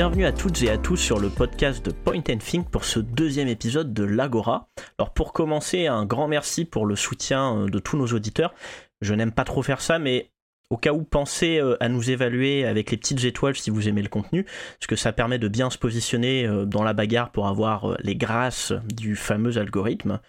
[0.00, 3.00] Bienvenue à toutes et à tous sur le podcast de Point and Think pour ce
[3.00, 4.70] deuxième épisode de l'Agora.
[4.98, 8.54] Alors pour commencer, un grand merci pour le soutien euh, de tous nos auditeurs.
[9.02, 10.30] Je n'aime pas trop faire ça, mais
[10.70, 14.00] au cas où, pensez euh, à nous évaluer avec les petites étoiles si vous aimez
[14.00, 17.46] le contenu, parce que ça permet de bien se positionner euh, dans la bagarre pour
[17.46, 20.20] avoir les grâces du fameux algorithme.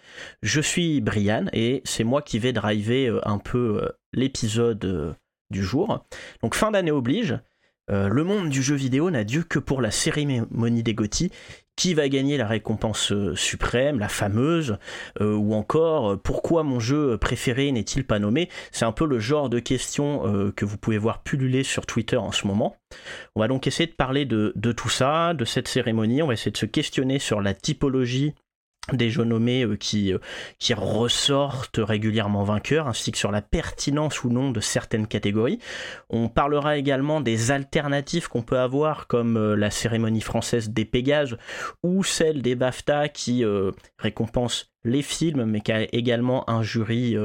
[0.42, 5.16] Je suis Brian et c'est moi qui vais driver un peu l'épisode
[5.50, 6.04] du jour.
[6.42, 7.38] Donc fin d'année oblige.
[7.90, 11.30] Euh, le monde du jeu vidéo n'a Dieu que pour la cérémonie des GOTY.
[11.74, 14.76] Qui va gagner la récompense euh, suprême, la fameuse,
[15.22, 18.50] euh, ou encore pourquoi mon jeu préféré n'est-il pas nommé?
[18.72, 22.30] C'est un peu le genre de questions que vous pouvez voir pulluler sur Twitter en
[22.30, 22.76] ce moment.
[23.34, 26.22] On va donc essayer de parler de tout ça, de cette cérémonie.
[26.22, 28.34] On va essayer de se questionner sur la typologie
[28.92, 30.18] des jeux nommés euh, qui, euh,
[30.58, 35.60] qui ressortent régulièrement vainqueurs, ainsi que sur la pertinence ou non de certaines catégories.
[36.10, 41.36] On parlera également des alternatives qu'on peut avoir, comme euh, la cérémonie française des Pégases
[41.84, 43.44] ou celle des BAFTA qui
[43.98, 47.16] récompense les films, mais qui a également un jury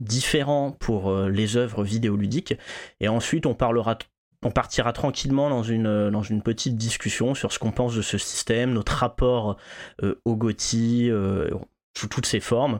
[0.00, 2.54] différent pour les œuvres vidéoludiques.
[3.00, 3.98] Et ensuite, on parlera
[4.44, 8.02] on partira tranquillement dans une, euh, dans une petite discussion sur ce qu'on pense de
[8.02, 9.56] ce système, notre rapport
[10.02, 11.50] euh, au GOTY, euh,
[11.96, 12.78] sous toutes ses formes,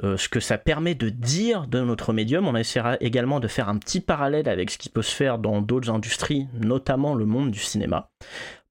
[0.00, 2.46] ce que ça permet de dire de notre médium.
[2.46, 5.60] On essaiera également de faire un petit parallèle avec ce qui peut se faire dans
[5.60, 8.12] d'autres industries, notamment le monde du cinéma.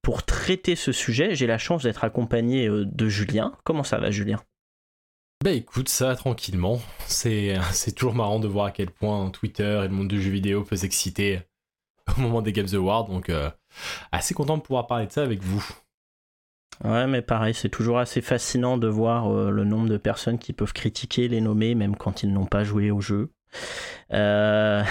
[0.00, 3.52] Pour traiter ce sujet, j'ai la chance d'être accompagné de Julien.
[3.64, 4.40] Comment ça va, Julien?
[5.44, 6.80] Bah écoute, ça tranquillement.
[7.06, 10.64] C'est toujours marrant de voir à quel point Twitter et le monde du jeu vidéo
[10.64, 11.42] peut s'exciter
[12.16, 13.08] au moment des Games Awards.
[13.08, 13.50] Donc, euh,
[14.10, 15.64] assez content de pouvoir parler de ça avec vous.
[16.84, 20.52] Ouais, mais pareil, c'est toujours assez fascinant de voir euh, le nombre de personnes qui
[20.52, 23.30] peuvent critiquer les nommés, même quand ils n'ont pas joué au jeu.
[24.12, 24.82] Euh,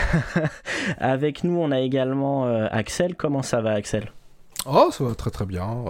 [0.99, 3.15] avec nous, on a également Axel.
[3.15, 4.11] Comment ça va, Axel?
[4.65, 5.83] Oh, ça va très très bien.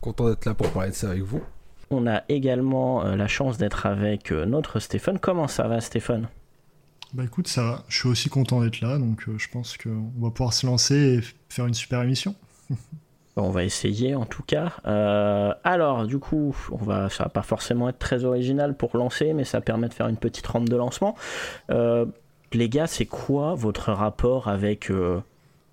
[0.00, 1.42] content d'être là pour parler de ça avec vous.
[1.90, 5.18] On a également la chance d'être avec notre Stéphane.
[5.18, 6.28] Comment ça va, Stéphane?
[7.14, 7.84] Bah écoute, ça.
[7.88, 10.94] Je suis aussi content d'être là, donc euh, je pense qu'on va pouvoir se lancer
[10.94, 12.34] et faire une super émission.
[13.36, 14.74] on va essayer en tout cas.
[14.86, 19.32] Euh, alors, du coup, on va, ça va pas forcément être très original pour lancer,
[19.32, 21.16] mais ça permet de faire une petite rampe de lancement.
[21.70, 22.06] Euh,
[22.52, 24.92] les gars, c'est quoi votre rapport avec,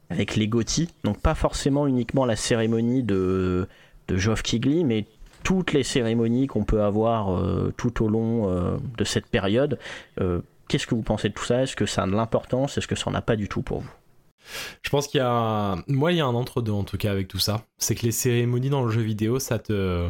[0.09, 3.67] avec les GOTY Donc, pas forcément uniquement la cérémonie de,
[4.07, 5.05] de Geoff Kigley, mais
[5.43, 7.41] toutes les cérémonies qu'on peut avoir
[7.77, 9.79] tout au long de cette période.
[10.67, 11.63] Qu'est-ce que vous pensez de tout ça?
[11.63, 12.77] Est-ce que ça a de l'importance?
[12.77, 13.91] Est-ce que ça n'en a pas du tout pour vous?
[14.81, 17.27] Je pense qu'il y a, moi, il y a un entre-deux en tout cas avec
[17.27, 17.65] tout ça.
[17.77, 20.09] C'est que les cérémonies dans le jeu vidéo, ça te,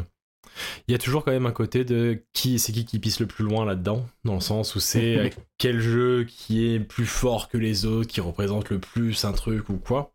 [0.88, 3.28] il y a toujours quand même un côté de qui, c'est qui qui pisse le
[3.28, 7.58] plus loin là-dedans, dans le sens où c'est quel jeu qui est plus fort que
[7.58, 10.14] les autres, qui représente le plus un truc ou quoi.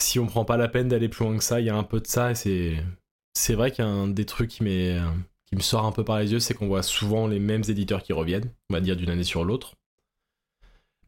[0.00, 1.84] Si on prend pas la peine d'aller plus loin que ça, il y a un
[1.84, 2.82] peu de ça et c'est,
[3.34, 4.98] c'est vrai qu'il y a un des trucs qui m'est
[5.52, 8.02] qui me sort un peu par les yeux, c'est qu'on voit souvent les mêmes éditeurs
[8.02, 9.74] qui reviennent, on va dire d'une année sur l'autre.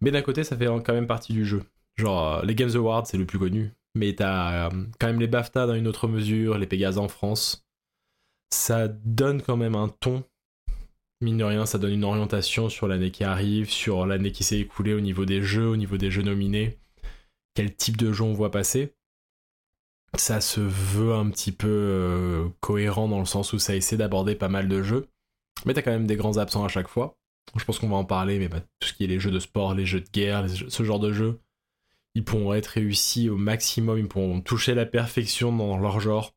[0.03, 1.63] Mais d'un côté, ça fait quand même partie du jeu.
[1.97, 3.73] Genre, euh, les Games Awards, c'est le plus connu.
[3.95, 7.67] Mais t'as euh, quand même les BAFTA dans une autre mesure, les Pegasus en France.
[8.51, 10.25] Ça donne quand même un ton.
[11.23, 14.59] Mine de rien, ça donne une orientation sur l'année qui arrive, sur l'année qui s'est
[14.59, 16.77] écoulée au niveau des jeux, au niveau des jeux nominés.
[17.55, 18.93] Quel type de jeu on voit passer
[20.17, 24.35] ça se veut un petit peu euh, cohérent dans le sens où ça essaie d'aborder
[24.35, 25.09] pas mal de jeux.
[25.65, 27.19] Mais t'as quand même des grands absents à chaque fois.
[27.57, 29.39] Je pense qu'on va en parler, mais bah, tout ce qui est les jeux de
[29.39, 31.41] sport, les jeux de guerre, ce genre de jeux,
[32.15, 36.35] ils pourront être réussis au maximum, ils pourront toucher la perfection dans leur genre.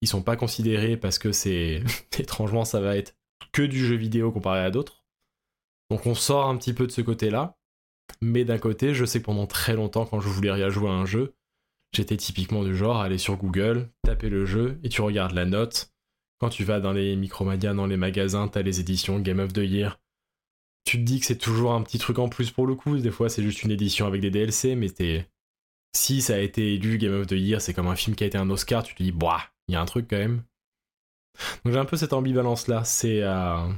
[0.00, 1.82] Ils sont pas considérés parce que c'est
[2.18, 3.14] étrangement ça va être
[3.52, 5.04] que du jeu vidéo comparé à d'autres.
[5.90, 7.56] Donc on sort un petit peu de ce côté-là.
[8.20, 10.92] Mais d'un côté, je sais que pendant très longtemps, quand je voulais rien jouer à
[10.92, 11.34] un jeu,
[11.94, 15.92] J'étais typiquement du genre aller sur Google, taper le jeu et tu regardes la note.
[16.38, 19.58] Quand tu vas dans les Micromania, dans les magasins, t'as les éditions Game of the
[19.58, 19.98] Year.
[20.84, 22.96] Tu te dis que c'est toujours un petit truc en plus pour le coup.
[22.98, 25.28] Des fois, c'est juste une édition avec des DLC, mais t'es.
[25.96, 28.26] Si ça a été élu Game of the Year, c'est comme un film qui a
[28.26, 30.42] été un Oscar, tu te dis, bah, il y a un truc quand même.
[31.64, 32.84] Donc j'ai un peu cette ambivalence là.
[32.84, 33.22] C'est.
[33.22, 33.68] euh,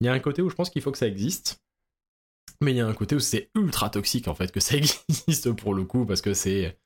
[0.00, 1.60] Il y a un côté où je pense qu'il faut que ça existe.
[2.62, 4.76] Mais il y a un côté où c'est ultra toxique en fait que ça
[5.08, 6.78] existe pour le coup parce que c'est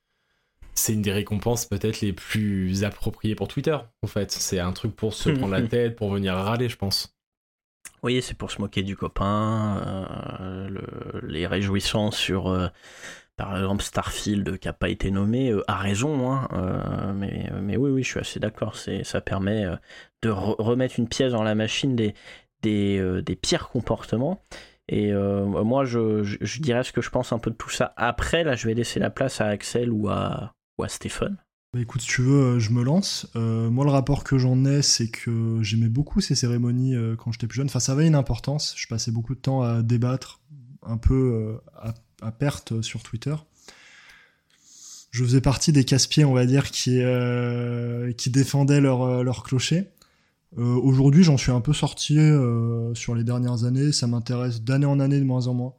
[0.78, 4.30] c'est une des récompenses peut-être les plus appropriées pour Twitter en fait.
[4.30, 7.14] C'est un truc pour se prendre la tête, pour venir râler, je pense.
[8.02, 9.82] Oui, c'est pour se moquer du copain,
[10.40, 12.68] euh, le- les réjouissances sur, euh,
[13.36, 17.76] par exemple, Starfield qui n'a pas été nommé, euh, a raison, hein, euh, mais, mais
[17.76, 18.76] oui, oui, je suis assez d'accord.
[18.76, 19.64] Ça permet
[20.22, 22.14] de re- remettre une pièce dans la machine des,
[22.62, 24.44] des, des pires comportements.
[24.88, 27.68] Et euh, moi, je, je, je dirais ce que je pense un peu de tout
[27.70, 27.92] ça.
[27.96, 31.36] Après, là, je vais laisser la place à Axel ou à, ou Stéphane.
[31.74, 33.26] Bah écoute, si tu veux, euh, je me lance.
[33.36, 37.30] Euh, moi, le rapport que j'en ai, c'est que j'aimais beaucoup ces cérémonies euh, quand
[37.30, 37.66] j'étais plus jeune.
[37.66, 38.74] Enfin, ça avait une importance.
[38.76, 40.40] Je passais beaucoup de temps à débattre,
[40.82, 41.92] un peu à,
[42.22, 43.34] à perte sur Twitter.
[45.10, 47.00] Je faisais partie des casse-pieds, on va dire, qui,
[48.16, 49.88] qui défendaient leur, leur clocher.
[50.56, 52.18] Aujourd'hui, j'en suis un peu sorti
[52.94, 53.90] sur les dernières années.
[53.92, 55.74] Ça m'intéresse d'année en année de moins en moins.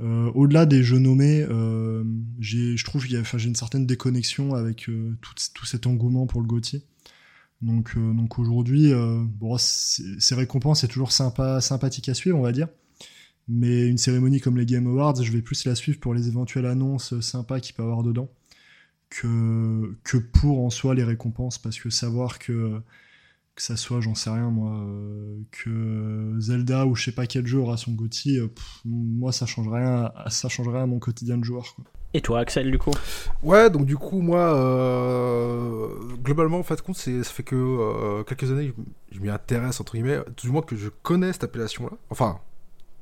[0.00, 2.04] Euh, Au-delà des jeux nommés, euh,
[2.40, 6.40] j'ai- je trouve qu'il j'ai une certaine déconnexion avec euh, tout, tout cet engouement pour
[6.40, 6.82] le GOTY.
[7.62, 8.92] Donc, donc aujourd'hui,
[9.58, 12.68] ces récompenses, c'est toujours sympa, sympathique à suivre, on va dire.
[13.48, 16.66] Mais une cérémonie comme les Game Awards, je vais plus la suivre pour les éventuelles
[16.66, 18.28] annonces sympas qu'il peut y avoir dedans
[19.10, 21.58] que, que pour en soi les récompenses.
[21.58, 22.80] Parce que savoir que,
[23.56, 27.46] que ça soit, j'en sais rien moi, euh, que Zelda ou je sais pas quel
[27.46, 28.48] jeu aura son GOTY, euh,
[28.84, 31.64] moi ça change rien, à- ça change rien à mon quotidien de joueur.
[31.76, 31.84] Quoi.
[32.14, 32.92] Et toi, Axel, du coup?
[33.42, 35.88] Ouais, donc du coup, moi, euh,
[36.22, 38.80] globalement, en fait, compte, c'est- ça fait que euh, quelques années que
[39.12, 41.96] je m'y intéresse, entre guillemets, tout du moins que je connais cette appellation-là.
[42.10, 42.38] Enfin,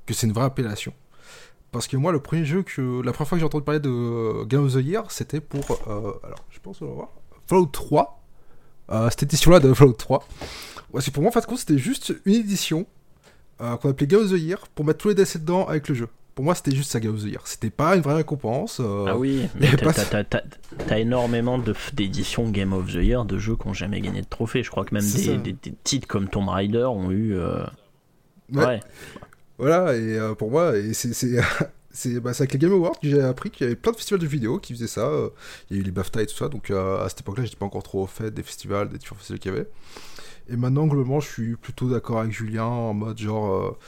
[0.06, 0.92] que c'est une vraie appellation.
[1.72, 3.00] Parce que moi, le premier jeu que.
[3.02, 5.64] La première fois que j'ai entendu parler de euh, Game of the Year, c'était pour.
[5.88, 7.08] euh, alors, je pense, on va voir.
[7.46, 8.21] Fallout 3.
[8.90, 10.26] Euh, cette édition-là de Fallout 3.
[10.92, 12.86] Ouais, c'est pour moi, en fait, compte, c'était juste une édition
[13.60, 15.94] euh, qu'on appelait Game of the Year pour mettre tous les DLC dedans avec le
[15.94, 16.08] jeu.
[16.34, 17.42] Pour moi, c'était juste ça, Game of the Year.
[17.46, 18.80] C'était pas une vraie récompense.
[18.80, 23.38] euh, Ah oui, mais pas t'as, t'as énormément de, d'éditions Game of the Year de
[23.38, 24.62] jeux qui n'ont jamais gagné de trophée.
[24.62, 25.32] Je crois que même des, ça.
[25.36, 27.34] des- des titres comme Tomb Raider ont eu.
[27.36, 27.64] euh,
[28.52, 28.64] Ouais.
[28.64, 28.80] ouais.
[29.58, 31.12] Voilà, et euh, pour moi, c'est
[31.92, 34.20] c'est bah, avec les Game Awards que j'ai appris qu'il y avait plein de festivals
[34.20, 35.06] de vidéo qui faisaient ça.
[35.08, 35.30] euh,
[35.70, 37.56] Il y a eu les BAFTA et tout ça, donc euh, à cette époque-là, j'étais
[37.56, 39.68] pas encore trop au fait des festivals, des différents festivals qu'il y avait.
[40.48, 43.52] Et maintenant, globalement, je suis plutôt d'accord avec Julien en mode genre.
[43.54, 43.78] euh,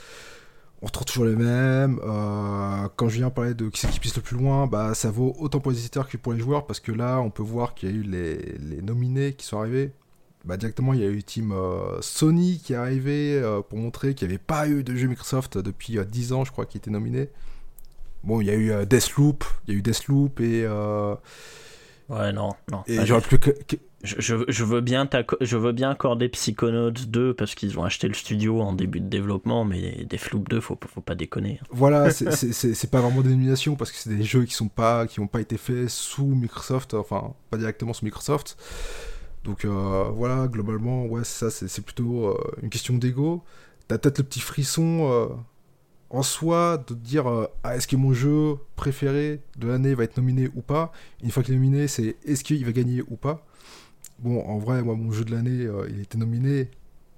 [0.83, 1.99] on retrouve toujours les mêmes.
[2.97, 5.59] quand Julien parlait de qui c'est qui pisse le plus loin, bah ça vaut autant
[5.61, 7.93] pour les éditeurs que pour les joueurs parce que là, on peut voir qu'il y
[7.93, 9.93] a eu les, les nominés qui sont arrivés.
[10.45, 11.55] Bah, directement, il y a eu Team
[12.03, 15.97] Sony qui est arrivé pour montrer qu'il n'y avait pas eu de jeu Microsoft depuis
[15.99, 17.31] euh, 10 ans, je crois, qui était nominé.
[18.25, 21.15] Bon, il y a eu euh, Deathloop, il y a eu Deathloop et, euh,
[22.09, 22.82] Ouais, non, non.
[22.87, 25.09] et Bah, j'aurais plus que, que- je, je- je veux bien
[25.41, 29.09] je veux bien accorder Psychonauts 2 parce qu'ils ont acheté le studio en début de
[29.09, 31.59] développement, mais Deathloop 2, faut, faut pas déconner.
[31.71, 35.20] Voilà, c'est- pas vraiment des nominations parce que c'est des jeux qui sont pas qui
[35.20, 38.59] n'ont pas été faits sous Microsoft, enfin pas directement sous Microsoft.
[39.44, 43.43] Donc euh, voilà, globalement, ouais, ça c'est c'est plutôt euh, une question d'ego.
[43.88, 45.27] T'as peut-être le petit frisson euh,
[46.15, 50.17] en soi de dire euh, ah, est-ce que mon jeu préféré de l'année va être
[50.17, 50.93] nominé ou pas?
[51.23, 53.44] Une fois qu'il est nominé, c'est est-ce qu'il va gagner ou pas?
[54.21, 56.71] Bon, en vrai, moi mon jeu de l'année, euh, il était nominé.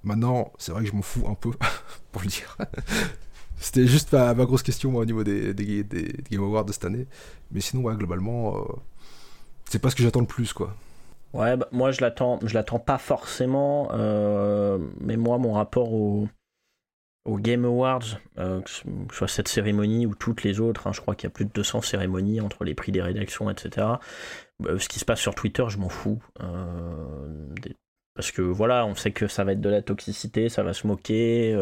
[0.03, 1.51] Maintenant, c'est vrai que je m'en fous un peu,
[2.11, 2.57] pour le dire.
[3.59, 5.53] C'était juste ma, grosse question au niveau des,
[6.31, 7.05] Game Awards de cette année.
[7.51, 8.61] Mais sinon, globalement, euh,
[9.65, 10.75] c'est pas ce que j'attends le plus, quoi.
[11.33, 13.89] Ouais, bah, moi je l'attends, je l'attends pas forcément,
[15.01, 16.27] mais moi mon rapport au,
[17.27, 21.01] au Game Awards, euh, que ce soit cette cérémonie ou toutes les autres, hein, je
[21.01, 23.99] crois qu'il y a plus de 200 cérémonies entre les prix des rédactions, etc.
[24.65, 26.21] Euh, ce qui se passe sur Twitter, je m'en fous.
[26.41, 27.45] euh,
[28.15, 30.87] parce que voilà, on sait que ça va être de la toxicité, ça va se
[30.87, 31.53] moquer.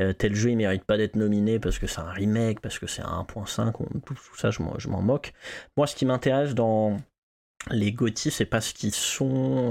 [0.00, 2.86] euh, tel jeu il mérite pas d'être nominé parce que c'est un remake, parce que
[2.88, 5.32] c'est un 1.5, on- tout, ça je m'en, je m'en moque.
[5.76, 6.96] Moi ce qui m'intéresse dans
[7.70, 9.70] les GOTY, c'est pas ce qu'ils sont.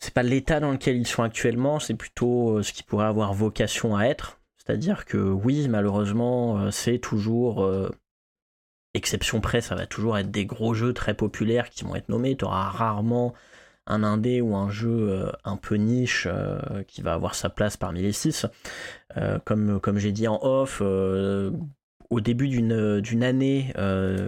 [0.00, 3.34] C'est pas l'état dans lequel ils sont actuellement, c'est plutôt euh, ce qui pourrait avoir
[3.34, 4.40] vocation à être.
[4.56, 7.62] C'est-à-dire que oui, malheureusement, euh, c'est toujours.
[7.64, 7.90] euh,
[8.94, 12.36] exception près, ça va toujours être des gros jeux très populaires qui vont être nommés.
[12.36, 13.34] Tu auras rarement
[13.86, 16.26] un indé ou un jeu un peu niche
[16.88, 18.46] qui va avoir sa place parmi les six.
[19.44, 23.72] Comme comme j'ai dit en off, au début d'une année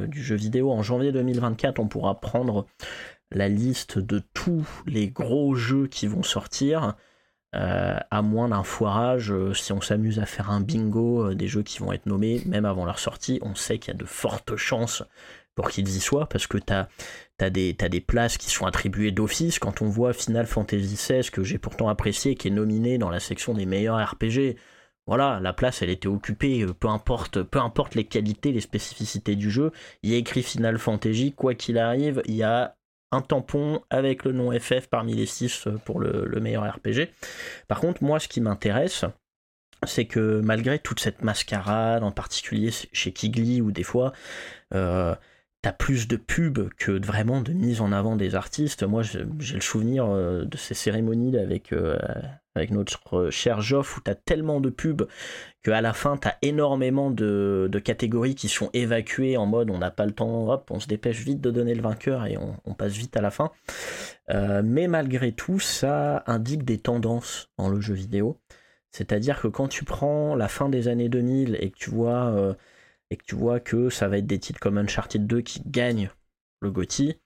[0.07, 2.67] du jeu vidéo, en janvier 2024, on pourra prendre
[3.35, 6.97] la liste de tous les gros jeux qui vont sortir,
[7.55, 11.49] euh, à moins d'un foirage, euh, si on s'amuse à faire un bingo euh, des
[11.49, 14.07] jeux qui vont être nommés, même avant leur sortie, on sait qu'il y a de
[14.07, 15.03] fortes chances
[15.55, 19.59] pour qu'ils y soient, parce que tu as, des, des places qui sont attribuées d'office.
[19.59, 23.21] Quand on voit Final Fantasy XVI, que j'ai pourtant apprécié, qui est nominé dans la
[23.21, 24.57] section des meilleurs RPG,
[25.07, 29.51] voilà, la place elle était occupée, peu importe, peu importe les qualités, les spécificités du
[29.51, 29.73] jeu,
[30.03, 32.77] il y a écrit Final Fantasy, quoi qu'il arrive, il y a
[33.13, 37.09] un tampon avec le nom FF parmi les 6 pour le, meilleur RPG.
[37.69, 39.05] Par contre, moi, ce qui m'intéresse,
[39.87, 44.13] c'est que malgré toute cette mascarade, en particulier chez Kigli, où des fois,
[44.75, 45.15] euh,
[45.63, 48.83] t'as plus de pubs que vraiment de mise en avant des artistes.
[48.83, 51.99] Moi, j'ai le souvenir euh, de ces cérémonies avec, euh,
[52.55, 55.07] avec notre cher Joff, où t'as tellement de pubs
[55.63, 59.91] qu'à la fin, tu as énormément de, catégories qui sont évacuées en mode on n'a
[59.91, 62.93] pas le temps, hop, on se dépêche vite de donner le vainqueur et on, passe
[62.93, 63.51] vite à la fin.
[64.31, 68.39] Euh, mais malgré tout, ça indique des tendances dans le jeu vidéo.
[68.91, 72.55] C'est-à-dire que quand tu prends la fin des années 2000 et que tu vois, euh,
[73.11, 76.11] et que, tu vois que ça va être des titres comme Uncharted 2 qui gagnent
[76.61, 77.17] le GOTY,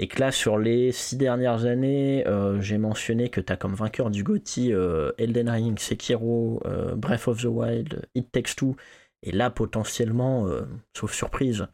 [0.00, 3.74] et que là, sur les six dernières années, euh, j'ai mentionné que tu as comme
[3.74, 8.76] vainqueur du GOTY euh, Elden Ring, Sekiro, euh, Breath of the Wild, It Takes Two,
[9.22, 10.46] et là, potentiellement,
[10.94, 11.66] sauf surprise,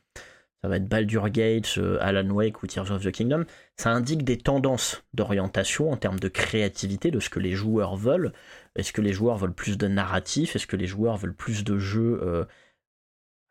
[0.62, 3.44] ça va être Baldur Gates, Alan Wake ou Tears of the Kingdom.
[3.76, 8.32] Ça indique des tendances d'orientation en termes de créativité, de ce que les joueurs veulent.
[8.76, 10.54] Est-ce que les joueurs veulent plus de narratif?
[10.54, 12.46] Est-ce que les joueurs veulent plus de jeux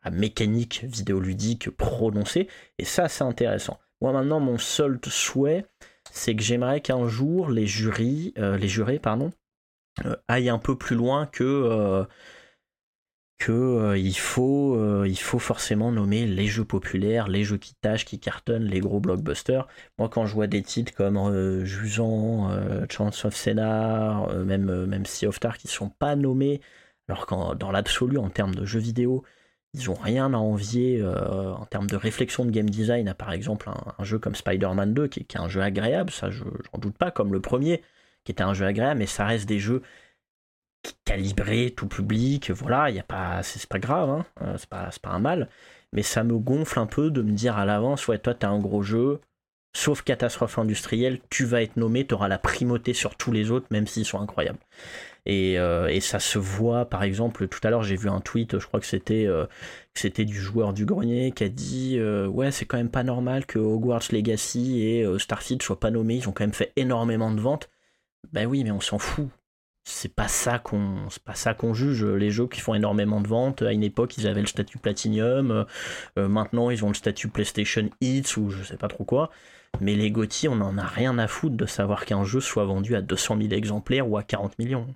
[0.00, 2.48] à mécanique vidéoludique prononcée?
[2.78, 3.78] Et ça, c'est intéressant.
[4.00, 5.66] Moi maintenant, mon seul souhait,
[6.10, 9.30] c'est que j'aimerais qu'un jour les jurys, euh, les jurés, pardon,
[10.06, 12.04] euh, aillent un peu plus loin que euh,
[13.98, 19.00] il faut forcément nommer les jeux populaires, les jeux qui tâchent, qui cartonnent, les gros
[19.00, 19.66] blockbusters.
[19.98, 22.50] Moi, quand je vois des titres comme Jusant,
[22.90, 26.60] Chance of Senna, même même Sea of Tar qui sont pas nommés,
[27.08, 29.24] alors qu'en dans l'absolu en termes de jeux vidéo,
[29.74, 33.32] ils ont rien à envier euh, en termes de réflexion de game design à par
[33.32, 36.98] exemple un, jeu comme Spider-Man 2 qui, est un jeu agréable, ça je j'en doute
[36.98, 37.82] pas, comme le premier
[38.24, 39.82] qui était un jeu agréable, mais ça reste des jeux
[41.04, 44.90] calibrés, tout public, voilà, il y a pas, c'est pas grave, hein, euh, c'est pas,
[45.02, 45.48] pas un mal,
[45.92, 48.58] mais ça me gonfle un peu de me dire à l'avance, ouais, toi t'as un
[48.58, 49.20] gros jeu,
[49.72, 53.66] sauf catastrophe industrielle, tu vas être nommé, tu auras la primauté sur tous les autres,
[53.70, 54.58] même s'ils sont incroyables.
[55.28, 58.66] Euh, et, ça se voit, par exemple, tout à l'heure j'ai vu un tweet, je
[58.66, 59.46] crois que c'était euh,
[60.18, 63.58] du joueur du grenier qui a dit euh, ouais c'est quand même pas normal que
[63.58, 67.70] Hogwarts Legacy et Starfield soient pas nommés, ils ont quand même fait énormément de ventes.
[68.32, 69.28] Ben oui, mais on s'en fout.
[69.84, 72.04] C'est pas ça qu'on pas ça qu'on juge.
[72.04, 75.66] Les jeux qui font énormément de ventes, à une époque ils avaient le statut Platinum,
[76.16, 79.30] maintenant ils ont le statut PlayStation Hits ou je sais pas trop quoi.
[79.80, 82.96] Mais les GOTY, on en a rien à foutre de savoir qu'un jeu soit vendu
[82.96, 84.86] à 200 000 exemplaires ou à 40 millions.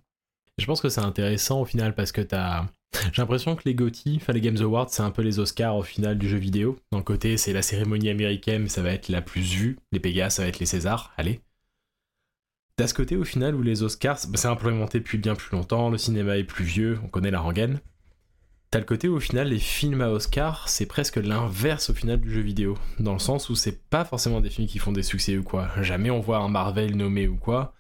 [0.59, 2.67] Je pense que c'est intéressant au final parce que t'as.
[3.13, 5.83] J'ai l'impression que les GOTY, enfin les Games Awards, c'est un peu les Oscars au
[5.83, 6.79] final du jeu vidéo.
[6.93, 9.79] D'un côté, c'est la cérémonie américaine, ça va être la plus vue.
[9.91, 11.13] Les Pégas, ça va être les Césars.
[11.17, 11.41] Allez.
[12.77, 15.91] T'as ce côté au final où les Oscars, bah, c'est implémenté depuis bien plus longtemps,
[15.91, 17.81] le cinéma est plus vieux, on connaît la rengaine.
[18.75, 22.19] T'as le côté où au final les films à Oscar, c'est presque l'inverse au final
[22.19, 22.77] du jeu vidéo.
[22.99, 25.69] Dans le sens où c'est pas forcément des films qui font des succès ou quoi.
[25.81, 27.73] Jamais on voit un Marvel nommé ou quoi.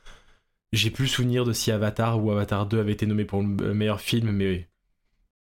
[0.72, 4.00] J'ai plus souvenir de si Avatar ou Avatar 2 avait été nommé pour le meilleur
[4.00, 4.68] film, mais.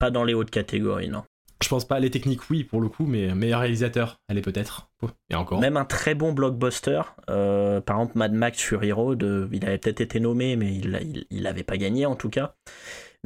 [0.00, 1.22] Pas dans les hautes catégories, non.
[1.62, 4.90] Je pense pas, les techniques, oui, pour le coup, mais meilleur réalisateur, elle est peut-être.
[5.30, 5.60] Et encore.
[5.60, 10.00] Même un très bon blockbuster, euh, par exemple Mad Max Fury Road, il avait peut-être
[10.00, 12.56] été nommé, mais il, il, avait pas gagné en tout cas.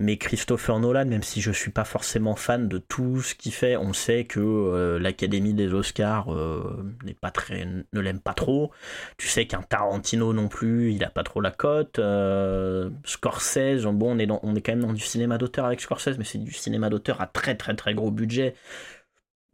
[0.00, 3.76] Mais Christopher Nolan, même si je suis pas forcément fan de tout ce qu'il fait,
[3.76, 8.70] on sait que euh, l'Académie des Oscars euh, n'est pas très, ne l'aime pas trop.
[9.18, 11.98] Tu sais qu'un Tarantino non plus, il a pas trop la cote.
[11.98, 16.16] Euh, Scorsese, bon, on est, on est quand même dans du cinéma d'auteur avec Scorsese,
[16.16, 18.54] mais c'est du cinéma d'auteur à très très très gros budget.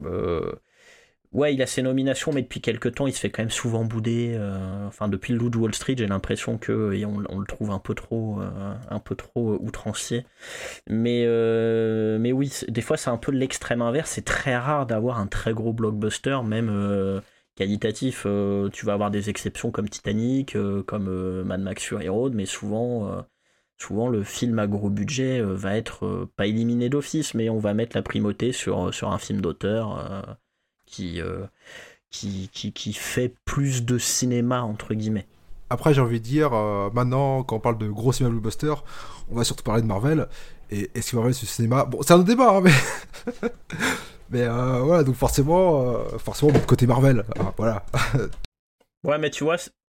[0.04, 0.52] Euh,
[1.36, 3.84] ouais, il a ses nominations, mais depuis quelques temps, il se fait quand même souvent
[3.84, 4.34] bouder.
[4.36, 7.94] Euh, enfin, depuis le loup de Wall Street, j'ai l'impression que le trouve un peu
[7.94, 10.24] trop, euh, un peu trop euh, outrancier.
[10.88, 11.26] Mais,
[12.18, 14.10] mais oui, des fois, c'est un peu l'extrême inverse.
[14.10, 17.22] C'est très rare d'avoir un très gros blockbuster, même
[17.54, 18.26] qualitatif.
[18.72, 23.24] tu vas avoir des exceptions comme Titanic, comme Mad Max Fury Road, mais souvent.
[23.78, 27.94] Souvent, le film à gros budget va être pas éliminé d'office, mais on va mettre
[27.94, 30.38] la primauté sur, sur un film d'auteur
[31.00, 31.46] euh,
[32.10, 35.26] qui, qui, qui, fait plus de cinéma, entre guillemets.
[35.70, 38.74] Après, j'ai envie de dire, euh, maintenant, quand on parle de gros cinéma blockbuster,
[39.30, 40.28] on va surtout parler de Marvel.
[40.70, 41.84] Et est-ce que Marvel, c'est cinéma?
[41.84, 42.72] Bon, c'est un débat, hein, mais.
[44.30, 47.24] mais euh, voilà, donc forcément, forcément, côté Marvel.
[47.38, 47.84] Hein, voilà.
[49.04, 49.56] Ouais, mais tu vois,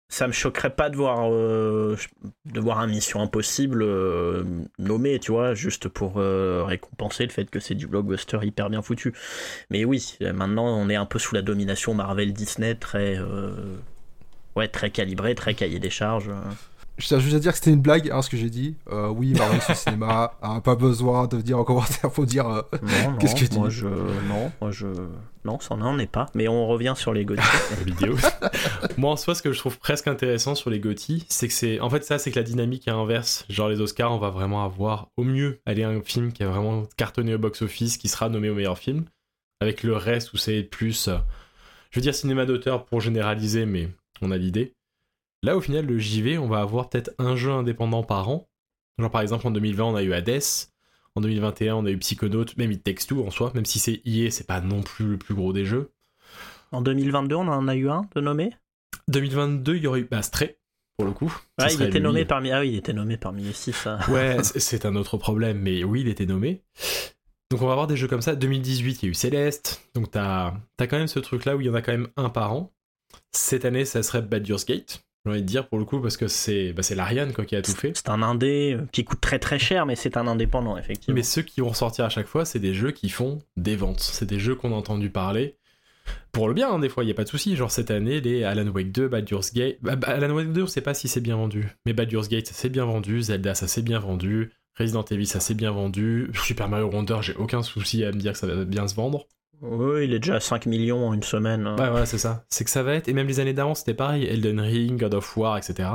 [0.09, 1.97] ça me choquerait pas de voir, euh,
[2.45, 4.45] de voir un Mission Impossible euh,
[4.79, 8.83] nommé, tu vois, juste pour euh, récompenser le fait que c'est du blockbuster hyper bien
[8.83, 9.15] foutu.
[9.71, 13.19] Mais oui, maintenant on est un peu sous la domination Marvel Disney, très,
[14.55, 16.31] ouais, très calibré, très cahier des charges.
[16.99, 18.75] Je tiens juste à dire que c'était une blague, hein, ce que j'ai dit.
[18.91, 20.33] Euh, oui, Marvel sur le cinéma,
[20.65, 22.63] pas besoin de dire en commentaire pour dire euh,
[23.21, 24.87] qu'est-ce que tu moi je non, moi je
[25.45, 26.27] non, ça n'en est pas.
[26.35, 27.43] Mais on revient sur les Gotti.
[27.85, 28.17] vidéo.
[28.97, 31.81] moi en soi, ce que je trouve presque intéressant sur les Gotti, c'est que c'est
[31.81, 33.45] en fait ça, c'est que la dynamique est inverse.
[33.49, 36.85] Genre les Oscars, on va vraiment avoir au mieux aller un film qui a vraiment
[36.97, 39.05] cartonné au box-office, qui sera nommé au meilleur film,
[39.61, 41.19] avec le reste où c'est plus, euh,
[41.91, 43.89] je veux dire cinéma d'auteur pour généraliser, mais
[44.23, 44.73] on a l'idée.
[45.43, 48.49] Là, au final, le JV, on va avoir peut-être un jeu indépendant par an.
[48.99, 50.43] Genre, par exemple, en 2020, on a eu Hades.
[51.15, 54.03] En 2021, on a eu Psychonaut, même It Takes Two en soi, même si c'est
[54.05, 55.93] IE, c'est pas non plus le plus gros des jeux.
[56.73, 58.55] En 2022, on en a eu un de nommé?
[59.09, 60.59] 2022, il y aurait eu bah, Stray,
[60.99, 61.35] pour le coup.
[61.59, 62.51] Ah, il était nommé parmi...
[62.51, 63.89] ah oui, il était nommé parmi les six.
[64.09, 66.63] Ouais, c'est un autre problème, mais oui, il était nommé.
[67.51, 68.35] Donc on va avoir des jeux comme ça.
[68.35, 69.89] 2018, il y a eu Céleste.
[69.95, 72.29] Donc t'as as quand même ce truc-là où il y en a quand même un
[72.29, 72.75] par an.
[73.33, 76.29] Cette année, ça serait Baldur's Gate j'ai envie de dire pour le coup parce que
[76.29, 77.93] c'est bah, l'Ariane quoi qui a tout fait.
[77.95, 81.15] C'est un indé euh, qui coûte très très cher mais c'est un indépendant effectivement.
[81.15, 84.01] Mais ceux qui vont ressortir à chaque fois c'est des jeux qui font des ventes,
[84.01, 85.57] c'est des jeux qu'on a entendu parler.
[86.31, 87.57] Pour le bien, hein, des fois, il n'y a pas de souci.
[87.57, 89.79] Genre cette année, les Alan Wake 2, Baldur's Gate.
[89.83, 91.67] Bah, bah, Alan Wake 2, on sait pas si c'est bien vendu.
[91.85, 93.23] Mais Baldur's Gate, ça s'est bien vendu.
[93.23, 94.53] Zelda, ça s'est bien vendu.
[94.79, 96.31] Resident Evil, ça s'est bien vendu.
[96.45, 99.27] Super Mario Wonder, j'ai aucun souci à me dire que ça va bien se vendre.
[99.63, 101.67] Oui, il est déjà à 5 millions en une semaine.
[101.67, 102.45] Ouais, voilà, c'est ça.
[102.51, 105.15] C'est que ça va être, et même les années d'avant, c'était pareil, Elden Ring, God
[105.15, 105.89] of War, etc.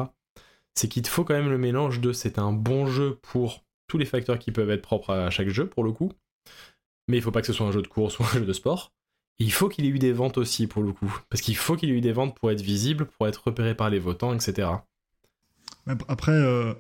[0.74, 3.98] C'est qu'il te faut quand même le mélange de c'est un bon jeu pour tous
[3.98, 6.12] les facteurs qui peuvent être propres à chaque jeu, pour le coup.
[7.08, 8.54] Mais il faut pas que ce soit un jeu de course ou un jeu de
[8.54, 8.92] sport.
[9.40, 11.22] Et il faut qu'il ait eu des ventes aussi, pour le coup.
[11.30, 13.90] Parce qu'il faut qu'il ait eu des ventes pour être visible, pour être repéré par
[13.90, 14.70] les votants, etc.
[16.08, 16.74] Après, euh,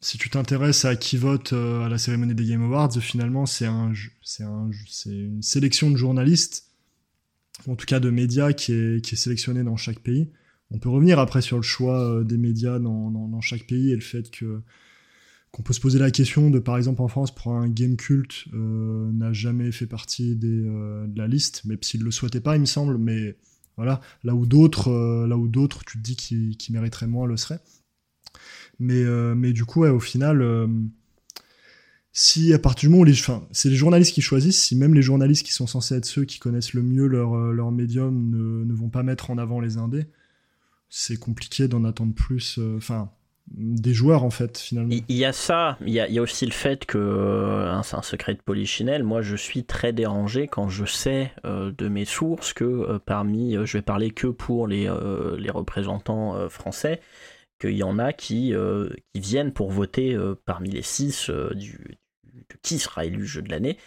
[0.00, 3.66] si tu t'intéresses à qui vote euh, à la cérémonie des Game Awards, finalement, c'est
[3.66, 6.70] un, c'est un, c'est une sélection de journalistes,
[7.66, 10.30] en tout cas de médias, qui est, sélectionnée dans chaque pays.
[10.70, 14.00] On peut revenir après sur le choix euh, des médias dans, chaque pays et le
[14.00, 14.62] fait que
[15.50, 18.44] qu'on peut se poser la question de, par exemple, en France, pour un game culte,
[18.52, 22.66] euh, n'a jamais fait partie de la liste, même s'il le souhaitait pas, il me
[22.66, 22.98] semble.
[22.98, 23.38] Mais
[23.76, 24.90] voilà, là où d'autres,
[25.26, 27.60] là où d'autres, tu te dis qui, qui mériteraient moins, le seraient.
[28.78, 30.68] Mais, euh, mais du coup, au final, euh,
[32.12, 33.14] si à partir du moment où les,
[33.50, 36.38] c'est les journalistes qui choisissent, si même les journalistes qui sont censés être ceux qui
[36.38, 39.78] connaissent le mieux leur, euh, leur médium ne, ne vont pas mettre en avant les
[39.78, 40.06] indés,
[40.88, 42.58] c'est compliqué d'en attendre plus.
[42.76, 43.10] Enfin,
[43.50, 44.94] des joueurs en fait finalement.
[45.08, 48.40] Il y a ça, il y a, aussi le fait que c'est un secret de
[48.40, 49.02] polichinelle.
[49.02, 53.82] Moi, je suis très dérangé quand je sais de mes sources que parmi, je vais
[53.82, 54.90] parler que pour les,
[55.38, 57.00] les représentants français,
[57.58, 61.52] qu'il y en a qui, euh, qui viennent pour voter euh, parmi les six euh,
[61.54, 61.98] du,
[62.62, 63.78] qui sera élu jeu de l'année.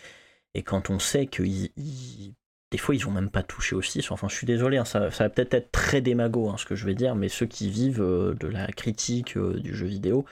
[0.54, 4.28] Et quand on sait que des fois ils ont même pas touché au 6, enfin
[4.28, 6.96] je suis désolé, hein, ça, va peut-être être très démago hein, ce que je vais
[6.96, 10.26] dire, mais ceux qui vivent de la critique du jeu vidéo,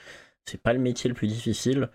[0.44, 1.88] c'est pas le métier le plus difficile.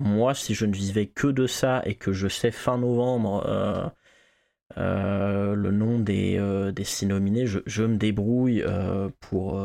[0.00, 3.92] Moi, si je ne vivais que de ça et que je sais fin novembre
[4.76, 8.64] le nom des, des six nominés, je, je me débrouille
[9.20, 9.60] pour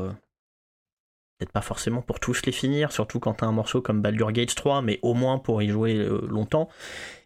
[1.51, 4.81] pas forcément pour tous les finir, surtout quand t'as un morceau comme Baldur Gates 3,
[4.81, 6.69] mais au moins pour y jouer euh, longtemps.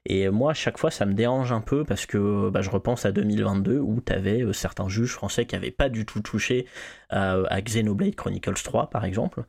[0.06, 3.06] Et moi, à chaque fois, ça me dérange un peu parce que bah, je repense
[3.06, 6.65] à 2022 où t'avais euh, certains juges français qui avaient pas du tout touché
[7.10, 9.43] à, Xenoblade Chronicles 3, par exemple.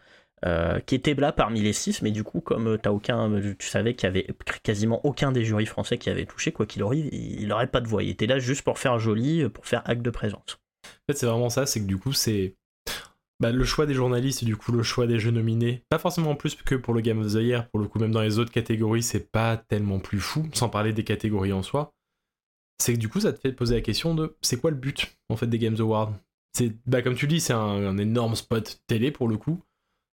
[0.44, 3.94] Euh, qui étaient là parmi les six, mais du coup, comme as aucun, tu savais
[3.94, 4.28] qu'il y avait
[4.62, 7.88] quasiment aucun des jurys français qui avait touché, quoi qu'il arrive, il n'aurait pas de
[7.88, 8.04] voix.
[8.04, 10.60] Il était là juste pour faire joli, pour faire acte de présence.
[10.86, 12.54] En fait, c'est vraiment ça, c'est que du coup, c'est
[13.40, 16.34] bah, le choix des journalistes et du coup le choix des jeux nominés, pas forcément
[16.34, 18.50] plus que pour le Game of the Year, pour le coup même dans les autres
[18.50, 21.92] catégories c'est pas tellement plus fou, sans parler des catégories en soi,
[22.78, 25.16] c'est que du coup ça te fait poser la question de c'est quoi le but
[25.28, 26.12] en fait des Games Awards?
[26.52, 29.60] C'est bah comme tu dis c'est un, énorme spot télé pour le coup.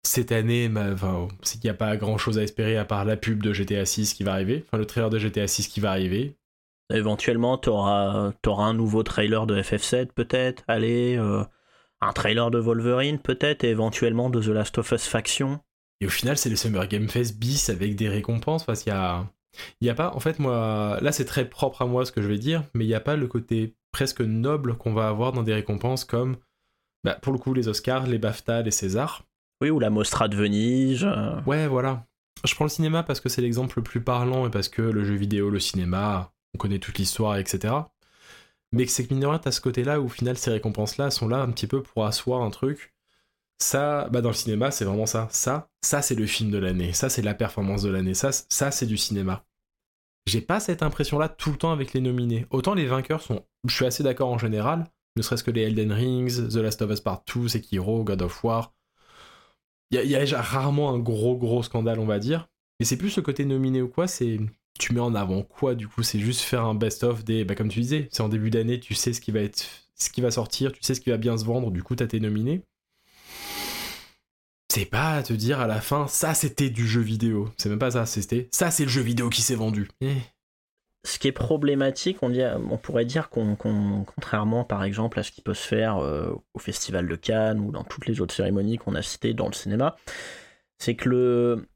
[0.03, 0.95] Cette année, bah,
[1.41, 3.85] c'est qu'il n'y a pas grand chose à espérer à part la pub de GTA
[3.85, 6.35] 6 qui va arriver, enfin le trailer de GTA 6 qui va arriver.
[6.93, 11.43] Éventuellement, t'auras auras un nouveau trailer de FF7 peut-être, allez, euh,
[12.01, 15.59] un trailer de Wolverine peut-être, et éventuellement de The Last of Us Faction.
[16.01, 18.95] Et au final, c'est le Summer Game Fest bis avec des récompenses, parce qu'il y
[18.95, 19.25] a...
[19.79, 22.21] Il y a pas, en fait, moi, là c'est très propre à moi ce que
[22.21, 25.31] je vais dire, mais il n'y a pas le côté presque noble qu'on va avoir
[25.31, 26.35] dans des récompenses comme,
[27.05, 29.23] bah, pour le coup, les Oscars, les BAFTA, les Césars.
[29.61, 31.05] Oui, ou la Mostra de Venise.
[31.05, 31.39] Euh.
[31.45, 32.05] Ouais, voilà.
[32.43, 35.05] Je prends le cinéma parce que c'est l'exemple le plus parlant et parce que le
[35.05, 37.73] jeu vidéo, le cinéma, on connaît toute l'histoire, etc.
[38.75, 41.49] Mais c'est que rien, t'as ce côté-là où au final ces récompenses-là sont là un
[41.51, 42.93] petit peu pour asseoir un truc.
[43.57, 45.29] Ça, bah dans le cinéma, c'est vraiment ça.
[45.31, 46.91] Ça, ça c'est le film de l'année.
[46.91, 48.13] Ça, c'est la performance de l'année.
[48.13, 49.45] Ça, ça c'est du cinéma.
[50.27, 52.47] J'ai pas cette impression-là tout le temps avec les nominés.
[52.49, 54.85] Autant les vainqueurs sont, je suis assez d'accord en général,
[55.15, 58.43] ne serait-ce que les Elden Rings, The Last of Us Part 2, Sekiro, God of
[58.43, 58.73] War.
[59.91, 62.49] Il y, a rarement un gros gros scandale, on va dire.
[62.79, 64.39] Mais c'est plus le côté nominé ou quoi, c'est
[64.79, 67.45] tu mets en avant quoi du coup C'est juste faire un best-of des.
[67.45, 70.09] Bah, comme tu disais, c'est en début d'année, tu sais ce qui va être ce
[70.09, 72.19] qui va sortir, tu sais ce qui va bien se vendre, du coup t'as tes
[72.19, 72.61] nominés.
[74.69, 77.49] C'est pas à te dire à la fin, ça c'était du jeu vidéo.
[77.57, 79.87] C'est même pas ça, c'était ça c'est le jeu vidéo qui s'est vendu.
[80.01, 80.15] Eh.
[81.05, 85.41] Ce qui est problématique, on, on pourrait dire qu'on, contrairement par exemple à ce qui
[85.41, 88.95] peut se faire euh, au Festival de Cannes ou dans toutes les autres cérémonies qu'on
[88.95, 89.95] a citées dans le cinéma,
[90.79, 91.67] c'est que le,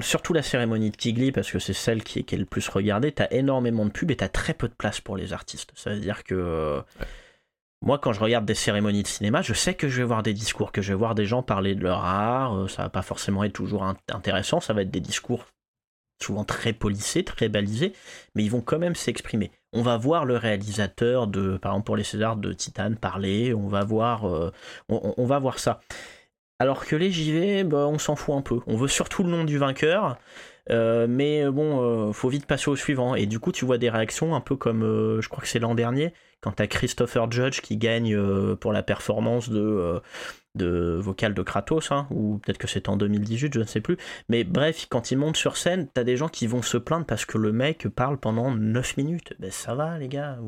[0.00, 3.28] surtout la cérémonie de Kigli, parce que c'est celle qui est, le plus regardée, t'as
[3.30, 5.72] énormément de pubs et t'as très peu de place pour les artistes.
[5.74, 6.82] Ça veut dire que
[7.82, 10.32] moi, quand je regarde des cérémonies de cinéma, je sais que je vais voir des
[10.32, 12.56] discours, que je vais voir des gens parler de leur art.
[12.56, 15.46] Euh, ça va pas forcément être toujours intéressant, ça va être des discours
[16.22, 17.92] souvent très polissés, très balisés,
[18.34, 19.52] mais ils vont quand même s'exprimer.
[19.74, 23.68] On va voir le réalisateur de, par exemple pour les Césars de Titan parler, on
[23.68, 24.50] va voir, euh,
[24.88, 25.80] on va voir ça.
[26.58, 28.60] Alors que les JV, bah, on s'en fout un peu.
[28.66, 30.18] On veut surtout le nom du vainqueur.
[30.70, 33.14] Euh, mais euh, bon, euh, faut vite passer au suivant.
[33.14, 34.82] Et du coup, tu vois des réactions un peu comme,
[35.20, 38.16] je crois que c'est l'an dernier, quand t'as Christopher Judge qui gagne
[38.56, 40.00] pour la performance de,
[40.54, 43.96] de vocal de Kratos, hein, ou peut-être que c'est en 2018, je ne sais plus.
[44.28, 47.24] Mais bref, quand il monte sur scène, t'as des gens qui vont se plaindre parce
[47.24, 49.34] que le mec parle pendant 9 minutes.
[49.38, 50.38] Ben ça va, les gars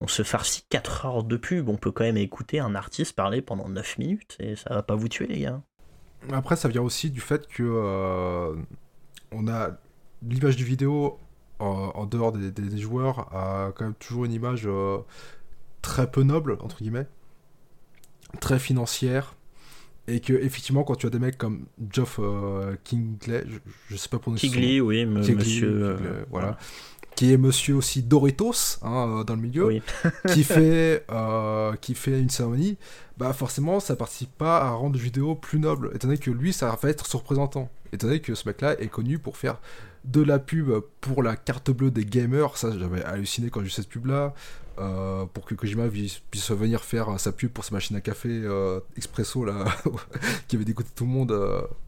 [0.00, 3.42] on se farcit 4 heures de pub, on peut quand même écouter un artiste parler
[3.42, 5.60] pendant 9 minutes et ça va pas vous tuer les gars.
[6.32, 8.54] Après ça vient aussi du fait que euh,
[9.32, 9.70] on a
[10.22, 11.18] l'image du vidéo
[11.58, 14.98] en, dehors des, joueurs a quand même toujours une image euh,
[15.82, 17.06] très peu noble entre guillemets,
[18.40, 19.34] très financière
[20.08, 23.44] et que effectivement quand tu as des mecs comme Geoff euh, Kingley,
[23.88, 26.56] je, sais pas prononcer Kingley, oui, monsieur, voilà
[27.16, 29.80] qui est monsieur aussi Doritos hein, euh, dans le milieu,
[30.28, 32.78] qui, fait, euh, qui fait une cérémonie,
[33.18, 36.52] bah forcément ça participe pas à rendre le vidéo plus noble, étant donné que lui
[36.52, 39.58] ça va être son représentant, étant donné que ce mec-là est connu pour faire
[40.04, 40.70] de la pub
[41.02, 44.32] pour la carte bleue des gamers, ça j'avais halluciné quand j'ai vu cette pub-là,
[44.78, 48.48] euh, pour que Kojima puisse venir faire sa pub pour sa machine à café
[48.96, 49.66] expresso là,
[50.48, 51.32] qui avait dégoûté tout le monde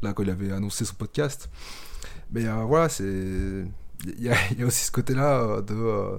[0.03, 1.49] là quand il avait annoncé son podcast.
[2.33, 3.65] Mais voilà, c'est
[4.05, 5.75] il y, a aussi ce côté-là euh, de.
[5.75, 6.19] Euh,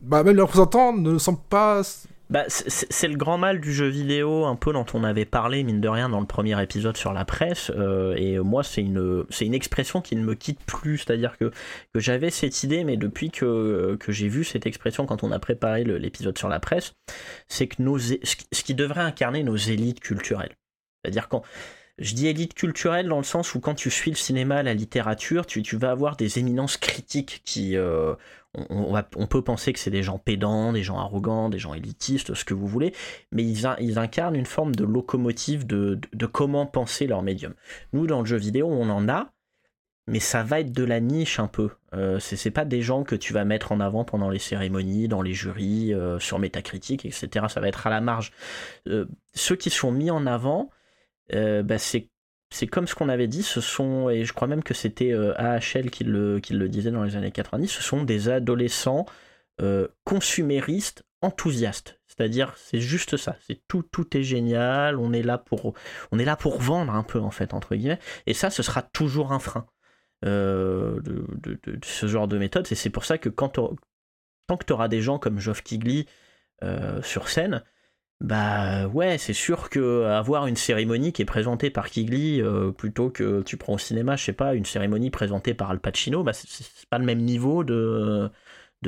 [0.00, 1.82] bah, même les représentants ne semblent pas.
[2.30, 5.80] Bah, c'est le grand mal du jeu vidéo, un peu dont on avait parlé, mine
[5.80, 7.72] de rien, dans le premier épisode sur la presse.
[7.74, 10.98] Euh, et moi, c'est une, une expression qui ne me quitte plus.
[10.98, 11.50] C'est-à-dire que,
[11.92, 15.40] que j'avais cette idée, mais depuis que, que j'ai vu cette expression quand on a
[15.40, 16.92] préparé l'épisode sur la presse,
[17.48, 20.54] c'est que nos, ce qui devrait incarner nos élites culturelles.
[21.02, 21.42] C'est-à-dire quand
[22.00, 25.46] je dis élite culturelle dans le sens où quand tu suis le cinéma, la littérature,
[25.46, 27.76] tu, vas avoir des éminences critiques qui...
[27.76, 28.14] Euh,
[28.54, 32.44] on, peut penser que c'est des gens pédants, des gens arrogants, des gens élitistes, ce
[32.44, 32.92] que vous voulez,
[33.30, 37.54] mais ils, incarnent une forme de locomotive de, comment penser leur médium.
[37.92, 39.30] Nous, dans le jeu vidéo, on en a,
[40.08, 41.70] mais ça va être de la niche un peu.
[41.94, 45.22] Euh, c'est pas des gens que tu vas mettre en avant pendant les cérémonies, dans
[45.22, 47.46] les jurys, euh, sur Metacritic, etc.
[47.48, 48.32] Ça va être à la marge.
[49.32, 50.78] ceux qui sont mis en avant, euh,
[51.32, 51.78] bah,
[52.50, 55.32] c'est comme ce qu'on avait dit, ce sont, et je crois même que c'était euh,
[55.36, 59.06] AHL qui le, disait dans les années 90, ce sont des adolescents
[59.60, 62.00] euh, consuméristes enthousiastes.
[62.08, 63.36] C'est-à-dire, c'est juste ça.
[63.46, 64.96] C'est tout, tout est génial.
[64.98, 65.74] On est là pour,
[66.10, 68.00] on est là pour vendre un peu en fait entre guillemets.
[68.26, 69.66] Et ça, ce sera toujours un frein
[70.22, 70.92] de,
[71.84, 72.66] ce genre de méthode.
[72.70, 73.60] Et c'est pour ça que quand
[74.48, 76.06] tant que tu auras des gens comme Geoff Kigley
[77.02, 77.62] sur scène,
[78.20, 83.08] bah ouais, c'est sûr que avoir une cérémonie qui est présentée par Kigli euh, plutôt
[83.08, 86.34] que tu prends au cinéma, je sais pas, une cérémonie présentée par Al Pacino, bah
[86.34, 88.30] c'est pas le même niveau de,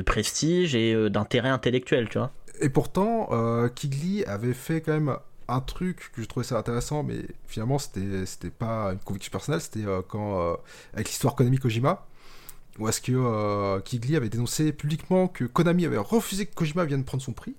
[0.05, 2.31] prestige et euh, d'intérêt intellectuel, tu vois.
[2.61, 5.17] Et pourtant, euh, Kigli avait fait quand même
[5.49, 9.63] un truc que je trouvais ça intéressant, mais finalement c'était c'était pas une conviction personnelle,
[9.63, 10.59] c'était quand
[10.93, 12.07] avec l'histoire Konami Kojima.
[12.79, 17.23] Où est-ce que Kigli avait dénoncé publiquement que Konami avait refusé que Kojima vienne prendre
[17.23, 17.57] son prix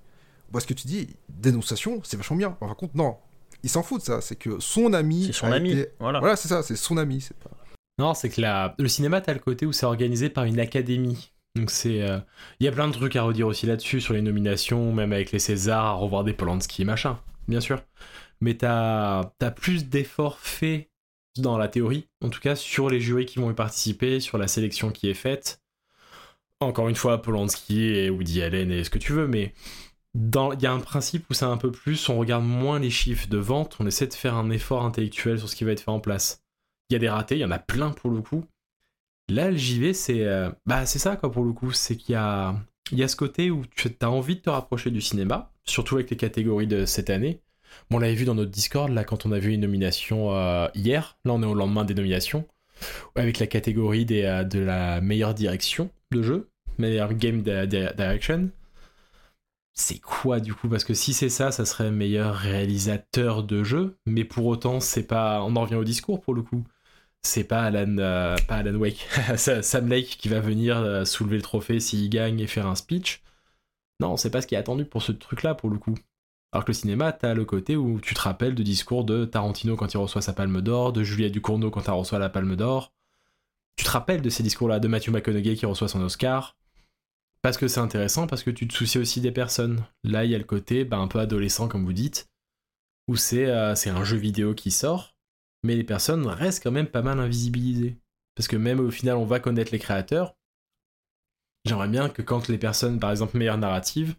[0.54, 2.52] parce que tu dis, dénonciation, c'est vachement bien.
[2.52, 3.18] Par contre, non,
[3.64, 4.22] il s'en fout de ça.
[4.22, 5.26] C'est que son ami.
[5.26, 5.84] C'est son ami.
[6.00, 7.22] Voilà, voilà c'est ça, c'est son ami.
[7.22, 7.52] C'est pas...
[8.00, 8.76] Non, c'est que la...
[8.78, 11.32] le cinéma, t'as le côté où c'est organisé par une académie.
[11.56, 12.20] Donc c'est, euh,
[12.60, 15.32] il y a plein de trucs à redire aussi là-dessus sur les nominations, même avec
[15.32, 17.84] les Césars, à revoir des Polanski machin, bien sûr.
[18.42, 20.90] Mais t'as as plus d'efforts faits
[21.38, 24.48] dans la théorie, en tout cas sur les jurys qui vont y participer, sur la
[24.48, 25.62] sélection qui est faite.
[26.60, 29.54] encore une fois, Polanski et Woody Allen et ce que tu veux, mais
[30.16, 33.28] il y a un principe où c'est un peu plus, on regarde moins les chiffres
[33.28, 35.92] de vente, on essaie de faire un effort intellectuel sur ce qui va être fait
[35.92, 36.44] en place.
[36.90, 38.46] Il y a des ratés, il y en a plein pour le coup.
[39.30, 41.72] Là, le JV, c'est euh, bah, ça, quoi, pour le coup.
[41.72, 42.56] C'est qu'il y a,
[42.92, 46.10] y a ce côté où tu as envie de te rapprocher du cinéma, surtout avec
[46.10, 47.42] les catégories de cette année.
[47.90, 50.68] Bon, on l'avait vu dans notre Discord, là, quand on a vu une nomination euh,
[50.76, 51.18] hier.
[51.26, 52.46] Là, on est au lendemain des nominations.
[53.16, 58.52] Avec la catégorie des, euh, de la meilleure direction de jeu, meilleure game direction
[59.74, 60.70] c'est quoi du coup?
[60.70, 65.04] Parce que si c'est ça, ça serait meilleur réalisateur de jeu, mais pour autant, c'est
[65.04, 65.42] pas.
[65.44, 66.64] On en revient au discours pour le coup.
[67.24, 69.08] C'est pas Alan, euh, pas Alan Wake,
[69.38, 73.24] Sam Lake qui va venir euh, soulever le trophée s'il gagne et faire un speech.
[74.00, 75.96] Non, c'est pas ce qui est attendu pour ce truc-là pour le coup.
[76.52, 79.76] Alors que le cinéma, t'as le côté où tu te rappelles de discours de Tarantino
[79.76, 82.94] quand il reçoit sa palme d'or, de Julia Ducournau quand elle reçoit la palme d'or.
[83.76, 86.56] Tu te rappelles de ces discours-là, de Matthew McConaughey qui reçoit son Oscar.
[87.44, 89.86] Parce que c'est intéressant, parce que tu te soucies aussi des personnes.
[90.06, 92.30] Là, il y a le côté bah, un peu adolescent, comme vous dites,
[93.10, 95.14] où euh, c'est un jeu vidéo qui sort,
[95.62, 97.98] mais les personnes restent quand même pas mal invisibilisées.
[98.36, 100.38] Parce que même au final, on va connaître les créateurs.
[101.66, 104.16] J'aimerais bien que quand les personnes, par exemple, meilleure narrative,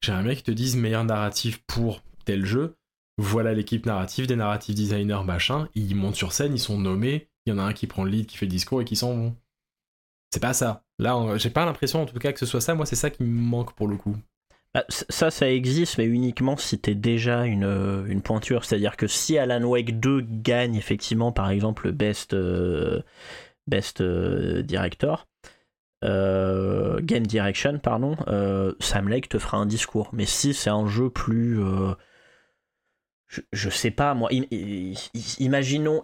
[0.00, 2.76] j'aimerais bien qu'ils te disent meilleure narrative pour tel jeu.
[3.18, 5.68] Voilà l'équipe narrative, des narrative designers, machin.
[5.74, 7.28] Ils montent sur scène, ils sont nommés.
[7.46, 8.96] Il y en a un qui prend le lead, qui fait le discours et qui
[8.96, 9.36] s'en vont.
[10.32, 10.83] C'est pas ça.
[10.98, 12.74] Là, j'ai pas l'impression en tout cas que ce soit ça.
[12.74, 14.16] Moi, c'est ça qui me manque pour le coup.
[14.74, 18.64] Bah, ça, ça existe, mais uniquement si t'es déjà une, euh, une pointure.
[18.64, 23.00] C'est-à-dire que si Alan Wake 2 gagne effectivement, par exemple, Best, euh,
[23.68, 25.28] best euh, Director,
[26.02, 28.16] Game Direction, pardon,
[28.80, 30.10] Sam Lake te fera un discours.
[30.12, 31.60] Mais si c'est un jeu plus.
[33.52, 34.28] Je, sais pas, moi.
[35.38, 36.02] imaginons,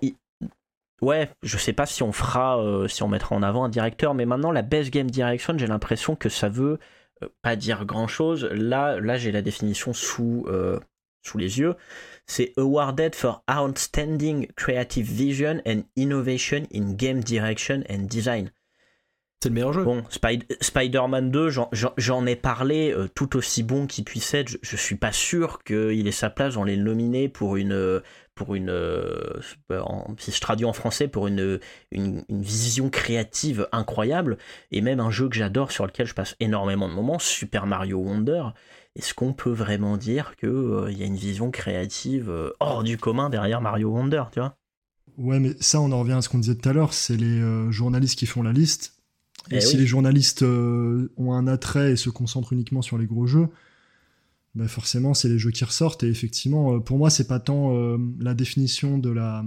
[1.01, 4.15] Ouais, je sais pas si on fera, euh, si on mettra en avant un directeur,
[4.15, 6.79] mais maintenant la Best Game Direction, j'ai l'impression que ça veut
[7.23, 8.45] euh, pas dire grand chose.
[8.53, 10.79] Là, là j'ai la définition sous, euh,
[11.23, 11.75] sous les yeux.
[12.27, 18.51] C'est Awarded for Outstanding Creative Vision and Innovation in Game Direction and Design.
[19.43, 19.85] C'est le meilleur jeu.
[19.85, 20.05] Bon,
[20.61, 21.49] Spider-Man 2,
[21.97, 24.51] j'en ai parlé, tout aussi bon qu'il puisse être.
[24.51, 28.03] Je, je, suis pas sûr qu'il ait sa place dans les nominés pour une,
[28.41, 29.39] pour une, euh,
[30.17, 31.61] si je traduis en français, pour une,
[31.93, 34.39] une, vision créative incroyable,
[34.71, 37.99] et même un jeu que j'adore sur lequel je passe énormément de moments, Super Mario
[37.99, 38.45] Wonder.
[38.97, 42.97] Est-ce qu'on peut vraiment dire qu'il euh, y a une vision créative euh, hors du
[42.97, 44.57] commun derrière Mario Wonder, tu vois?
[45.19, 47.43] Ouais, mais ça, on en revient à ce qu'on disait tout à l'heure, c'est les
[47.71, 48.95] journalistes qui font la liste.
[49.51, 53.27] Et, eh si les journalistes ont un attrait et se concentrent uniquement sur les gros
[53.27, 53.49] jeux,
[54.55, 56.03] bah, forcément, c'est les jeux qui ressortent.
[56.03, 59.45] Et effectivement, euh, pour moi, c'est pas tant euh, la définition de la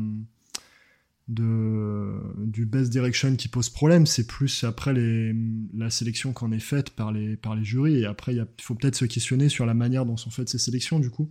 [1.29, 5.33] de, du best direction qui pose problème, c'est plus après les,
[5.73, 7.99] la sélection qu'en est faite par les, par les jurys.
[7.99, 10.99] Et après, il faut peut-être se questionner sur la manière dont sont faites ces sélections,
[10.99, 11.29] du coup.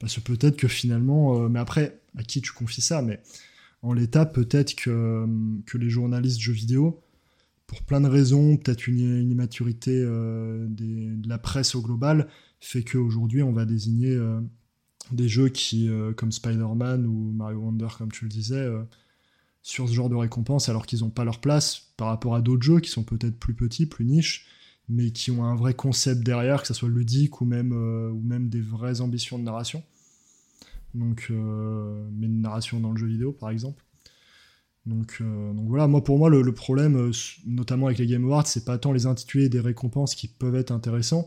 [0.00, 3.00] Parce que peut-être que finalement, euh, mais après, à qui tu confies ça?
[3.02, 3.20] Mais
[3.82, 5.26] en l'état, peut-être que,
[5.66, 7.00] que les journalistes jeux vidéo,
[7.66, 12.28] pour plein de raisons, peut-être une, immaturité de la presse au global,
[12.60, 14.40] fait qu'aujourd'hui, on va désigner euh,
[15.12, 18.82] des jeux qui, euh, comme Spider-Man ou Mario Wonder, comme tu le disais, euh,
[19.62, 22.62] sur ce genre de récompense, alors qu'ils n'ont pas leur place par rapport à d'autres
[22.62, 24.46] jeux qui sont peut-être plus petits, plus niches,
[24.88, 28.48] mais qui ont un vrai concept derrière, que ce soit ludique ou même, ou même
[28.48, 29.82] des vraies ambitions de narration.
[30.94, 33.84] Donc, mais de narration dans le jeu vidéo, par exemple.
[34.86, 37.12] Donc, donc, voilà, moi pour moi le, problème,
[37.46, 40.70] notamment avec les Game Awards, c'est pas tant les intitulés des récompenses qui peuvent être
[40.70, 41.26] intéressants,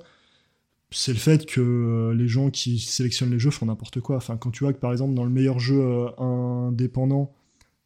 [0.92, 4.18] c'est le fait que euh, les gens qui sélectionnent les jeux font n'importe quoi.
[4.18, 7.34] Enfin, quand tu vois que par exemple dans le meilleur jeu euh, indépendant,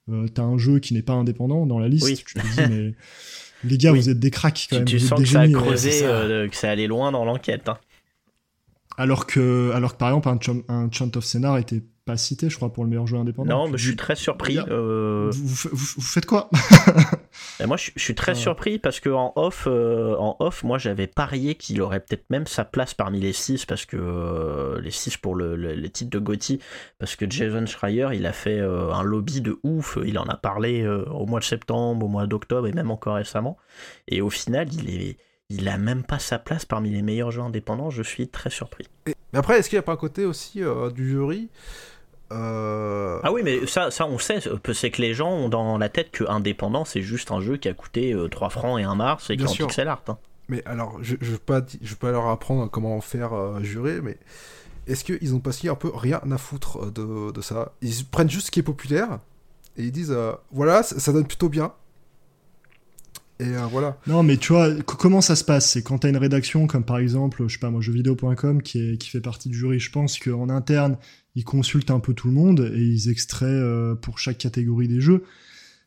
[0.10, 2.96] euh, t'as un jeu qui n'est pas indépendant dans la liste, tu te dis mais
[3.64, 4.86] les gars, vous êtes des cracks quand même.
[4.86, 7.70] Tu, sens que ça a creusé, que ça allait loin dans l'enquête.
[7.70, 7.78] Hein.
[8.98, 12.56] Alors que, alors que par exemple un, un Chant of Scénar était pas cité, je
[12.56, 13.66] crois, pour le meilleur jeu indépendant.
[13.66, 14.60] Non, mais je suis très surpris.
[14.70, 15.32] Euh.
[15.34, 16.52] Vous, faites quoi?
[17.66, 21.56] Moi, je, suis très surpris parce que en off, euh, en off, moi, j'avais parié
[21.56, 25.36] qu'il aurait peut-être même sa place parmi les 6 parce que euh, les 6 pour
[25.36, 26.60] le, les titres de Gotti,
[27.00, 29.98] parce que Jason Schreier, il a fait un lobby de ouf.
[30.06, 33.58] Il en a parlé au mois de septembre, au mois d'octobre et même encore récemment.
[34.08, 35.18] Et au final, il est
[35.50, 38.88] il a même pas sa place parmi les meilleurs jeux indépendants, je suis très surpris.
[39.06, 40.62] mais après, est-ce qu'il n'y a pas un côté aussi
[40.96, 41.50] du jury?
[42.32, 44.40] Euh, ah oui, mais ça, ça on sait,
[44.74, 47.68] c'est que les gens ont dans la tête que Indépendant, c'est juste un jeu qui
[47.68, 50.02] a coûté 3 euh, francs et 1 mars et qui est en pixel art.
[50.08, 50.18] Hein.
[50.50, 54.18] Mais alors, je ne veux, pas, je pas leur apprendre comment faire euh, jurer, mais
[54.88, 57.74] est-ce qu'ils ont passé un peu rien à foutre de, de, ça?
[57.82, 59.20] Ils prennent juste ce qui est populaire
[59.78, 60.16] et ils disent
[60.52, 61.74] voilà, ça, donne plutôt bien.
[63.40, 63.98] Et euh, voilà.
[64.08, 65.72] Non, mais tu vois, comment ça se passe?
[65.72, 68.98] C'est quand t'as une rédaction comme par exemple, je sais pas moi, jeuxvideo.com qui, est,
[68.98, 69.80] qui fait partie du jury.
[69.80, 70.98] Je pense qu'en interne,
[71.36, 75.02] ils consultent un peu tout le monde et ils extraient euh, pour chaque catégorie des
[75.02, 75.24] jeux.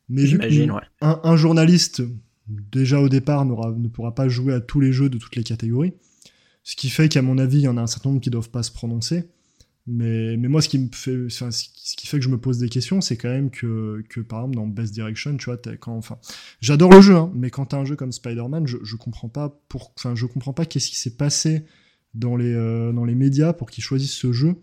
[0.08, 0.70] Mais ouais.
[1.00, 2.02] un, un, journaliste,
[2.48, 5.92] déjà au départ, ne pourra pas jouer à tous les jeux de toutes les catégories.
[6.64, 8.50] Ce qui fait qu'à mon avis, il y en a un certain nombre qui doivent
[8.50, 9.24] pas se prononcer.
[9.90, 11.64] Mais, mais moi, ce qui, me fait, enfin, ce
[11.96, 14.56] qui fait que je me pose des questions, c'est quand même que, que, par exemple,
[14.56, 16.18] dans Best Direction, tu vois, quand, enfin,
[16.60, 19.58] j'adore le jeu, hein, mais quand t'as un jeu comme Spider-Man, je, je comprends pas
[19.70, 21.64] pour, enfin, je comprends pas qu'est-ce qui s'est passé
[22.12, 24.56] dans les, euh, dans les médias pour qu'ils choisissent ce jeu,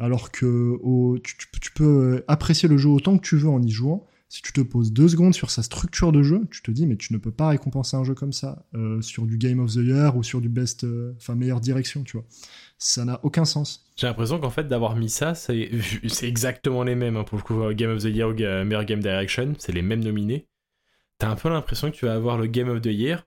[0.00, 0.76] alors que
[1.22, 4.06] tu, peux apprécier le jeu autant que tu veux en y jouant.
[4.28, 6.96] Si tu te poses deux secondes sur sa structure de jeu, tu te dis, mais
[6.96, 9.78] tu ne peux pas récompenser un jeu comme ça, euh, sur du Game of the
[9.78, 12.24] Year ou sur du Best, euh, enfin, meilleure direction, tu vois
[12.80, 13.86] ça n'a aucun sens.
[13.96, 15.70] J'ai l'impression qu'en fait d'avoir mis ça, c'est
[16.22, 19.00] exactement les mêmes hein, pour le coup euh, Game of the Year ou Meilleur Game
[19.00, 20.48] Direction, c'est les mêmes nominés.
[21.18, 23.26] T'as un peu l'impression que tu vas avoir le Game of the Year,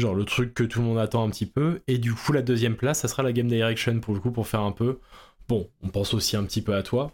[0.00, 2.42] genre le truc que tout le monde attend un petit peu, et du coup la
[2.42, 4.98] deuxième place, ça sera la Game Direction pour le coup pour faire un peu.
[5.50, 7.12] Bon, on pense aussi un petit peu à toi.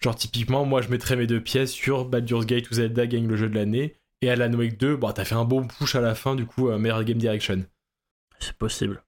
[0.00, 3.36] Genre typiquement, moi je mettrais mes deux pièces sur Baldur's Gate ou Zelda gagne le
[3.36, 6.16] jeu de l'année, et Alan Wake 2, bon t'as fait un bon push à la
[6.16, 7.62] fin du coup euh, meilleur Game Direction.
[8.40, 9.00] C'est possible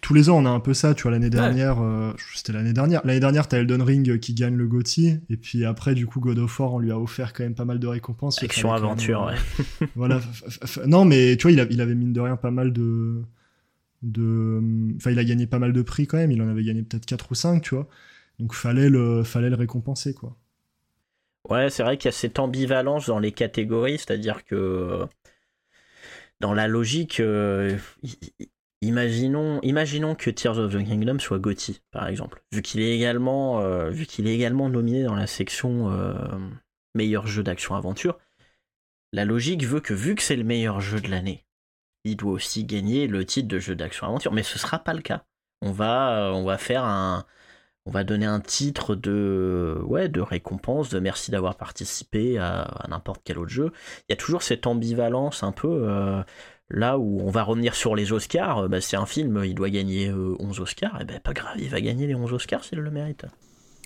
[0.00, 2.72] tous les ans, on a un peu ça, tu vois, l'année dernière, euh, c'était l'année
[2.72, 3.04] dernière.
[3.04, 6.38] L'année dernière, t'as Elden Ring qui gagne le GOTY, et puis après, du coup, God
[6.38, 8.40] of War, on lui a offert quand même pas mal de récompenses.
[8.40, 9.88] Action aventure, ouais.
[9.96, 10.20] voilà.
[10.86, 13.24] Non, mais tu vois, il, il, avait mine de rien pas mal de,
[14.04, 14.60] de,
[14.96, 16.30] enfin, il a gagné pas mal de prix quand même.
[16.30, 17.88] Il en avait gagné peut-être 4 ou 5, tu vois.
[18.38, 20.36] Donc, fallait le, fallait le récompenser, quoi.
[21.48, 25.06] Ouais, c'est vrai qu'il y a cette ambivalence dans les catégories, c'est-à-dire que
[26.40, 27.76] dans la logique, euh,
[28.84, 33.62] Imaginons, imaginons que Tears of the Kingdom soit Gotti, par exemple, vu qu'il est également,
[33.62, 36.12] euh, vu qu'il est également nominé dans la section euh,
[36.94, 38.18] meilleur jeu d'action-aventure.
[39.14, 41.43] La logique veut que, vu que c'est le meilleur jeu de l'année,
[42.04, 44.32] il doit aussi gagner le titre de jeu d'action-aventure.
[44.32, 45.24] Mais ce sera pas le cas.
[45.62, 47.24] On va, euh, on va faire un,
[47.86, 53.22] on va donner un titre de, ouais, de récompense, de merci d'avoir participé à, n'importe
[53.24, 53.72] quel autre jeu.
[54.08, 56.24] Il y a toujours cette ambivalence un peu.
[56.70, 59.70] Là où on va revenir sur les Oscars, euh, bah, c'est un film, il doit
[59.70, 62.64] gagner 11 euh, Oscars, et eh ben pas grave, il va gagner les 11 Oscars
[62.64, 63.26] s'il le mérite.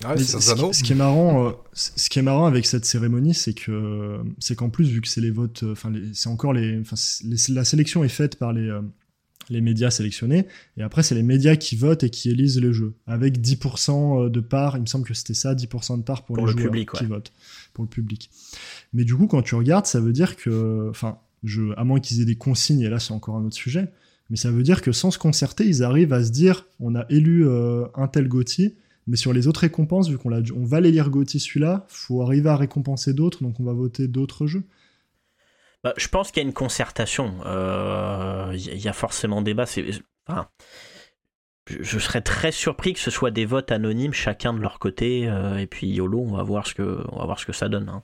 [0.03, 4.19] Ah ce, qui, est marrant, euh, ce qui est marrant avec cette cérémonie, c'est que
[4.39, 6.81] c'est qu'en plus vu que c'est les votes, enfin c'est encore les,
[7.49, 8.71] la sélection est faite par les
[9.49, 10.45] les médias sélectionnés
[10.77, 14.39] et après c'est les médias qui votent et qui élisent les jeux avec 10% de
[14.39, 16.91] part, il me semble que c'était ça, 10% de part pour, les le joueurs public,
[16.91, 17.31] qui votent
[17.73, 18.29] pour le public.
[18.93, 22.21] Mais du coup quand tu regardes, ça veut dire que, enfin je, à moins qu'ils
[22.21, 23.87] aient des consignes, et là c'est encore un autre sujet,
[24.29, 27.05] mais ça veut dire que sans se concerter, ils arrivent à se dire on a
[27.09, 28.75] élu euh, un tel Gauthier,
[29.09, 32.49] mais sur les autres récompenses, vu qu'on on va les lire Gauthier celui-là, faut arriver
[32.49, 34.63] à récompenser d'autres, donc on va voter d'autres jeux.
[35.83, 37.33] Bah, je pense qu'il y a une concertation.
[37.39, 39.65] Il euh, y a forcément débat.
[41.65, 45.57] Je serais très surpris que ce soit des votes anonymes, chacun de leur côté, euh,
[45.57, 47.89] et puis YOLO, on va voir ce que, voir ce que ça donne.
[47.89, 48.03] Hein.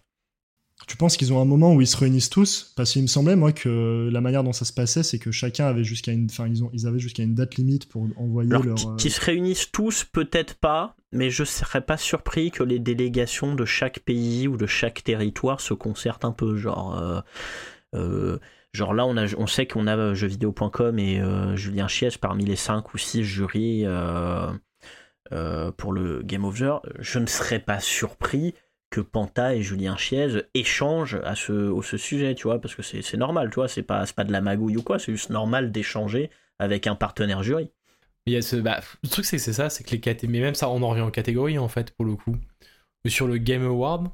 [0.88, 2.74] Tu penses qu'ils ont un moment où ils se réunissent tous?
[2.76, 5.66] Parce qu'il me semblait, moi, que la manière dont ça se passait, c'est que chacun
[5.66, 6.28] avait jusqu'à une.
[6.30, 8.62] Enfin, ils, ont, ils avaient jusqu'à une date limite pour envoyer leur.
[8.64, 13.56] Euh, Qu'ils se réunissent tous, peut-être pas, mais je serais pas surpris que les délégations
[13.56, 16.56] de chaque pays ou de chaque territoire se concertent un peu.
[16.56, 16.98] Genre.
[17.00, 17.22] Euh,
[17.96, 18.38] euh,
[18.74, 21.22] genre là, on, a, on sait qu'on a jeuxvideo.com et
[21.56, 23.86] Julien Chies parmi les 5 ou 6 jurys
[25.78, 26.78] pour le Game Over.
[27.00, 28.54] Je ne serais pas surpris
[28.90, 32.82] que Panta et Julien Chiez échangent à ce, au ce sujet, tu vois, parce que
[32.82, 35.72] c'est normal, tu vois, c'est pas, pas de la magouille ou quoi, c'est juste normal
[35.72, 37.72] d'échanger avec un partenaire jury.
[38.26, 40.40] Il y a ce, bah, le truc, c'est que c'est ça, c'est que les catégories,
[40.40, 42.38] mais même ça, on en revient en catégorie en fait, pour le coup.
[43.08, 44.08] Sur le Game Award,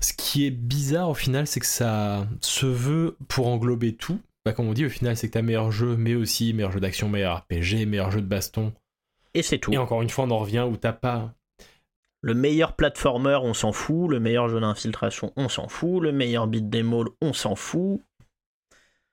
[0.00, 4.20] ce qui est bizarre au final, c'est que ça se veut pour englober tout.
[4.44, 6.80] Bah, comme on dit, au final, c'est que t'as meilleur jeu, mais aussi meilleur jeu
[6.80, 8.72] d'action, meilleur RPG, meilleur jeu de baston.
[9.34, 9.72] Et c'est tout.
[9.72, 11.34] Et encore une fois, on en revient où t'as pas
[12.22, 14.08] le meilleur platformer, on s'en fout.
[14.08, 16.00] Le meilleur jeu d'infiltration, on s'en fout.
[16.00, 18.00] Le meilleur beat dem on s'en fout.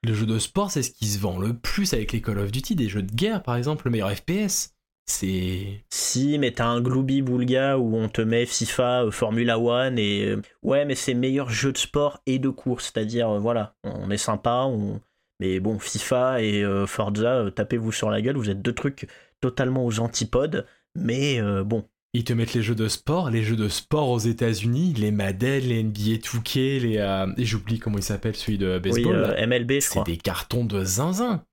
[0.02, 2.52] Le jeu de sport, c'est ce qui se vend le plus avec les Call of
[2.52, 2.76] Duty.
[2.76, 4.76] Des jeux de guerre, par exemple, le meilleur FPS.
[5.06, 5.84] C'est.
[5.90, 10.26] Si, mais t'as un Glooby Boulga où on te met FIFA, euh, Formula One et.
[10.26, 12.92] Euh, ouais, mais c'est meilleur jeu de sport et de course.
[12.92, 15.00] C'est-à-dire, euh, voilà, on est sympa, on.
[15.40, 19.08] Mais bon, FIFA et Forza, tapez-vous sur la gueule, vous êtes deux trucs
[19.40, 20.66] totalement aux antipodes.
[20.94, 24.94] Mais bon, ils te mettent les jeux de sport, les jeux de sport aux États-Unis,
[24.94, 26.98] les Madden, les NBA 2K, les.
[26.98, 29.34] Euh, et j'oublie comment il s'appelle, celui de baseball.
[29.38, 31.44] Oui, MLB, je C'est des cartons de zinzin.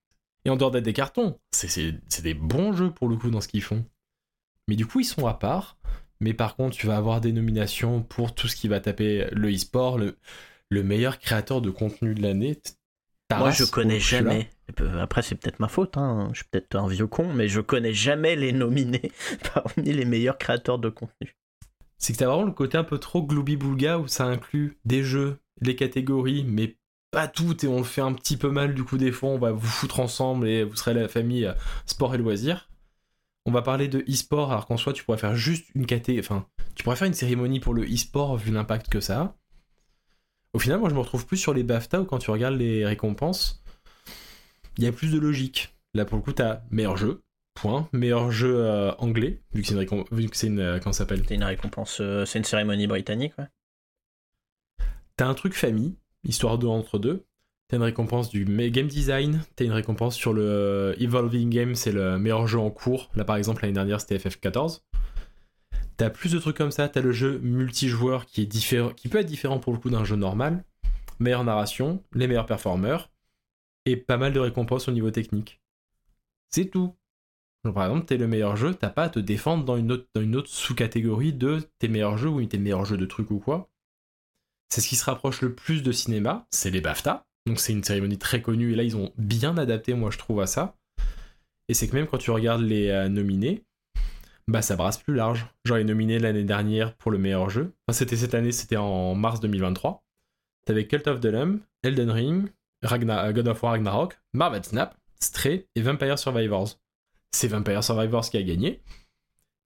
[0.44, 3.48] Et en dehors d'être des cartons, c'est des bons jeux pour le coup dans ce
[3.48, 3.84] qu'ils font.
[4.66, 5.78] Mais du coup, ils sont à part.
[6.20, 9.52] Mais par contre, tu vas avoir des nominations pour tout ce qui va taper le
[9.52, 10.16] e-sport, le,
[10.68, 12.60] le meilleur créateur de contenu de l'année.
[13.36, 14.50] Moi, je connais jamais.
[15.00, 15.96] Après, c'est peut-être ma faute.
[15.96, 16.30] Hein.
[16.32, 19.12] Je suis peut-être un vieux con, mais je connais jamais les nominés
[19.54, 21.36] parmi les meilleurs créateurs de contenu.
[21.98, 25.40] C'est que t'as vraiment le côté un peu trop gloubi-boulga où ça inclut des jeux,
[25.60, 26.76] les catégories, mais
[27.10, 29.38] pas tout et on le fait un petit peu mal du coup des fois on
[29.38, 31.54] va vous foutre ensemble et vous serez la famille euh,
[31.86, 32.68] sport et loisirs.
[33.46, 36.46] On va parler de e-sport alors qu'en soi tu pourrais faire juste une caté, enfin
[36.74, 39.36] tu pourrais faire une cérémonie pour le e-sport vu l'impact que ça a.
[40.54, 42.86] Au final moi je me retrouve plus sur les BAFTA où quand tu regardes les
[42.86, 43.62] récompenses,
[44.76, 45.74] il y a plus de logique.
[45.94, 47.22] Là pour le coup t'as meilleur jeu,
[47.54, 50.92] point, meilleur jeu euh, anglais vu que c'est une, vu que c'est une euh, comment
[50.92, 51.22] s'appelle?
[51.26, 53.46] C'est une récompense, c'est une cérémonie britannique ouais.
[55.16, 57.24] T'as un truc famille histoire de entre deux.
[57.68, 61.92] T'as une récompense du game design, t'as une récompense sur le euh, Evolving Game, c'est
[61.92, 63.10] le meilleur jeu en cours.
[63.14, 64.80] Là par exemple l'année dernière c'était FF14.
[65.98, 69.18] T'as plus de trucs comme ça, t'as le jeu multijoueur qui est différent, qui peut
[69.18, 70.64] être différent pour le coup d'un jeu normal.
[71.18, 73.10] Meilleure narration, les meilleurs performeurs,
[73.84, 75.60] et pas mal de récompenses au niveau technique.
[76.50, 76.94] C'est tout.
[77.64, 80.22] par exemple, t'es le meilleur jeu, t'as pas à te défendre dans une autre, dans
[80.22, 83.68] une autre sous-catégorie de tes meilleurs jeux ou tes meilleurs jeux de trucs ou quoi.
[84.68, 87.26] C'est ce qui se rapproche le plus de cinéma, c'est les BAFTA.
[87.46, 90.40] Donc c'est une cérémonie très connue et là ils ont bien adapté moi je trouve
[90.40, 90.76] à ça.
[91.68, 93.64] Et c'est que même quand tu regardes les euh, nominés,
[94.48, 95.46] bah ça brasse plus large.
[95.64, 97.72] Genre les nominés l'année dernière pour le meilleur jeu.
[97.90, 100.02] C'était cette année, c'était en mars 2023.
[100.64, 102.48] T'avais Cult of the Lamb, Elden Ring,
[102.84, 106.68] euh, God of War Ragnarok, Marvel Snap, Stray et Vampire Survivors.
[107.30, 108.82] C'est Vampire Survivors qui a gagné.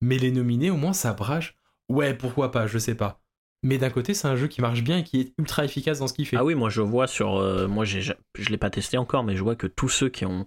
[0.02, 1.56] Mais les nominés au moins ça brage.
[1.88, 3.22] Ouais pourquoi pas, je sais pas
[3.64, 6.08] mais d'un côté c'est un jeu qui marche bien et qui est ultra efficace dans
[6.08, 6.38] ce qu'il fait.
[6.38, 8.14] Ah oui, moi je vois sur, euh, moi je
[8.50, 10.46] l'ai pas testé encore, mais je vois que tous ceux qui ont,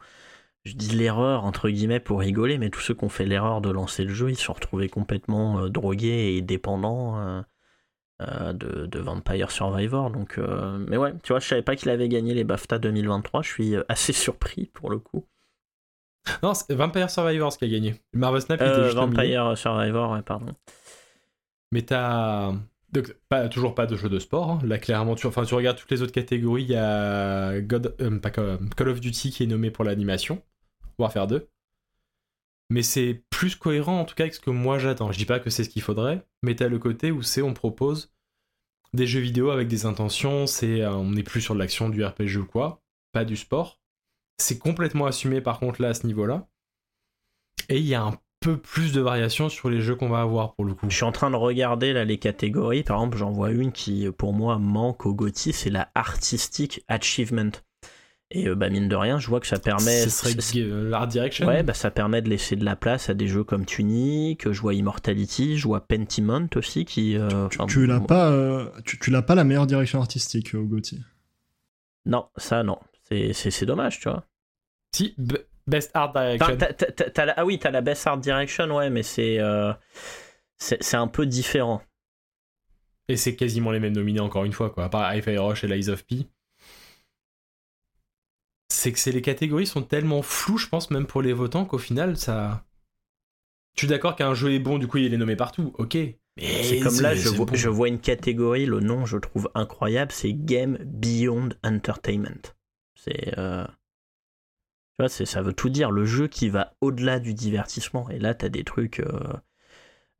[0.64, 3.70] je dis l'erreur entre guillemets pour rigoler, mais tous ceux qui ont fait l'erreur de
[3.70, 8.98] lancer le jeu, ils se sont retrouvés complètement euh, drogués et dépendants euh, de, de,
[8.98, 10.10] Vampire Survivor.
[10.10, 10.38] Donc,
[10.88, 13.42] mais ouais, tu vois, je savais pas qu'il avait gagné les BAFTA 2023.
[13.42, 15.26] Je suis assez surpris pour le coup.
[16.42, 17.96] Non, c'est Vampire Survivor ce qui a gagné.
[18.14, 20.54] Marvel Snap, était juste Vampire Survivor, ouais, pardon.
[21.70, 22.52] Mais t'as
[22.94, 24.50] donc, pas, toujours pas de jeu de sport.
[24.52, 24.58] Hein.
[24.64, 28.58] Là, clairement, tu, enfin, tu regardes toutes les autres catégories, il y a God, euh,
[28.76, 30.40] Call of Duty qui est nommé pour l'animation,
[30.98, 31.48] Warfare 2.
[32.70, 35.12] Mais c'est plus cohérent en tout cas avec ce que moi j'attends.
[35.12, 37.54] Je dis pas que c'est ce qu'il faudrait, mais t'as le côté où c'est on
[37.54, 38.14] propose
[38.94, 42.04] des jeux vidéo avec des intentions, c'est euh, on n'est plus sur de l'action, du
[42.04, 42.80] RPG ou quoi,
[43.12, 43.80] pas du sport.
[44.38, 46.46] C'est complètement assumé par contre là à ce niveau-là.
[47.68, 50.54] Et il y a un peu plus de variations sur les jeux qu'on va avoir
[50.54, 50.88] pour le coup.
[50.88, 52.82] Je suis en train de regarder là les catégories.
[52.82, 57.52] Par exemple, j'en vois une qui pour moi manque au GOTY, c'est la Artistic Achievement.
[58.36, 60.02] Et euh, bah, mine de rien, je vois que ça permet.
[60.02, 63.28] Ce serait l'Art Direction Ouais, bah, ça permet de laisser de la place à des
[63.28, 67.16] jeux comme Tunic, je vois Immortality, je vois Pentiment aussi qui.
[67.16, 71.00] Euh, tu, l'as pas, euh, tu, l'as pas la meilleure direction artistique au GOTY
[72.06, 72.78] Non, ça non.
[73.08, 74.24] C'est dommage, tu vois.
[74.92, 75.14] Si,
[75.68, 76.58] Best Art Direction.
[77.36, 79.72] ah oui, t'as la Best Art Direction, ouais, mais c'est euh,
[80.58, 81.82] c'est un peu différent.
[83.06, 84.84] Et c'est quasiment les mêmes nominés encore une fois, quoi.
[84.84, 86.26] À part Hi-Fi Rush et Lies of P.
[88.84, 92.18] C'est que les catégories sont tellement floues, je pense, même pour les votants, qu'au final,
[92.18, 92.66] ça.
[93.74, 95.96] Je suis d'accord qu'un jeu est bon, du coup, il est nommé partout, ok.
[96.36, 100.34] C'est comme là, je vois, je vois, une catégorie, le nom, je trouve incroyable, c'est
[100.34, 102.52] Game Beyond Entertainment.
[102.94, 103.38] C'est.
[103.38, 105.90] Euh, tu vois, ça veut tout dire.
[105.90, 108.10] Le jeu qui va au-delà du divertissement.
[108.10, 109.00] Et là, t'as des trucs.
[109.00, 109.32] Euh,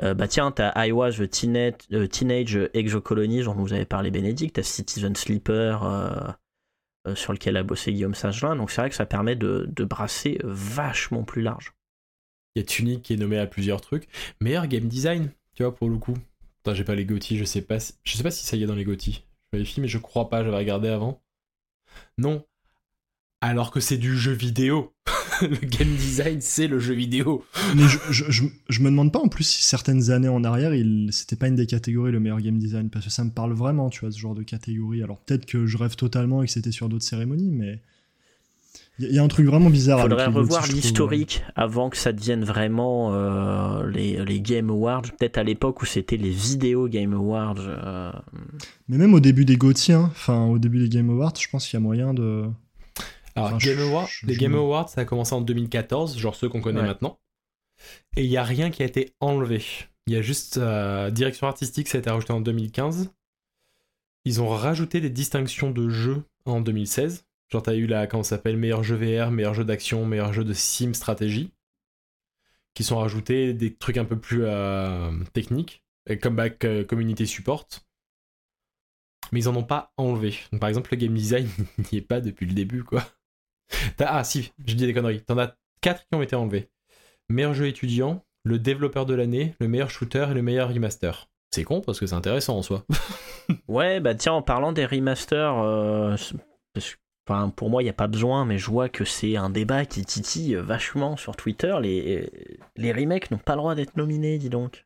[0.03, 4.57] euh, bah tiens, t'as I Was the Teenage, Teenage Exocolony, dont vous avez parlé Bénédicte,
[4.57, 6.39] t'as Citizen Sleeper,
[7.15, 8.57] sur lequel a bossé Guillaume Sagelin.
[8.57, 11.75] Donc c'est vrai que ça permet de, brasser vachement plus large.
[12.55, 14.09] Il y a Tunic qui est nommé à plusieurs trucs.
[14.41, 16.17] Meilleur game design, tu vois, pour le coup.
[16.73, 17.93] J'ai pas les GOTY, je sais pas, si...
[18.05, 19.25] je sais pas si ça y est dans les GOTY.
[19.53, 21.23] Je vérifie, mais je crois pas, j'avais regardé avant.
[22.17, 22.45] Non,
[23.41, 24.95] alors que c'est du jeu vidéo.
[25.43, 27.45] le game design, c'est le jeu vidéo.
[27.77, 31.49] Mais je, me demande pas en plus si certaines années en arrière, il, c'était pas
[31.49, 34.11] une des catégories le meilleur game design, parce que ça me parle vraiment, tu vois,
[34.11, 35.03] ce genre de catégorie.
[35.03, 37.81] Alors peut-être que je rêve totalement et que c'était sur d'autres cérémonies, mais
[39.01, 39.99] il y, a un truc vraiment bizarre.
[39.99, 45.03] Il faudrait revoir l'historique avant que ça devienne vraiment euh, les, les, Game Awards.
[45.03, 47.57] Peut-être à l'époque où c'était les vidéos Game Awards.
[47.59, 48.13] Euh.
[48.89, 51.67] Mais même au début des Gauthier, hein, enfin au début des Game Awards, je pense
[51.67, 52.45] qu'il y a moyen de
[53.37, 53.59] alors,
[54.23, 57.19] les Game Awards, ça a commencé en 2014, genre ceux qu'on connaît maintenant.
[58.17, 59.63] Et il n'y a rien qui a été enlevé.
[60.07, 63.13] Il y a juste euh, direction artistique, ça a été rajouté en 2015.
[64.25, 67.27] Ils ont rajouté des distinctions de jeux en 2016.
[67.51, 70.45] Genre, t'as eu la, comment ça s'appelle, meilleur jeu VR, meilleur jeu d'action, meilleur jeu
[70.45, 71.53] de sim stratégie.
[72.75, 75.85] Qui sont rajoutés des trucs un peu plus euh, techniques.
[76.09, 77.67] Et comeback euh, community support.
[79.33, 80.35] mais ils en ont pas enlevé.
[80.53, 81.49] Donc, par exemple, le game design
[81.93, 83.05] n'y est pas depuis le début, quoi.
[83.99, 85.23] Ah si, je dis des conneries.
[85.23, 86.71] T'en as 4 qui ont été enlevés.
[87.29, 91.29] Meilleur jeu étudiant, le développeur de l'année, le meilleur shooter et le meilleur remaster.
[91.51, 92.85] C'est con parce que c'est intéressant en soi.
[93.69, 96.17] ouais, bah tiens, en parlant des remasters, euh,
[97.57, 100.05] pour moi, il n'y a pas besoin, mais je vois que c'est un débat qui
[100.05, 101.75] titille vachement sur Twitter.
[101.81, 102.29] Les,
[102.77, 104.85] les remakes n'ont pas le droit d'être nominés, dis donc.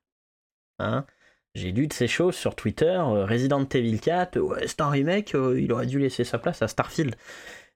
[0.78, 1.06] Hein?
[1.54, 2.84] J'ai lu de ces choses sur Twitter.
[2.84, 6.62] Euh, Resident Evil 4, ouais, c'est un remake, euh, il aurait dû laisser sa place
[6.62, 7.16] à Starfield.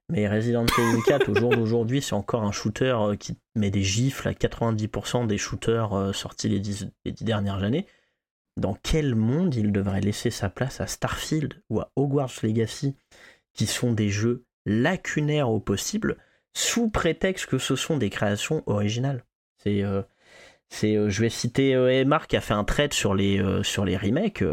[0.09, 3.83] Mais Resident Evil 4, au jour d'aujourd'hui, c'est encore un shooter euh, qui met des
[3.83, 6.89] gifles à 90% des shooters sortis les 10,
[7.21, 7.87] dernières années.
[8.57, 12.95] Dans quel monde il devrait laisser sa place à Starfield ou à Hogwarts Legacy,
[13.53, 16.17] qui sont des jeux lacunaires au possible,
[16.55, 19.25] sous prétexte que ce sont des créations originales?
[19.63, 19.83] C'est
[20.83, 23.97] euh, je vais citer euh, qui a fait un trade sur les, euh, sur les
[23.97, 24.43] remakes.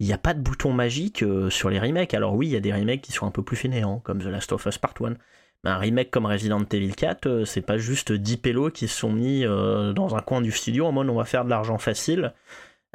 [0.00, 2.14] Il n'y a pas de bouton magique sur les remakes.
[2.14, 4.26] Alors oui, il y a des remakes qui sont un peu plus fainéants, comme The
[4.26, 5.14] Last of Us Part 1.
[5.62, 9.12] Mais un remake comme Resident Evil 4, c'est pas juste 10 pélos qui se sont
[9.12, 12.32] mis dans un coin du studio en mode on va faire de l'argent facile.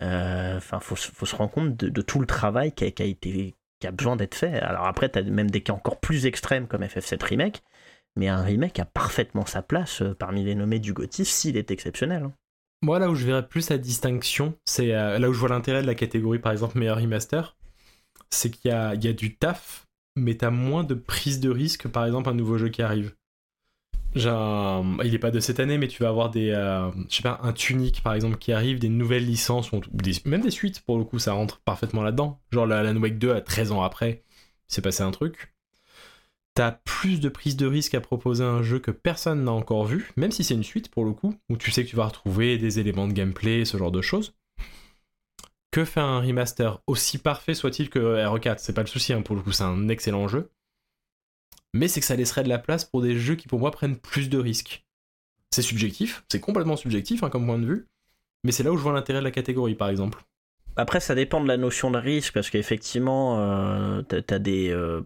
[0.02, 4.16] Enfin, faut, se rendre compte de, tout le travail qui a, été qui a besoin
[4.16, 4.60] d'être fait.
[4.60, 7.64] Alors après, tu as même des cas encore plus extrêmes comme FF7 Remake,
[8.16, 12.30] mais un remake a parfaitement sa place parmi les nommés du Gotis s'il est exceptionnel.
[12.86, 15.82] Moi, là où je verrais plus la distinction, c'est euh, là où je vois l'intérêt
[15.82, 17.58] de la catégorie, par exemple, meilleur remaster,
[18.30, 22.30] c'est qu'il y a, du taf, mais t'as moins de prise de risque, par exemple,
[22.30, 23.16] un nouveau jeu qui arrive.
[24.14, 26.92] Genre, il est pas de cette année, mais tu vas avoir des, euh,
[27.42, 29.72] un Tunic par exemple qui arrive, des nouvelles licences,
[30.24, 32.40] même des suites pour le coup, ça rentre parfaitement là-dedans.
[32.52, 34.22] Genre la, la Wake 2 à 13 ans après,
[34.68, 35.55] c'est passé un truc
[36.56, 40.12] t'as plus de prise de risque à proposer un jeu que personne n'a encore vu,
[40.16, 42.58] même si c'est une suite pour le coup, où tu sais que tu vas retrouver
[42.58, 44.34] des éléments de gameplay, ce genre de choses.
[45.72, 49.36] Que faire un remaster aussi parfait soit-il que RE4 C'est pas le souci, hein, pour
[49.36, 50.50] le coup, c'est un excellent jeu.
[51.74, 53.98] Mais c'est que ça laisserait de la place pour des jeux qui, pour moi, prennent
[53.98, 54.86] plus de risques.
[55.52, 57.88] C'est subjectif, c'est complètement subjectif hein, comme point de vue,
[58.46, 60.24] mais c'est là où je vois l'intérêt de la catégorie, par exemple.
[60.78, 65.02] Après, ça dépend de la notion de risque, parce qu'effectivement, euh, t'as des, euh,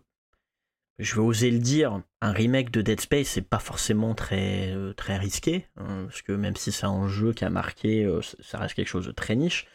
[1.00, 4.94] je vais oser le dire, un remake de Dead Space, c'est pas forcément très, euh,
[4.94, 8.58] très risqué, hein, parce que même si c'est un jeu qui a marqué, euh, ça
[8.58, 9.66] reste quelque chose de très niche.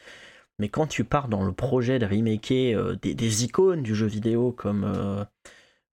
[0.58, 4.52] Mais quand tu pars dans le projet de remaker euh, des, icônes du jeu vidéo
[4.52, 5.26] comme,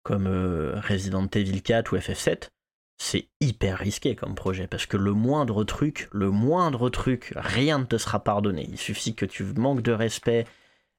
[0.03, 2.49] comme Resident Evil 4 ou FF7,
[2.97, 7.85] c'est hyper risqué comme projet, parce que le moindre truc, le moindre truc, rien ne
[7.85, 8.67] te sera pardonné.
[8.69, 10.45] Il suffit que tu manques de respect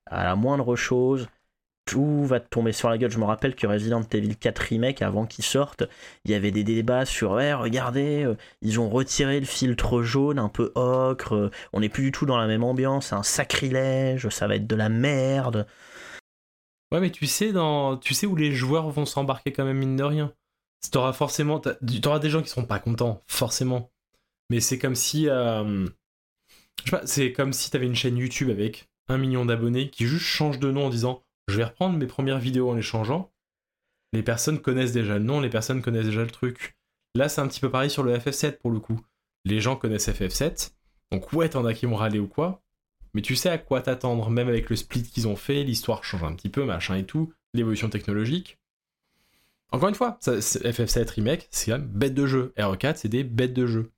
[0.06, 1.28] à la moindre chose,
[1.90, 3.10] tout va te tomber sur la gueule.
[3.10, 5.82] Je me rappelle que Resident Evil 4 Remake, avant qu'il sorte,
[6.24, 10.48] il y avait des débats sur regardez, euh, ils ont retiré le filtre jaune un
[10.48, 14.28] peu ocre, euh, on n'est plus du tout dans la même ambiance, c'est un sacrilège,
[14.28, 15.66] ça va être de la merde.
[16.92, 17.96] Ouais, mais tu sais, dans...
[17.96, 20.32] tu sais où les joueurs vont s'embarquer quand même, mine de rien.
[20.92, 21.60] T'auras forcément.
[21.60, 23.90] T'auras des gens qui seront pas contents, forcément.
[24.48, 25.28] Mais c'est comme si.
[25.28, 25.86] Euh,
[26.84, 30.06] je sais pas, c'est comme si t'avais une chaîne YouTube avec un million d'abonnés qui
[30.06, 33.32] juste change de nom en disant je vais reprendre mes premières vidéos en les changeant.
[34.12, 36.76] Les personnes connaissent déjà le nom, les personnes connaissent déjà le truc.
[37.14, 39.00] Là, c'est un petit peu pareil sur le FF7 pour le coup.
[39.44, 40.72] Les gens connaissent FF7,
[41.12, 42.62] donc ouais, t'en as qui vont râler ou quoi,
[43.14, 46.24] mais tu sais à quoi t'attendre, même avec le split qu'ils ont fait, l'histoire change
[46.24, 48.58] un petit peu, machin et tout, l'évolution technologique.
[49.72, 52.52] Encore une fois, FF7 Remake, c'est quand même bête de jeu.
[52.56, 53.92] RE4, c'est des bêtes de jeu.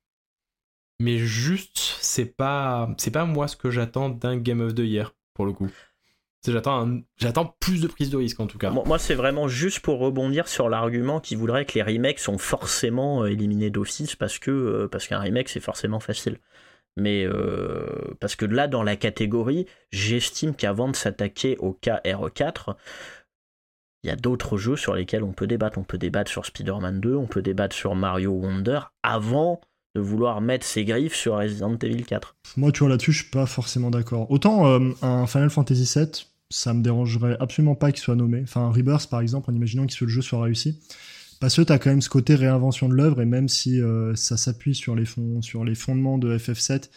[1.00, 5.14] Mais juste, c'est pas, c'est pas moi ce que j'attends d'un Game of the Year,
[5.34, 5.70] pour le coup.
[6.44, 8.70] J'attends, j'attends plus de prise de risque en tout cas.
[8.70, 13.22] Moi, c'est vraiment juste pour rebondir sur l'argument qui voudrait que les remakes sont forcément
[13.22, 16.38] euh, éliminés d'office parce que euh, parce qu'un remake c'est forcément facile.
[16.96, 22.74] Mais euh, parce que là, dans la catégorie, j'estime qu'avant de s'attaquer au cas RE4,
[24.02, 25.78] il y a d'autres jeux sur lesquels on peut débattre.
[25.78, 29.60] On peut débattre sur Spider-Man 2, on peut débattre sur Mario Wonder avant
[29.94, 32.34] de vouloir mettre ses griffes sur Resident Evil 4.
[32.56, 34.30] Moi, tu vois, là-dessus, je suis pas forcément d'accord.
[34.30, 38.40] Autant un Final Fantasy VII, ça me dérangerait absolument pas qu'il soit nommé.
[38.42, 40.78] Enfin, Rebirth, par exemple, en imaginant que le jeu soit réussi.
[41.40, 44.14] Parce que tu as quand même ce côté réinvention de l'œuvre, et même si euh,
[44.14, 45.06] ça s'appuie sur, les
[45.40, 46.90] sur les fondements de FF7,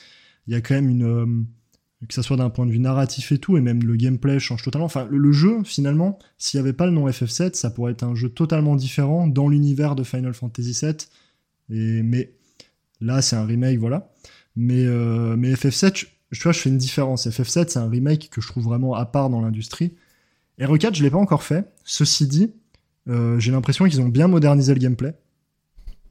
[0.47, 1.03] il y a quand même une.
[1.03, 1.25] Euh,
[2.07, 4.61] que ça soit d'un point de vue narratif et tout, et même le gameplay change
[4.61, 4.85] totalement.
[4.85, 8.13] Enfin, le, jeu, finalement, s'il n'y avait pas le nom FF7, ça pourrait être un
[8.13, 10.95] jeu totalement différent dans l'univers de Final Fantasy VII.
[11.71, 12.33] Et, mais
[13.01, 14.11] là, c'est un remake, voilà.
[14.55, 17.27] Mais, euh, mais FF7, tu vois, je fais une différence.
[17.27, 19.93] FF7, c'est un remake que je trouve vraiment à part dans l'industrie.
[20.59, 21.71] RE4, je l'ai pas encore fait.
[21.83, 22.53] Ceci dit,
[23.09, 25.13] euh, j'ai l'impression qu'ils ont bien modernisé le gameplay.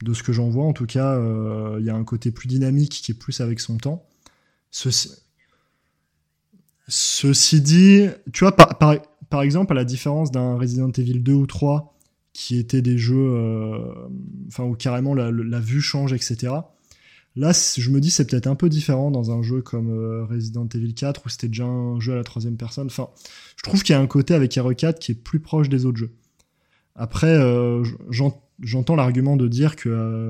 [0.03, 2.49] De ce que j'en vois, en tout cas, euh, il y a un côté plus
[2.49, 4.07] dynamique qui est plus avec son temps.
[4.71, 5.11] Ceci,
[7.61, 11.97] dit, tu vois, par, exemple, à la différence d'un Resident Evil 2 ou 3,
[12.33, 13.95] qui étaient des jeux,
[14.49, 16.53] enfin, où carrément la, vue change, etc.
[17.37, 19.91] Là, je me dis c'est peut-être un peu différent dans un jeu comme
[20.30, 22.87] Resident Evil 4 où c'était déjà un jeu à la troisième personne.
[22.87, 23.09] Enfin,
[23.57, 25.99] je trouve qu'il y a un côté avec RE4 qui est plus proche des autres
[25.99, 26.12] jeux.
[26.95, 27.37] Après,
[28.61, 29.89] j'entends l'argument de dire que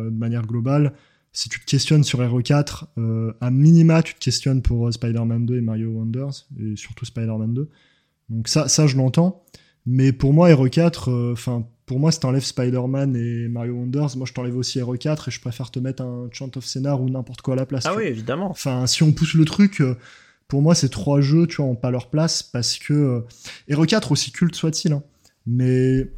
[0.08, 0.94] de manière globale,
[1.34, 5.44] si tu te questionnes sur RE4, euh, à minima, tu te questionnes pour euh, Spider-Man
[5.44, 7.68] 2 et Mario Wonders, et surtout Spider-Man 2.
[8.30, 9.44] Donc ça, ça je l'entends.
[9.84, 14.26] Mais pour moi, RE4, euh, enfin, pour moi, si t'enlèves Spider-Man et Mario Wonders, moi
[14.26, 17.42] je t'enlève aussi RE4 et je préfère te mettre un Chant of Scénar ou n'importe
[17.42, 17.84] quoi à la place.
[17.86, 18.50] Ah oui, évidemment.
[18.50, 19.82] Enfin, si on pousse le truc,
[20.48, 23.24] pour moi, ces trois jeux, tu vois, ont pas leur place parce que
[23.68, 25.02] RE4 aussi culte soit-il, hein.
[25.46, 26.08] mais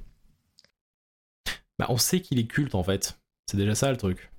[1.78, 3.18] bah, on sait qu'il est culte en fait.
[3.50, 4.30] C'est déjà ça le truc.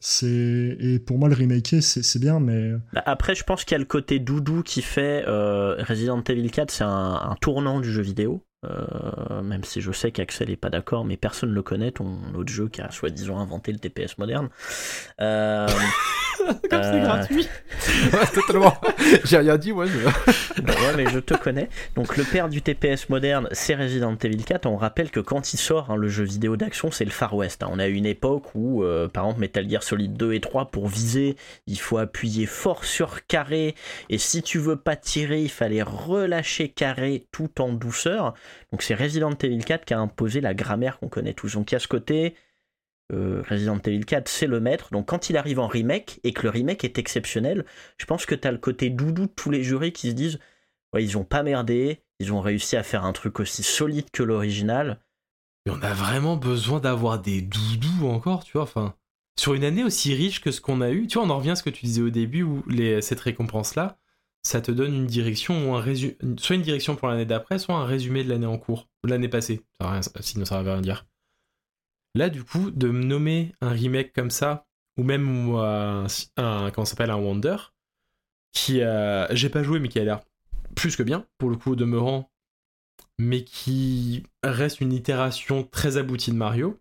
[0.00, 3.74] C'est et pour moi le remake c'est bien mais bah, après je pense qu'il y
[3.74, 7.90] a le côté doudou qui fait euh, Resident Evil 4 c'est un, un, tournant du
[7.90, 11.62] jeu vidéo euh, même si je sais qu'Axel est pas d'accord, mais personne ne le
[11.62, 14.48] connaît, ton autre jeu qui a soi-disant inventé le TPS moderne.
[15.20, 15.68] Euh,
[16.70, 17.48] Comme c'est euh, gratuit.
[18.34, 18.74] totalement.
[19.24, 19.86] J'ai rien dit, moi.
[20.62, 21.68] Bah ouais, mais je te connais.
[21.94, 24.66] Donc le père du TPS moderne, c'est Resident Evil 4.
[24.66, 27.62] On rappelle que quand il sort, hein, le jeu vidéo d'action, c'est le Far West.
[27.62, 27.68] Hein.
[27.70, 28.82] On a une époque où,
[29.12, 31.36] par exemple, Metal Gear Solid 2 et 3, pour viser,
[31.66, 33.74] il faut appuyer fort sur carré.
[34.08, 38.34] Et si tu veux pas tirer, il fallait relâcher carré tout en douceur.
[38.72, 41.54] Donc c'est Resident Evil 4 qui a imposé la grammaire qu'on connaît tous.
[41.54, 42.34] Donc il y a ce côté,
[43.12, 46.42] euh, Resident Evil 4 c'est le maître, donc quand il arrive en remake et que
[46.42, 47.64] le remake est exceptionnel,
[47.96, 50.38] je pense que tu as le côté doudou de tous les jurys qui se disent,
[50.92, 54.22] ouais, ils ont pas merdé, ils ont réussi à faire un truc aussi solide que
[54.22, 55.00] l'original.
[55.68, 58.94] On a vraiment besoin d'avoir des doudous encore, tu vois, enfin...
[59.38, 61.50] Sur une année aussi riche que ce qu'on a eu, tu vois, on en revient
[61.50, 63.96] à ce que tu disais au début, où les, cette récompense-là,
[64.42, 65.84] ça te donne une direction ou un
[66.38, 69.60] soit une direction pour l'année d'après, soit un résumé de l'année en cours, l'année passée.
[69.80, 71.06] Ça rien, sinon ça rien dire.
[72.14, 76.06] Là, du coup, de me nommer un remake comme ça, ou même un,
[76.36, 77.56] comment s'appelle un Wonder,
[78.52, 80.20] qui a, j'ai pas joué mais qui a l'air
[80.74, 82.30] plus que bien pour le coup demeurant,
[83.18, 86.80] mais qui reste une itération très aboutie de Mario.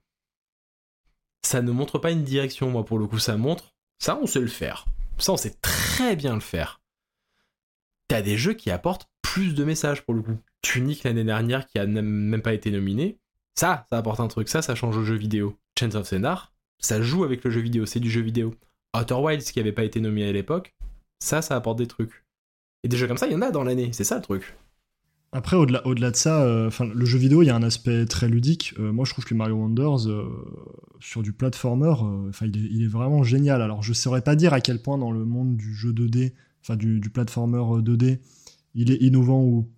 [1.44, 3.76] Ça ne montre pas une direction, moi pour le coup, ça montre.
[4.00, 4.86] Ça, on sait le faire.
[5.18, 6.80] Ça, on sait très bien le faire
[8.08, 10.38] t'as des jeux qui apportent plus de messages pour le coup.
[10.62, 13.20] Tunic l'année dernière qui a même pas été nominé,
[13.58, 15.56] ça, ça apporte un truc, ça, ça change au jeu vidéo.
[15.80, 18.54] Chance of Scénar, ça joue avec le jeu vidéo, c'est du jeu vidéo.
[18.96, 20.76] Outer Wilds qui avait pas été nominé à l'époque,
[21.20, 22.26] ça, ça apporte des trucs.
[22.84, 24.56] Et des jeux comme ça, il y en a dans l'année, c'est ça le truc.
[25.34, 28.30] Après, au-delà, au-delà de ça, euh, le jeu vidéo, il y a un aspect très
[28.30, 28.74] ludique.
[28.80, 30.24] Euh, moi, je trouve que Mario Wonders, euh,
[31.02, 31.94] sur du platformer,
[32.42, 33.62] il, il, est, vraiment génial.
[33.62, 36.34] Alors, je saurais pas dire à quel point dans le monde du jeu 2D,
[36.64, 38.18] enfin du, platformer 2D, euh,
[38.74, 39.70] il est innovant ou,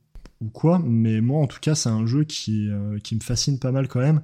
[0.42, 3.60] ou, quoi, mais moi en tout cas c'est un jeu qui, euh, qui me fascine
[3.60, 4.22] pas mal quand même.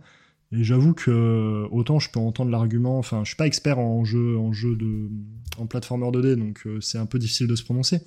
[0.52, 4.38] Et j'avoue que autant je peux entendre l'argument, enfin je suis pas expert en jeu,
[4.38, 5.10] en jeu de,
[5.58, 8.02] en platformer 2D, donc euh, c'est un peu difficile de se prononcer.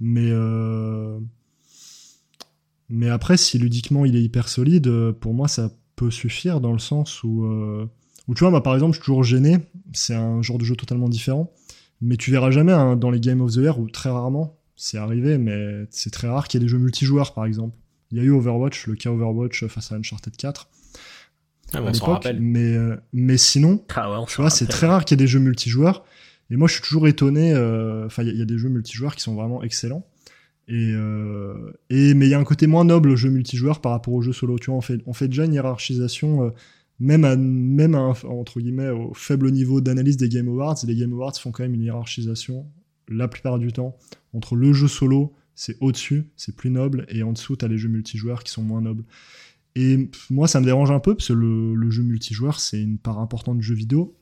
[0.00, 0.30] Mais
[2.88, 6.78] mais après, si ludiquement il est hyper solide, pour moi ça peut suffire dans le
[6.78, 7.46] sens où,
[8.28, 9.58] où tu vois, moi par exemple, je suis toujours gêné.
[9.92, 11.52] C'est un genre de jeu totalement différent.
[12.02, 14.98] Mais tu verras jamais hein, dans les Game of the Year, ou très rarement, c'est
[14.98, 17.76] arrivé, mais c'est très rare qu'il y ait des jeux multijoueurs, par exemple.
[18.10, 20.68] Il y a eu Overwatch, le cas Overwatch face à Uncharted 4.
[21.74, 25.20] Ah, à l'époque, mais, euh, mais sinon, ah tu vois, c'est très rare qu'il y
[25.20, 26.04] ait des jeux multijoueurs.
[26.50, 27.54] Et moi, je suis toujours étonné.
[27.54, 30.06] Euh, enfin, il y, a des jeux multijoueurs qui sont vraiment excellents.
[30.68, 33.92] Et, euh, et mais il y a un côté moins noble au jeu multijoueur par
[33.92, 34.58] rapport au jeu solo.
[34.58, 36.52] Tu vois, on fait, on fait déjà une hiérarchisation
[37.00, 41.36] même à, même entre guillemets au faible niveau d'analyse des Game Awards, les Game Awards
[41.36, 42.66] font quand même une hiérarchisation
[43.12, 43.96] la plupart du temps
[44.32, 47.78] entre le jeu solo, c'est au-dessus, c'est plus noble, et en dessous, tu as les
[47.78, 49.04] jeux multijoueurs qui sont moins nobles.
[49.74, 53.18] Et moi, ça me dérange un peu, parce que le, jeu multijoueur, c'est une part
[53.18, 54.16] importante du jeu vidéo.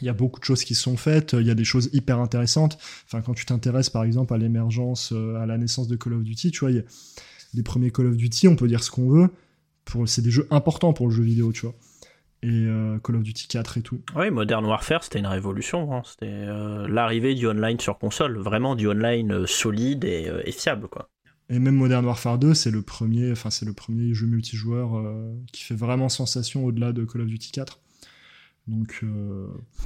[0.00, 2.20] Il y a beaucoup de choses qui sont faites, il y a des choses hyper
[2.20, 2.78] intéressantes.
[3.06, 6.22] Enfin, quand tu t'intéresses, par exemple, à l'émergence, euh, à la naissance de Call of
[6.22, 9.28] Duty, tu vois, les premiers Call of Duty, on peut dire ce qu'on veut.
[10.06, 11.74] C'est des jeux importants pour le jeu vidéo, tu vois
[12.42, 14.00] et euh, Call of Duty 4 et tout.
[14.14, 15.92] Oui, Modern Warfare, c'était une révolution.
[15.94, 16.02] Hein.
[16.04, 21.10] C'était euh, l'arrivée du online sur console, vraiment du online euh, solide et, fiable, quoi.
[21.50, 25.02] Et même Modern Warfare 2, c'est le premier, enfin c'est le premier jeu multijoueur
[25.50, 27.80] qui fait vraiment sensation au-delà de Call of Duty 4.
[28.66, 29.02] Donc,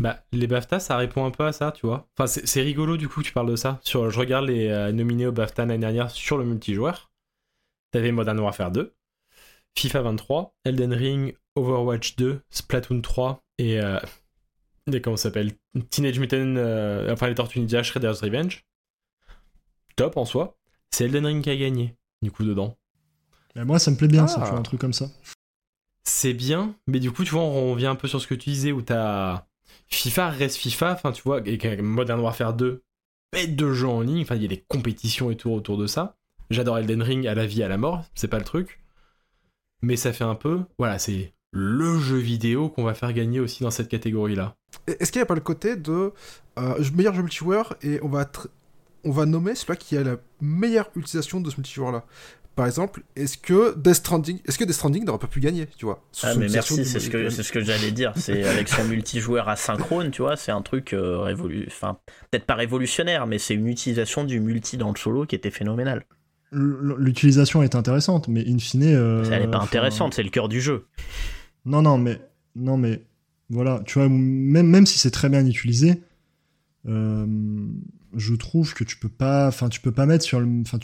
[0.01, 2.09] bah, les BAFTA, ça répond un peu à ça, tu vois.
[2.19, 3.79] Enfin, c'est rigolo du coup, tu parles de ça.
[3.85, 7.13] Sur, je regarde les nominés au BAFTA l'année dernière sur le multijoueur.
[7.93, 8.93] T'avais Modern Warfare 2,
[9.77, 13.99] FIFA 23, Elden Ring, Overwatch 2, Splatoon 3 et euh,
[15.03, 15.53] comment s'appelle
[15.91, 18.65] Teenage Mutant, euh, enfin les Tortues Ninja, Shredder's Revenge.
[19.97, 20.57] Top en soi.
[20.91, 22.77] C'est Elden Ring qui a gagné, du coup, dedans.
[23.55, 24.45] Mais moi, ça me plaît bien, ça, Ah.
[24.45, 25.09] tu vois, un truc comme ça.
[26.05, 28.51] C'est bien, mais du coup, tu vois, on revient un peu sur ce que tu
[28.51, 29.47] disais où t'as
[29.89, 32.83] FIFA reste FIFA, enfin, tu vois, et Modern Warfare 2,
[33.33, 35.87] bête de jeu en ligne, enfin, il y a des compétitions et tout autour de
[35.87, 36.17] ça.
[36.51, 38.82] J'adore Elden Ring à la vie, à la mort, c'est pas le truc.
[39.83, 43.63] Mais ça fait un peu, voilà, c'est le jeu vidéo qu'on va faire gagner aussi
[43.63, 44.55] dans cette catégorie-là.
[44.87, 46.13] Est-ce qu'il n'y a pas le côté de
[46.59, 48.31] euh, meilleur jeu multijoueur et on va,
[49.05, 52.05] on va nommer celui qui a la meilleure utilisation de ce multijoueur-là
[52.55, 55.85] Par exemple, est-ce que Death Stranding, est-ce que Death Stranding n'aurait pas pu gagner, tu
[55.85, 58.13] vois Ah mais merci, du- c'est ce que c'est ce que j'allais dire.
[58.17, 61.99] C'est avec son multijoueur asynchrone, tu vois, c'est un truc euh, révolu, enfin
[62.31, 66.05] peut-être pas révolutionnaire, mais c'est une utilisation du multi dans le solo qui était phénoménale.
[66.53, 68.83] L'utilisation est intéressante, mais in fine.
[68.85, 70.87] euh, Elle est pas intéressante, c'est le cœur du jeu.
[71.65, 72.21] Non, non, mais
[72.57, 73.03] non, mais
[73.49, 76.03] voilà, tu vois, même même si c'est très bien utilisé,
[76.89, 77.27] euh,
[78.17, 80.79] je trouve que tu peux pas, enfin, tu peux pas mettre sur le, enfin,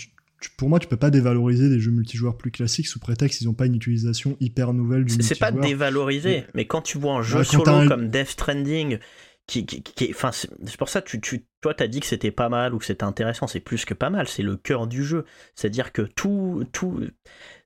[0.56, 3.54] pour moi, tu peux pas dévaloriser des jeux multijoueurs plus classiques sous prétexte qu'ils ont
[3.54, 5.68] pas une utilisation hyper nouvelle du C'est c'est pas multijoueur.
[5.68, 8.98] dévalorisé, mais quand tu vois un jeu Ouais, solo un- comme Death Stranding,
[9.48, 12.84] c'est pour ça que tu, tu, toi, t'as dit que c'était pas mal ou que
[12.84, 13.46] c'était intéressant.
[13.46, 15.24] C'est plus que pas mal, c'est le cœur du jeu.
[15.54, 17.00] C'est-à-dire que tout, tout,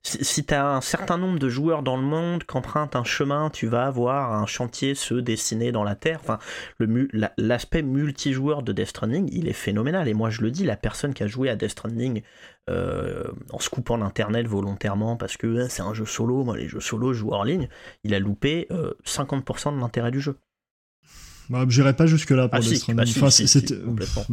[0.01, 3.85] si, t'as un certain nombre de joueurs dans le monde qu'empruntent un chemin, tu vas
[3.85, 6.19] avoir un chantier se dessiner dans la terre.
[6.21, 6.39] Enfin,
[6.79, 7.07] le
[7.37, 10.07] l'aspect multijoueur de Death Stranding, il est phénoménal.
[10.07, 12.21] Et moi, je le dis, la personne qui a joué à Death Stranding
[12.69, 16.69] euh, en se coupant l'internet volontairement parce que euh, c'est un jeu solo, moi les
[16.69, 17.67] jeux solo, je joue hors ligne,
[18.05, 20.37] il a loupé euh, 50% de l'intérêt du jeu.
[21.49, 22.97] Bah, j'irai pas jusque là pour Ah, Death si, Stranding.
[22.97, 24.23] bah, si, Enfin, si, c'était- si, complètement.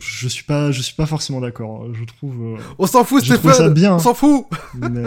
[0.00, 1.86] je suis pas, je suis pas forcément d'accord.
[1.94, 3.94] Je trouve, euh, On s'en fout, Stéphane ça bien.
[3.94, 5.04] On s'en fout mais,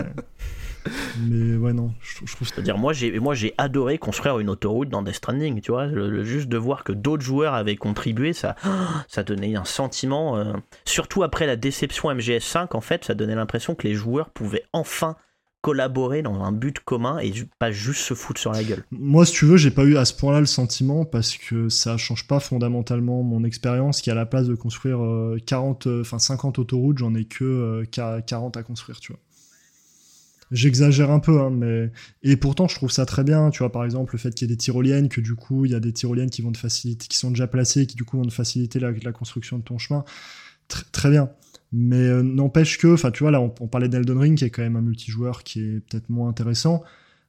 [1.20, 4.49] mais ouais non, je, je trouve ça C'est-à-dire, moi j'ai, moi j'ai adoré construire une
[4.49, 7.76] autoroute dans Death Stranding, tu vois, le- le- juste de voir que d'autres joueurs avaient
[7.76, 8.56] contribué, ça,
[9.08, 10.54] ça donnait un sentiment, euh,
[10.86, 15.16] surtout après la déception MGS5, en fait, ça donnait l'impression que les joueurs pouvaient enfin
[15.62, 18.84] collaborer dans un but commun et pas juste se foutre sur la gueule.
[18.91, 21.97] Moi, si tu veux, j'ai pas eu à ce point-là le sentiment parce que ça
[21.97, 26.20] change pas fondamentalement mon expérience qui à la place de construire euh, 40, euh, enfin
[26.20, 29.22] 50 autoroutes, j'en ai que euh, qu'à 40 à construire, tu vois.
[30.51, 31.91] J'exagère un peu, hein, mais
[32.24, 34.51] et pourtant je trouve ça très bien, tu vois, par exemple le fait qu'il y
[34.51, 37.07] ait des tyroliennes, que du coup il y a des tyroliennes qui vont te faciliter,
[37.07, 40.03] qui sont déjà placées, qui du coup vont te faciliter la, construction de ton chemin,
[40.70, 41.30] Tr- très bien.
[41.74, 44.49] Mais euh, n'empêche que, enfin tu vois là, on, on parlait d'Elden Ring qui est
[44.49, 46.84] quand même un multijoueur qui est peut-être moins intéressant.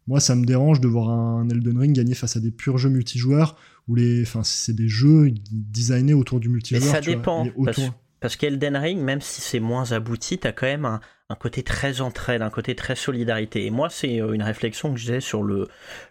[0.09, 2.88] Moi, ça me dérange de voir un Elden Ring gagner face à des purs jeux
[2.90, 6.82] multijoueurs où les, enfin, c'est des jeux designés autour du multijoueur.
[6.90, 7.78] ça tu vois, dépend, parce-
[8.20, 12.01] Parce qu'Elden Ring, même si c'est moins abouti, t'as quand même un, un côté très
[12.01, 13.64] entraide, un côté très solidarité.
[13.66, 15.66] Et moi, c'est euh, une réflexion que j'ai sur le,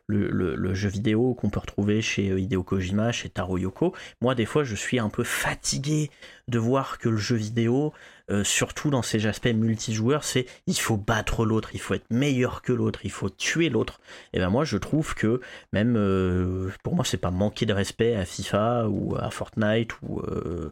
[0.07, 3.93] le, le- le jeu vidéo qu'on peut retrouver chez euh, Hideo Kojima, chez Taro Yoko.
[4.21, 6.11] Moi, des fois, je suis un peu fatigué
[6.49, 7.93] de voir que le jeu vidéo,
[8.31, 12.61] euh, surtout dans ses aspects multijoueurs, c'est il faut battre l'autre, il faut être meilleur
[12.61, 13.99] que l'autre, il faut tuer l'autre.
[14.33, 15.41] Et ben moi, je trouve que
[15.73, 20.19] même, euh, pour moi, c'est pas manquer de respect à FIFA ou à Fortnite ou...
[20.21, 20.71] euh,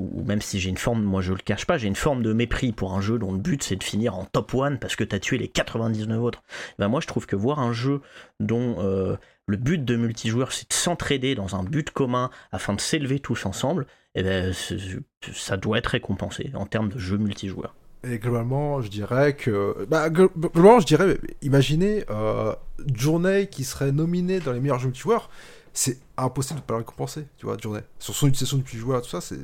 [0.00, 2.32] ou même si j'ai une forme, moi je le cache pas, j'ai une forme de
[2.32, 5.04] mépris pour un jeu dont le but c'est de finir en top 1 parce que
[5.04, 6.42] t'as tué les 99 autres.
[6.80, 8.00] Ben moi je trouve que voir un jeu
[8.40, 8.74] dont
[9.46, 13.46] le but de multijoueur c'est de s'entraider dans un but commun afin de s'élever tous
[13.46, 14.52] ensemble, eh ben,
[15.32, 17.74] ça doit être récompensé en termes de jeu multijoueur.
[18.04, 19.86] Et globalement, je dirais que.
[19.88, 22.54] Bah, glo- globalement, je dirais, imaginez euh,
[22.94, 25.30] Journey qui serait nominé dans les meilleurs jeux multijoueurs.
[25.72, 27.80] C'est impossible de pas le récompenser, tu vois, Journey.
[27.98, 29.38] Sur son utilisation du multijoueur, tout ça, c'est.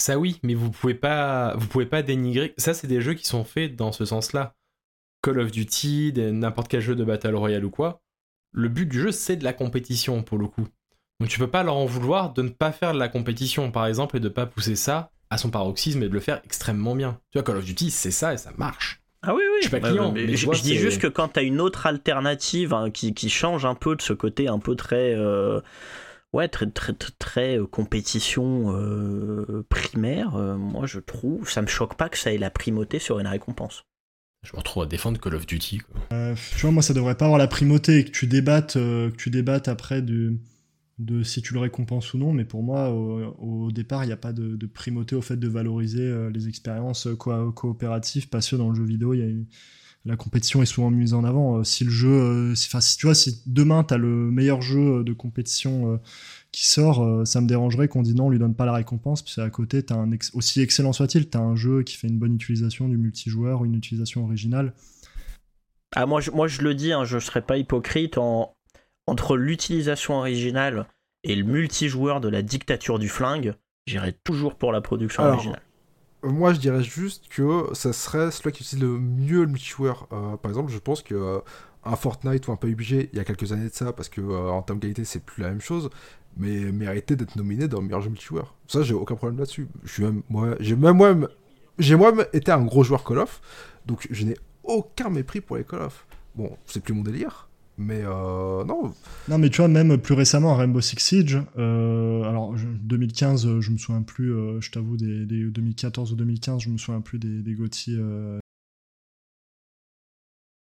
[0.00, 2.54] Ça oui, mais vous pouvez pas, vous pouvez pas dénigrer.
[2.56, 4.54] Ça, c'est des jeux qui sont faits dans ce sens-là.
[5.22, 8.00] Call of Duty, n'importe quel jeu de battle royale ou quoi.
[8.52, 10.66] Le but du jeu, c'est de la compétition pour le coup.
[11.20, 13.86] Donc tu peux pas leur en vouloir de ne pas faire de la compétition, par
[13.86, 17.18] exemple, et de pas pousser ça à son paroxysme et de le faire extrêmement bien.
[17.30, 19.00] Tu vois, Call of Duty, c'est ça et ça marche.
[19.22, 19.58] Ah oui, oui.
[19.62, 21.28] Je suis pas Bah, client, mais mais je, tu vois, je dis juste que quand
[21.28, 24.74] t'as une autre alternative hein, qui, qui change un peu de ce côté un peu
[24.76, 25.14] très.
[25.14, 25.60] euh,
[26.32, 31.66] ouais, très, très, très, très, euh, compétition euh, primaire, euh, moi je trouve, ça me
[31.66, 33.84] choque pas que ça ait la primauté sur une récompense.
[34.42, 35.78] Je me retrouve à défendre Call of Duty.
[35.80, 36.00] Quoi.
[36.14, 39.10] Euh, tu vois, moi, ça devrait pas avoir la primauté et que tu débattes, euh,
[39.10, 40.32] que tu débattes après de,
[41.00, 42.32] de si tu le récompenses ou non.
[42.32, 45.48] Mais pour moi, au, départ, il n'y a pas de, de primauté au fait de
[45.48, 49.26] valoriser euh, les expériences euh, co- coopératives parce que dans le jeu vidéo, y a
[50.06, 51.58] la compétition est souvent mise en avant.
[51.58, 55.04] Euh, si le jeu, enfin, si tu vois, si demain tu as le meilleur jeu
[55.04, 56.00] de compétition
[56.52, 59.40] qui sort, ça me dérangerait qu'on dise non, on lui donne pas la récompense, puis
[59.40, 62.34] à côté, t'as un aussi excellent soit-il, tu as un jeu qui fait une bonne
[62.34, 64.72] utilisation du multijoueur, une utilisation originale.
[65.94, 68.54] Ah, moi, je, moi je le dis, hein, je serais pas hypocrite, en,
[69.10, 70.86] entre l'utilisation originale
[71.24, 73.54] et le multijoueur de la dictature du flingue,
[73.86, 75.60] j'irai toujours pour la production Alors, originale.
[76.22, 80.06] moi, je dirais juste que ça serait celui qui utilise le mieux le multijoueur.
[80.12, 81.40] Euh, par exemple, je pense que euh,
[81.84, 84.50] un Fortnite ou un PUBG, il y a quelques années de ça, parce que euh,
[84.50, 85.90] en termes de qualité, c'est plus la même chose,
[86.36, 88.54] mais méritait d'être nominé dans le meilleur jeu multijoueur.
[88.68, 89.66] Ça, j'ai aucun problème là-dessus.
[89.82, 91.16] Je suis même, moi, j'ai même moi,
[91.80, 93.40] j'ai moi-même été un gros joueur Call of,
[93.86, 96.06] donc je n'ai aucun mépris pour les Call of.
[96.36, 97.48] Bon, c'est plus mon délire,
[97.80, 98.92] mais euh, non.
[99.28, 103.78] Non, mais tu vois, même plus récemment, Rainbow Six Siege, euh, alors 2015, je me
[103.78, 107.54] souviens plus, euh, je t'avoue, des, 2014 ou 2015, je me souviens plus des, des
[107.54, 107.96] GOTY.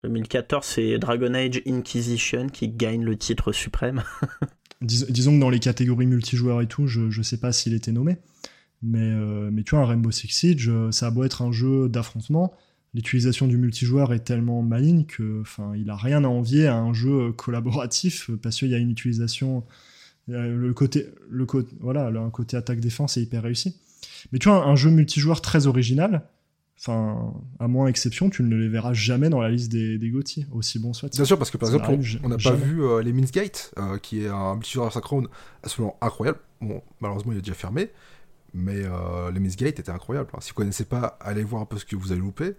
[0.04, 4.04] 2014, c'est Dragon Age Inquisition qui gagne le titre suprême.
[4.82, 8.18] disons que dans les catégories multijoueurs et tout, je, ne sais pas s'il était nommé.
[8.84, 9.10] Mais,
[9.52, 12.54] mais tu vois, un Rainbow Six Siege, ça a beau être un jeu d'affrontement,
[12.96, 16.94] l'utilisation du multijoueur est tellement maligne que, enfin, il a rien à envier à un
[16.94, 19.64] jeu collaboratif parce qu'il y a une utilisation,
[20.28, 23.76] le côté, le côté, voilà, un côté attaque-défense est hyper réussi.
[24.32, 26.24] Mais tu vois, un, jeu multijoueur très original,
[26.80, 30.46] enfin, à moins exception, tu ne les verras jamais dans la liste des, des GOTY,
[30.54, 31.14] aussi bon soit.
[31.14, 34.24] Bien sûr, parce que par exemple, on n'a pas vu euh, les Minsgate, euh, qui
[34.24, 35.28] est un multijoueur synchrone
[35.64, 36.40] absolument incroyable.
[36.62, 37.90] Bon, malheureusement, il est déjà fermé.
[38.58, 40.32] Mais euh, les Minsgate étaient incroyables.
[40.40, 42.56] Si vous connaissez pas, allez voir un peu ce que vous allez louper.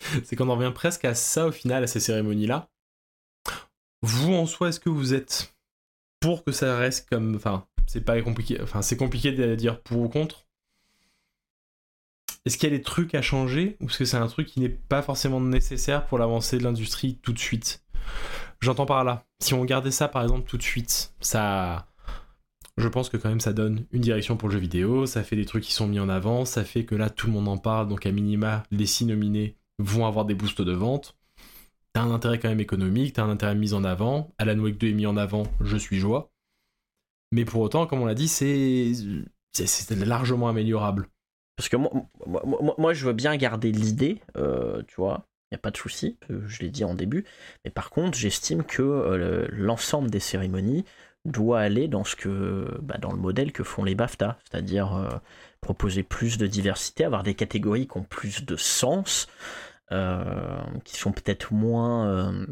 [0.24, 2.68] c'est qu'on en revient presque à ça au final, à ces cérémonies-là.
[4.02, 5.52] Vous en soi, est-ce que vous êtes
[6.20, 7.34] pour que ça reste comme.
[7.34, 8.60] Enfin, c'est pas compliqué.
[8.62, 10.46] Enfin, c'est compliqué de dire pour ou contre?
[12.46, 14.60] Est-ce qu'il y a des trucs à changer ou est-ce que c'est un truc qui
[14.60, 17.82] n'est pas forcément nécessaire pour l'avancée de l'industrie tout de suite?
[18.60, 19.26] J'entends par là.
[19.42, 21.89] Si on regardait ça par exemple tout de suite, ça.
[22.76, 25.36] Je pense que quand même ça donne une direction pour le jeu vidéo, ça fait
[25.36, 27.58] des trucs qui sont mis en avant, ça fait que là tout le monde en
[27.58, 31.16] parle, donc à minima, les six nominés vont avoir des boosts de vente.
[31.92, 34.32] T'as un intérêt quand même économique, t'as un intérêt mis en avant.
[34.38, 36.30] Alan Wake 2 est mis en avant, je suis joie.
[37.32, 38.92] Mais pour autant, comme on l'a dit, c'est
[39.90, 41.08] largement améliorable.
[41.56, 41.90] Parce que moi,
[42.78, 46.16] moi, je veux bien garder l'idée, euh, tu vois, il n'y a pas de souci,
[46.30, 47.24] euh, je l'ai dit en début.
[47.64, 50.84] Mais par contre, j'estime que euh, l'ensemble des cérémonies
[51.24, 55.20] doit aller dans, ce que, bah, dans le modèle que font les BAFTA, c'est-à-dire
[55.60, 59.28] proposer plus de diversité, avoir des catégories qui ont plus de sens,
[59.92, 62.46] euh, qui sont peut-être moins euh,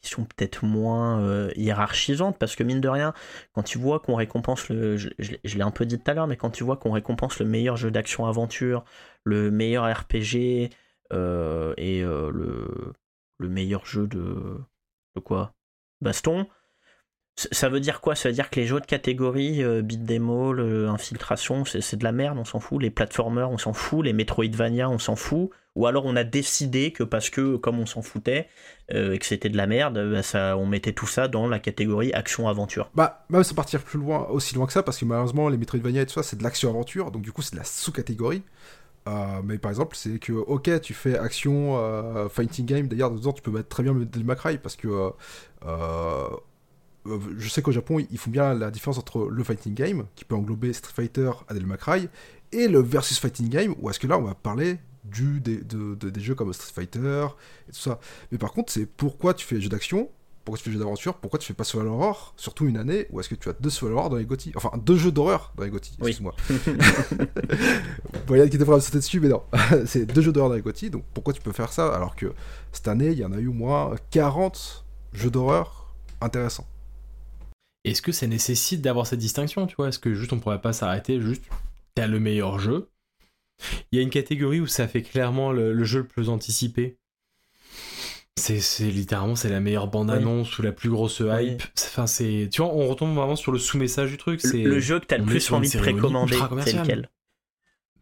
[0.00, 3.12] qui sont peut-être moins euh, hiérarchisantes parce que mine de rien
[3.54, 6.36] quand tu vois qu'on récompense le je, l'ai un peu dit tout à l'heure mais
[6.36, 8.84] quand tu vois qu'on récompense le meilleur jeu d'action aventure
[9.24, 10.70] le meilleur RPG
[11.10, 12.92] et le,
[13.38, 14.56] le meilleur jeu de
[15.16, 15.54] de quoi?
[16.00, 16.46] Baston
[17.36, 18.14] ça veut dire quoi?
[18.14, 20.52] Ça veut dire que les jeux de catégorie, euh, beat demo,
[20.88, 22.80] infiltration, c'est de la merde, on s'en fout?
[22.80, 24.04] Les platformers, on s'en fout?
[24.04, 25.50] Les Metroidvania, on s'en fout?
[25.74, 28.46] Ou alors on a décidé que parce que, comme on s'en foutait,
[28.92, 32.12] euh, et que c'était de la merde, bah, on mettait tout ça dans la catégorie
[32.12, 32.88] action-aventure.
[32.94, 36.02] Bah, même ça partir plus loin, aussi loin que ça, parce que malheureusement, les Metroidvania
[36.02, 38.44] et tout ça, c'est de l'action-aventure, donc du coup, c'est de la sous-catégorie.
[39.08, 43.42] Euh, mais par exemple, c'est que, ok, tu fais action, fighting game, d'ailleurs, dedans, tu
[43.42, 45.10] peux mettre très bien le Macrae, parce que
[47.36, 50.34] je sais qu'au Japon, ils font bien la différence entre le fighting game, qui peut
[50.34, 52.08] englober Street Fighter, Adel Macrae,
[52.52, 56.20] et le versus fighting game, où est-ce que là, on va parler du, des, des
[56.20, 57.26] jeux comme Street Fighter
[57.68, 57.98] et tout ça.
[58.32, 60.08] Mais par contre, c'est pourquoi tu fais des jeux d'action,
[60.44, 63.06] pourquoi tu fais des jeux d'aventure, pourquoi tu fais pas Survival Horror, surtout une année
[63.10, 65.52] où est-ce que tu as deux Survival Horror dans les GOTY, enfin deux jeux d'horreur
[65.56, 66.34] dans les GOTY, excuse-moi.
[68.26, 69.42] bon, il y a qui devrait me sauter dessus, mais non,
[69.86, 72.32] c'est deux jeux d'horreur dans les GOTY, donc pourquoi tu peux faire ça alors que
[72.72, 76.66] cette année, il y en a eu au moins 40 jeux d'horreur intéressants
[77.84, 79.88] est-ce que ça nécessite d'avoir cette distinction, tu vois?
[79.88, 81.44] Est-ce que juste on pourrait pas s'arrêter juste
[81.94, 82.88] t'as le meilleur jeu?
[83.92, 86.98] Il y a une catégorie où ça fait clairement le, jeu le plus anticipé.
[88.36, 88.58] C'est,
[88.90, 91.62] littéralement c'est la meilleure bande annonce ou la plus grosse hype.
[91.78, 94.40] Enfin c'est tu vois on retombe vraiment sur le sous-message du truc.
[94.40, 96.36] C'est le, jeu que t'as le plus envie de précommander.
[96.64, 97.10] C'est lequel?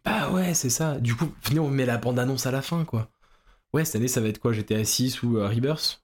[0.03, 0.99] Bah ouais c'est ça.
[0.99, 3.09] Du coup on met la bande annonce à la fin quoi.
[3.73, 4.53] Ouais cette année ça va être quoi?
[4.53, 6.02] GTA 6 ou euh, Rebirth?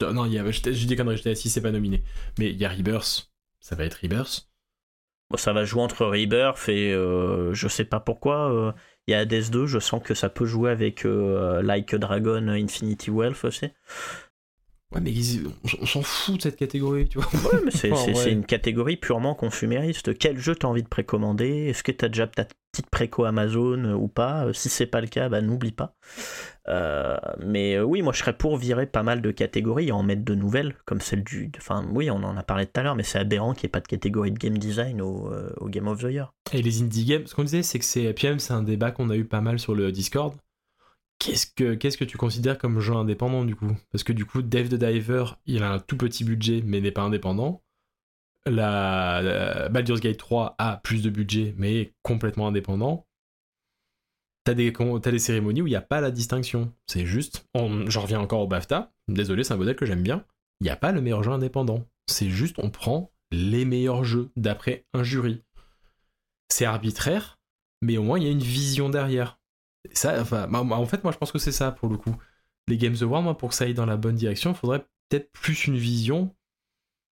[0.00, 2.02] Non, il y a, j'ai des conneries, GTA 6 c'est pas nominé.
[2.38, 3.30] Mais il y a Rebirth,
[3.60, 4.48] ça va être Rebirth.
[5.30, 8.52] Bon, ça va jouer entre Rebirth et euh, je sais pas pourquoi.
[8.52, 8.72] Euh,
[9.06, 11.98] il y a Hades 2, je sens que ça peut jouer avec euh, Like a
[11.98, 13.66] Dragon Infinity Wealth aussi.
[14.90, 15.12] Ouais, mais
[15.82, 17.52] on, s'en fout de cette catégorie, tu vois.
[17.52, 17.90] Ouais, mais c'est,
[18.32, 20.16] une catégorie purement consumériste.
[20.16, 21.66] Quel jeu t'as envie de précommander?
[21.66, 25.28] Est-ce que t'as déjà ta petite préco Amazon ou pas Si c'est pas le cas,
[25.28, 25.94] bah n'oublie pas.
[26.68, 30.02] Euh, mais euh, oui, moi je serais pour virer pas mal de catégories et en
[30.02, 31.50] mettre de nouvelles, comme celle du.
[31.56, 33.70] Enfin, oui, on en a parlé tout à l'heure, mais c'est aberrant qu'il n'y ait
[33.70, 36.32] pas de catégorie de game design au, euh, Game of the Year.
[36.52, 38.12] Et les indie games, ce qu'on disait, c'est que c'est.
[38.12, 40.34] PM, c'est un débat qu'on a eu pas mal sur le Discord.
[41.18, 43.76] Qu'est-ce que, qu'est-ce que tu considères comme jeu indépendant du coup?
[43.90, 46.92] Parce que du coup, Dave the Diver, il a un tout petit budget mais n'est
[46.92, 47.62] pas indépendant.
[48.50, 53.06] La, Baldur's Gate 3 a plus de budget mais est complètement indépendant
[54.44, 56.72] T'as des, as des cérémonies où il n'y a pas la distinction.
[56.86, 60.24] C'est juste, j'en reviens encore au BAFTA, désolé, c'est un modèle que j'aime bien.
[60.60, 61.84] Il n'y a pas le meilleur jeu indépendant.
[62.06, 65.42] C'est juste, on prend les meilleurs jeux d'après un jury.
[66.48, 67.38] C'est arbitraire,
[67.82, 69.38] mais au moins il y a une vision derrière.
[69.92, 72.16] Ça, enfin, en fait, moi je pense que c'est ça pour le coup.
[72.68, 75.30] Les Games Awards, moi, pour que ça aille dans la bonne direction, il faudrait peut-être
[75.32, 76.34] plus une vision.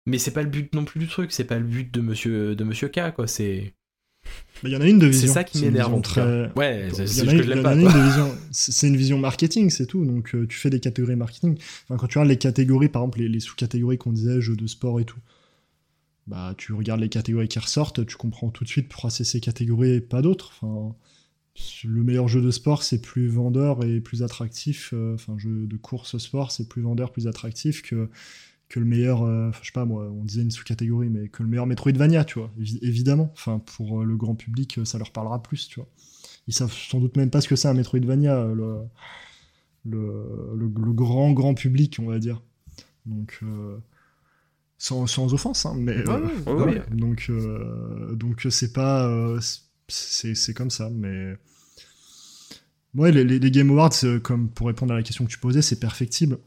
[0.09, 2.57] Mais c'est pas le but non plus du truc, c'est pas le but de Monsieur,
[2.57, 3.27] de Monsieur K, quoi.
[3.27, 3.75] C'est
[4.65, 5.29] il y en a une de vision.
[5.29, 6.53] C'est ça qui m'énerve en très...
[6.57, 7.77] Ouais, c'est ce que je l'aime pas.
[8.51, 10.05] C'est une vision marketing, c'est tout.
[10.05, 11.57] Donc euh, tu fais des catégories marketing.
[11.85, 15.01] Enfin, quand tu regardes les catégories, par exemple les, sous-catégories qu'on disait, jeux de sport
[15.01, 15.21] et tout,
[16.27, 19.41] bah tu regardes les catégories qui ressortent, tu comprends tout de suite pourquoi c'est ces
[19.41, 20.53] catégories et pas d'autres.
[20.61, 20.95] Enfin,
[21.85, 24.91] le meilleur jeu de sport, c'est plus vendeur et plus attractif.
[24.93, 28.09] Euh, enfin, jeu de course sport, c'est plus vendeur, plus attractif que
[28.69, 31.49] que le meilleur, euh, je sais pas moi, on disait une sous-catégorie, mais que le
[31.49, 32.51] meilleur Metroidvania, tu vois,
[32.83, 33.31] évidemment.
[33.33, 35.89] Enfin, pour euh, le grand public, euh, ça leur parlera plus, tu vois.
[36.47, 38.81] Ils savent sans doute même pas ce que c'est un Metroidvania, le,
[39.85, 42.43] le, le, grand, grand public, on va dire.
[43.05, 43.43] Donc,
[44.79, 46.03] sans, sans, offense, hein, mais.
[46.91, 47.31] Donc,
[48.13, 49.39] donc c'est pas.
[49.89, 51.35] c'est comme ça, mais.
[52.95, 53.93] Ouais, les, les, Game Awards,
[54.23, 56.39] comme pour répondre à la question que tu posais, c'est perfectible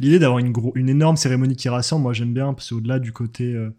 [0.00, 3.54] l'idée d'avoir une, une énorme cérémonie qui rassemble, moi j'aime bien, parce qu'au-delà du côté
[3.54, 3.70] euh,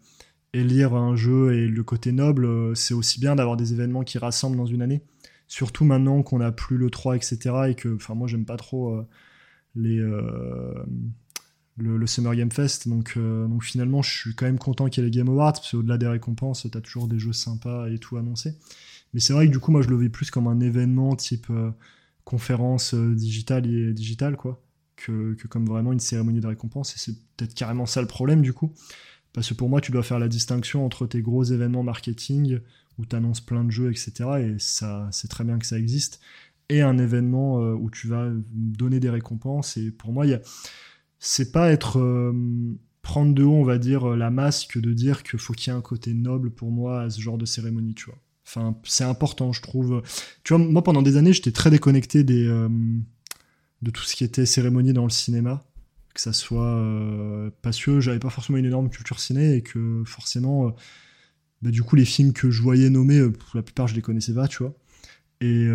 [0.52, 4.18] élire un jeu et le côté noble, euh, c'est aussi bien d'avoir des événements qui
[4.18, 5.02] rassemblent dans une année.
[5.48, 7.38] Surtout maintenant qu'on n'a plus le 3, etc.
[7.68, 9.06] Et que, enfin, moi j'aime pas trop euh,
[9.76, 9.98] les,
[11.76, 12.88] le, Summer Game Fest.
[12.88, 15.70] Donc, donc finalement, je suis quand même content qu'il y ait les Game Awards, parce
[15.70, 18.54] qu'au-delà des récompenses, tu as toujours des jeux sympas et tout annoncé.
[19.14, 21.46] Mais c'est vrai que du coup, moi je le vis plus comme un événement type
[22.24, 24.65] conférence digitale et digitale, quoi
[24.96, 26.94] que, comme vraiment une cérémonie de récompense.
[26.94, 28.72] Et c'est peut-être carrément ça le problème du coup.
[29.32, 32.60] Parce que pour moi, tu dois faire la distinction entre tes gros événements marketing
[32.98, 34.12] où tu annonces plein de jeux, etc.
[34.40, 36.20] Et ça, c'est très bien que ça existe.
[36.70, 39.76] Et un événement euh, où tu vas donner des récompenses.
[39.76, 40.24] Et pour moi,
[41.18, 41.98] c'est pas être.
[41.98, 42.32] Euh,
[43.02, 45.78] prendre de haut, on va dire, la masque de dire qu'il faut qu'il y ait
[45.78, 48.18] un côté noble pour moi à ce genre de cérémonie, tu vois.
[48.44, 50.02] Enfin, c'est important, je trouve.
[50.42, 52.68] Tu vois, moi, pendant des années, j'étais très déconnecté des, euh,
[53.86, 55.64] de tout ce qui était cérémonie dans le cinéma,
[56.12, 60.02] que ça soit euh, parce que j'avais pas forcément une énorme culture ciné et que
[60.04, 60.70] forcément, euh,
[61.62, 64.02] bah, du coup, les films que je voyais nommer, euh, pour la plupart, je les
[64.02, 64.74] connaissais pas, tu vois.
[65.40, 65.66] Et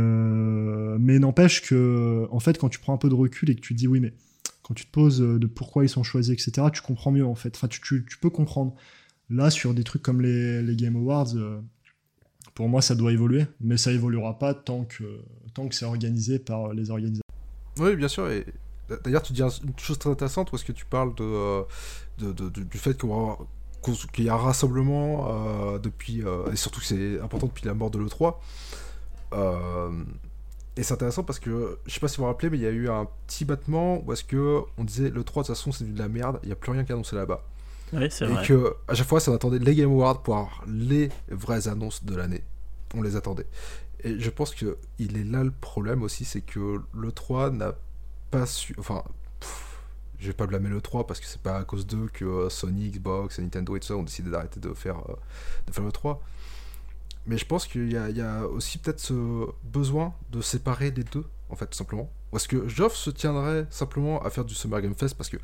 [0.99, 3.75] mais n'empêche que, en fait, quand tu prends un peu de recul et que tu
[3.75, 4.13] te dis oui, mais
[4.63, 7.55] quand tu te poses de pourquoi ils sont choisis, etc., tu comprends mieux en fait.
[7.55, 8.73] Enfin, tu, peux comprendre.
[9.29, 11.35] Là, sur des trucs comme les, les Game Awards,
[12.55, 15.03] pour moi, ça doit évoluer, mais ça évoluera pas tant que,
[15.53, 17.30] tant que c'est organisé par les organisateurs.
[17.81, 18.29] Oui, bien sûr.
[18.29, 18.45] Et
[19.03, 21.63] d'ailleurs, tu dis une chose très intéressante parce que tu parles de, euh,
[22.19, 27.47] du fait qu'il y a un rassemblement euh, depuis, euh, et surtout que c'est important
[27.47, 28.35] depuis la mort de l'E3.
[30.77, 32.67] et c'est intéressant parce que, je sais pas si vous vous rappelez, mais il y
[32.67, 35.91] a eu un petit battement où est-ce que on disait l'E3 de toute façon c'est
[35.91, 37.43] de la merde, il n'y a plus rien qui annoncé là-bas.
[37.93, 38.43] Oui, c'est vrai.
[38.43, 42.05] Et que à chaque fois, ça attendait les Game Awards pour avoir les vraies annonces
[42.05, 42.43] de l'année.
[42.95, 43.47] On les attendait.
[44.03, 47.75] Et je pense que il est là le problème aussi, c'est que le 3 n'a
[48.31, 48.75] pas su.
[48.79, 49.03] Enfin,
[50.19, 52.49] je vais pas blâmer le 3 parce que c'est pas à cause d'eux que euh,
[52.49, 55.15] Sony, Xbox, Nintendo et tout ça ont décidé d'arrêter de faire, euh,
[55.67, 56.21] de faire le 3.
[57.27, 61.25] Mais je pense qu'il y, y, a aussi peut-être ce besoin de séparer les deux,
[61.49, 62.09] en fait, tout simplement.
[62.31, 65.37] Parce que Geoff se tiendrait simplement à faire du Summer Game Fest parce que,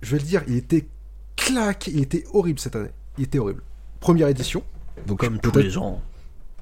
[0.00, 0.88] je vais le dire, il était
[1.36, 2.90] claqué, il était horrible cette année.
[3.18, 3.62] Il était horrible.
[4.00, 4.64] Première édition.
[5.06, 6.02] Donc, Comme tous les ans.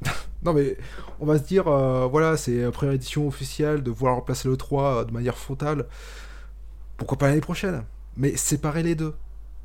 [0.43, 0.79] Non mais
[1.21, 4.57] on va se dire, euh, voilà, c'est la première édition officielle de vouloir remplacer le
[4.57, 5.87] 3 euh, de manière frontale.
[6.97, 7.85] Pourquoi pas l'année prochaine?
[8.17, 9.15] Mais séparer les deux.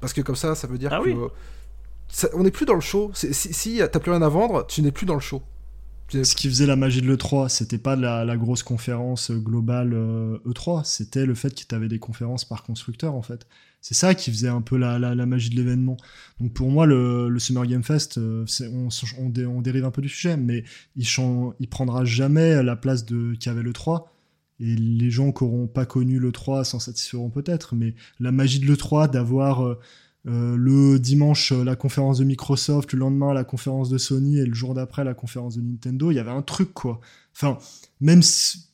[0.02, 2.32] Parce que comme ça, ça veut dire ah que...
[2.34, 3.12] on n'est plus dans le show.
[3.14, 5.42] Si, si t'as plus rien à vendre, tu n'es plus dans le show.
[6.10, 9.94] Ce qui faisait la magie de l'E3, c'était pas la, la, grosse conférence globale
[10.46, 13.48] E3, euh, e c'était le fait qu'il y avait des conférences par constructeur en fait.
[13.88, 15.96] C'est ça qui faisait un peu la, magie de l'événement.
[16.40, 20.64] Donc pour moi, le, Summer Game Fest, euh, on, dérive un peu du sujet, mais
[20.96, 21.06] il,
[21.70, 24.12] prendra jamais la place de qu'avait le 3.
[24.60, 28.60] Et les gens qui n'auront pas connu le 3 s'en satisferont peut-être, mais la magie
[28.60, 29.80] de l'E3, d'avoir euh,
[30.26, 34.56] euh, le dimanche la conférence de Microsoft, le lendemain la conférence de Sony et le
[34.56, 37.02] jour d'après la conférence de Nintendo, il y avait un truc quoi.
[37.36, 37.60] Enfin,
[38.02, 38.66] même si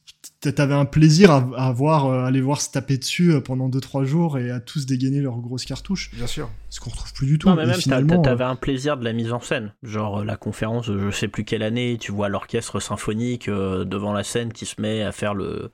[0.50, 4.38] t'avais un plaisir à, voir, euh, aller voir se taper dessus euh, pendant 2-3 jours
[4.39, 6.12] et à tous dégainer leurs grosses cartouches.
[6.14, 6.50] Bien sûr.
[6.70, 7.50] Ce qu'on retrouve plus du tout.
[7.50, 9.74] Non, mais même finalement, t'avais un plaisir de la mise en scène.
[9.84, 14.24] Genre la conférence, je sais plus quelle année, tu vois l'orchestre symphonique euh, devant la
[14.24, 15.72] scène qui se met à faire le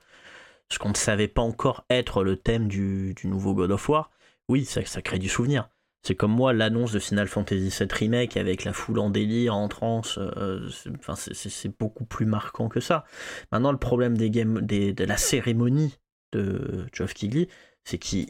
[0.70, 4.10] ce qu'on ne savait pas encore être le thème du, du nouveau God of War.
[4.50, 5.70] Oui, ça, ça crée du souvenir.
[6.02, 9.68] C'est comme moi, l'annonce de Final Fantasy VII Remake avec la foule en délire, en
[9.68, 10.68] transe, euh,
[11.16, 13.04] c'est beaucoup plus marquant que ça.
[13.52, 15.98] Maintenant, le problème des games, de la cérémonie
[16.32, 17.48] de Geoff Keighley,
[17.84, 18.28] c'est qu'il,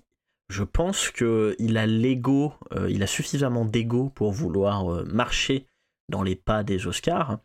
[1.76, 5.66] a l'ego, euh, il a suffisamment d'ego pour vouloir euh, marcher
[6.08, 7.38] dans les pas des Oscars.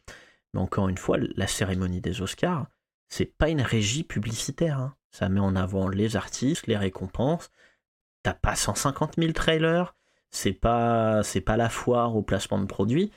[0.54, 2.68] Mais encore une fois, la cérémonie des Oscars,
[3.10, 4.80] c'est pas une régie publicitaire.
[4.80, 4.96] Hein.
[5.12, 7.52] Ça met en avant les artistes, les récompenses.
[8.24, 9.94] T'as pas 150 000 trailers
[10.34, 13.12] c'est pas c'est pas la foire au placement de produits.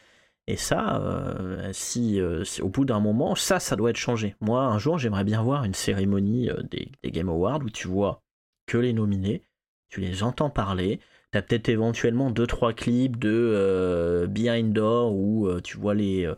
[0.49, 4.37] Et ça, euh, si, euh, si, au bout d'un moment, ça, ça doit être changé.
[4.41, 8.23] Moi, un jour, j'aimerais bien voir une cérémonie euh, des, Game Awards où tu vois
[8.67, 9.43] que les nominés,
[9.89, 11.01] tu les entends parler.
[11.33, 16.33] Tu as peut-être éventuellement deux trois clips de Behind Door où tu vois les,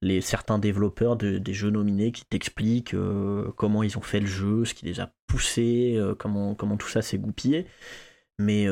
[0.00, 2.96] les certains développeurs des jeux nominés qui t'expliquent
[3.56, 7.02] comment ils ont fait le jeu, ce qui les a poussés, comment comment tout ça
[7.02, 7.66] s'est goupillé.
[8.38, 8.66] Mais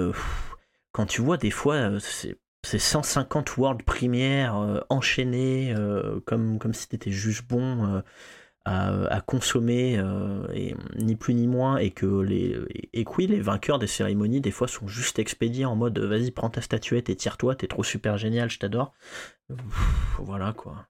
[0.93, 6.75] quand tu vois des fois euh, c'est 150 world premières euh, enchaînées euh, comme, comme
[6.75, 8.03] si t'étais juste bon
[8.67, 10.01] à, consommer
[10.55, 12.57] et ni plus ni moins et que les
[12.93, 16.51] et, oui les vainqueurs des cérémonies des fois sont juste expédiés en mode vas-y prends
[16.51, 18.93] ta statuette et tire-toi t'es trop super génial je t'adore
[20.19, 20.87] voilà quoi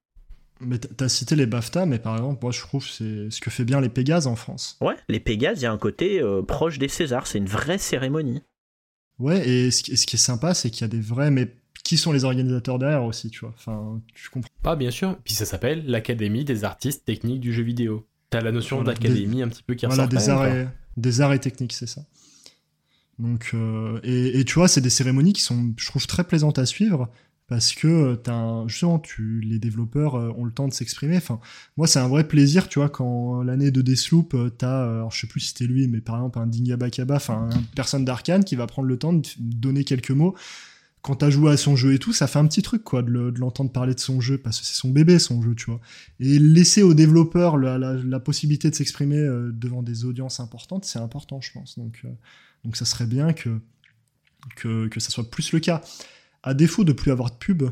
[0.63, 3.65] mais t'as cité les BAFTA, mais par exemple, moi je trouve c'est ce que fait
[3.65, 4.77] bien les Pégases en France.
[4.83, 8.43] Ouais, les Pégases, il y a un côté proche des Césars, c'est une vraie cérémonie.
[9.21, 11.55] Ouais, et ce qui, est sympa, c'est qu'il y a des vrais, mais
[11.85, 13.53] qui sont les organisateurs derrière aussi, tu vois.
[13.57, 14.51] Enfin, tu comprends.
[14.63, 15.19] Pas bien sûr.
[15.25, 18.07] Puis ça s'appelle l'Académie des artistes techniques du jeu vidéo.
[18.31, 21.39] T'as la notion d'académie un petit peu qui voilà, des arts, et, des arts et
[21.39, 22.03] techniques, c'est ça.
[23.19, 26.59] Donc, euh, et, et, tu vois, c'est des cérémonies qui sont, je trouve, très plaisantes
[26.59, 27.11] à suivre
[27.51, 31.17] parce que euh, justement les développeurs euh, ont le temps de s'exprimer.
[31.17, 31.41] Enfin,
[31.77, 35.21] moi c'est un vrai plaisir, tu vois, quand l'année de Deathloop, euh, t'as, alors je
[35.21, 38.55] sais plus si c'était lui, mais par exemple un Dingabakaba, enfin une personne d'Arkane qui
[38.55, 40.37] va prendre le temps de donner quelques mots.
[41.03, 43.33] Quand t'as joué à son jeu et tout, ça fait un petit truc quoi de
[43.37, 45.81] l'entendre parler de son jeu parce que c'est son bébé son jeu, tu vois.
[46.21, 51.51] Et laisser aux développeurs la, possibilité de s'exprimer devant des audiences importantes, c'est important, je
[51.51, 51.77] pense.
[51.81, 52.07] Donc,
[52.65, 53.61] donc ça serait bien que
[54.55, 55.83] que ça soit plus le cas.
[56.43, 57.65] À défaut de plus avoir de pub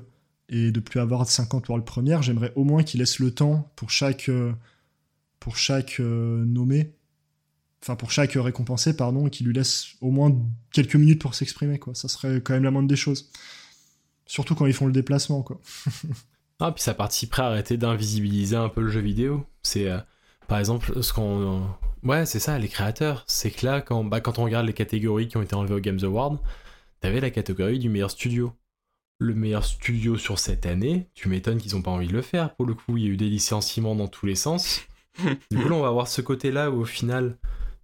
[0.48, 3.70] et de plus avoir de 50 World Premiere, j'aimerais au moins qu'il laisse le temps
[3.76, 4.52] pour chaque, euh,
[6.00, 6.92] euh, nommé,
[7.82, 10.34] enfin pour chaque récompensé, pardon, et qu'il lui laisse au moins
[10.72, 11.94] quelques minutes pour s'exprimer, quoi.
[11.94, 13.30] Ça serait quand même la moindre des choses.
[14.26, 15.60] Surtout quand ils font le déplacement, quoi.
[16.60, 19.46] ah, puis ça participerait à arrêter d'invisibiliser un peu le jeu vidéo.
[19.62, 19.98] C'est, euh,
[20.48, 21.62] par exemple, ce qu'on.
[22.02, 23.24] Ouais, c'est ça, les créateurs.
[23.26, 25.80] C'est que là, quand, bah, quand on regarde les catégories qui ont été enlevées au
[25.80, 26.38] Games Award,
[27.01, 28.53] t'avais la catégorie du meilleur studio.
[29.20, 32.55] Le meilleur studio sur cette année, tu m'étonnes qu'ils n'ont pas envie de le faire.
[32.55, 34.86] Pour le coup, il y a eu des licenciements dans tous les sens.
[35.51, 37.36] du coup, là, on va voir ce côté-là où au final,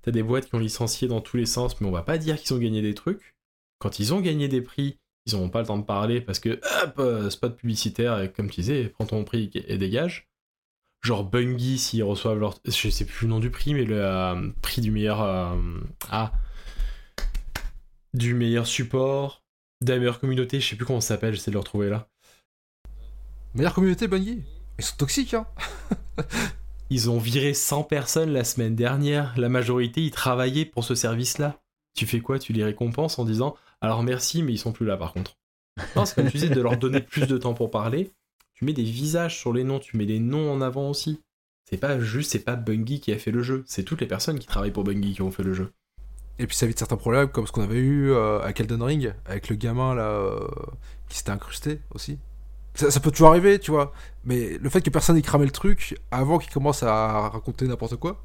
[0.03, 2.41] t'as des boîtes qui ont licencié dans tous les sens, mais on va pas dire
[2.41, 3.35] qu'ils ont gagné des trucs.
[3.81, 6.61] Quand ils ont gagné des prix, ils n'auront pas le temps de parler parce que,
[6.83, 10.29] hop, euh, spot publicitaire, et comme tu disais, prends ton prix et dégage.
[11.03, 12.61] Genre Bungie, s'ils reçoivent leur.
[12.65, 15.21] Je sais plus le nom du prix, mais le euh, prix du meilleur.
[15.21, 15.55] Euh,
[16.11, 16.33] ah
[18.15, 19.43] du meilleur support,
[19.83, 22.09] de la meilleure communauté, je sais plus comment ça s'appelle, j'essaie de le retrouver là.
[23.55, 24.43] Meilleure communauté, Bungie
[24.79, 25.47] Ils sont toxiques, hein
[26.91, 31.61] Ils ont viré 100 personnes la semaine dernière, la majorité ils travaillaient pour ce service-là.
[31.95, 32.39] Tu fais quoi?
[32.39, 35.37] Tu les récompenses en disant alors merci, mais ils sont plus là par contre.
[35.97, 38.11] Non, c'est comme tu disais, de leur donner plus de temps pour parler.
[38.55, 41.21] Tu mets des visages sur les noms, tu mets des noms en avant aussi.
[41.69, 44.39] C'est pas juste, c'est pas Bungie qui a fait le jeu, c'est toutes les personnes
[44.39, 45.73] qui travaillent pour Bungie qui ont fait le jeu.
[46.39, 49.15] Et puis ça évite certains problèmes comme ce qu'on avait eu euh, à Elden Ring
[49.25, 50.49] avec le gamin là euh,
[51.09, 52.19] qui s'était incrusté aussi.
[52.75, 53.93] Ça, peut toujours arriver, tu vois.
[54.25, 57.95] Mais le fait que personne ait cramé le truc avant qu'il commence à raconter n'importe
[57.95, 58.21] quoi,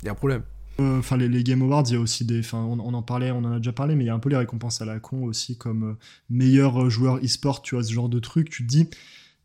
[0.00, 0.44] il y a un problème.
[0.78, 2.38] Euh, enfin, les, Game Awards, il y a aussi des.
[2.38, 4.28] Enfin, on, en parlait, on en a déjà parlé, mais il y a un peu
[4.28, 5.96] les récompenses à la con aussi, comme
[6.30, 8.48] meilleur joueur e-sport, tu vois, ce genre de truc.
[8.48, 8.88] Tu te dis,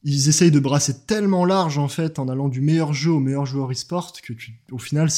[0.07, 3.48] ils essayent de brasser tellement large en fait en allant du meilleur jeu au meilleur
[3.48, 5.10] joueur e-sport que tu, au final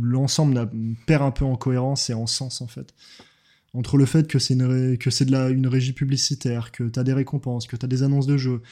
[0.00, 0.70] l'ensemble
[1.06, 2.94] perd un peu en cohérence et en sens en fait.
[3.74, 4.96] Entre le fait que c'est une,
[5.50, 8.62] une régie publicitaire, que tu as des récompenses, que tu as des annonces de jeux,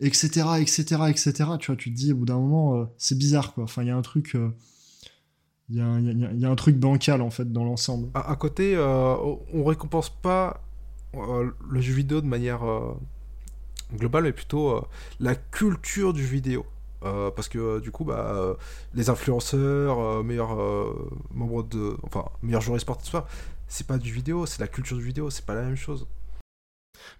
[0.00, 1.32] etc., etc., etc.
[1.58, 3.64] Tu vois, tu te dis au bout d'un moment, euh, c'est bizarre quoi.
[3.64, 4.50] Enfin, il y a un truc, euh,
[5.70, 5.86] y, a,
[6.50, 8.10] un truc bancal en fait dans l'ensemble.
[8.14, 9.16] À, côté, euh,
[9.52, 10.62] on récompense pas
[11.14, 12.62] le jeu vidéo de manière
[13.96, 14.82] global, mais plutôt euh,
[15.18, 16.66] la culture du vidéo.
[17.02, 18.56] Euh, parce que euh, du coup, bah,
[18.94, 20.56] les influenceurs, meilleurs
[21.32, 23.00] membres de, enfin, meilleurs joueurs e-sport,
[23.68, 26.06] c'est pas du vidéo, c'est la culture du vidéo, c'est pas la même chose.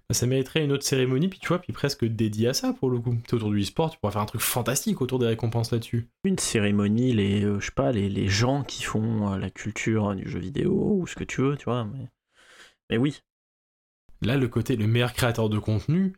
[0.09, 2.91] Bah, ça mériterait une autre cérémonie, puis tu vois, puis presque dédiée à ça pour
[2.91, 3.17] le coup.
[3.27, 6.09] T'es autour du e-sport, tu pourrais faire un truc fantastique autour des récompenses là-dessus.
[6.25, 10.41] Une cérémonie, les, je sais pas, les, les gens qui font la culture du jeu
[10.41, 11.85] vidéo ou ce que tu veux, tu vois.
[11.85, 12.09] Mais,
[12.91, 13.23] mais oui,
[14.23, 16.13] Là, le côté, le meilleur créateur de contenu,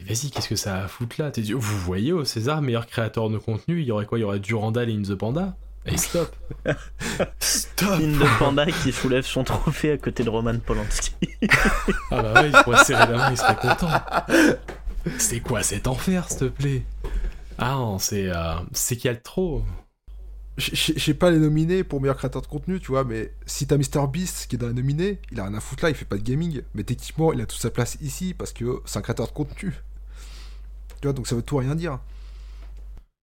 [0.00, 1.30] vas-y, qu'est-ce que ça a à foutre là?
[1.54, 4.18] Vous voyez au César, meilleur créateur de contenu, il y aurait quoi?
[4.18, 5.56] Il y aurait Durandal et In the Panda?
[5.84, 6.34] Et stop
[7.40, 11.14] Stop In the Panda qui soulève son trophée à côté de Roman Polanski.
[12.10, 13.90] ah bah ouais, il pourrait serrer la main, il serait content.
[15.18, 16.84] C'est quoi cet enfer, s'il te plaît?
[17.58, 19.64] Ah non, c'est euh, c'est qu'il y a trop.
[20.58, 23.78] Je sais pas les nominer pour meilleur créateur de contenu, tu vois, mais si t'as
[23.78, 26.18] MrBeast qui est dans la nominée, il a rien à foutre là, il fait pas
[26.18, 29.26] de gaming, mais techniquement, il a toute sa place ici parce que c'est un créateur
[29.26, 29.72] de contenu.
[31.00, 32.00] Tu vois, donc ça veut tout rien dire.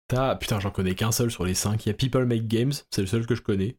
[0.07, 0.35] T'as.
[0.35, 1.85] Putain, j'en connais qu'un seul sur les cinq.
[1.85, 3.77] Il y a People Make Games, c'est le seul que je connais.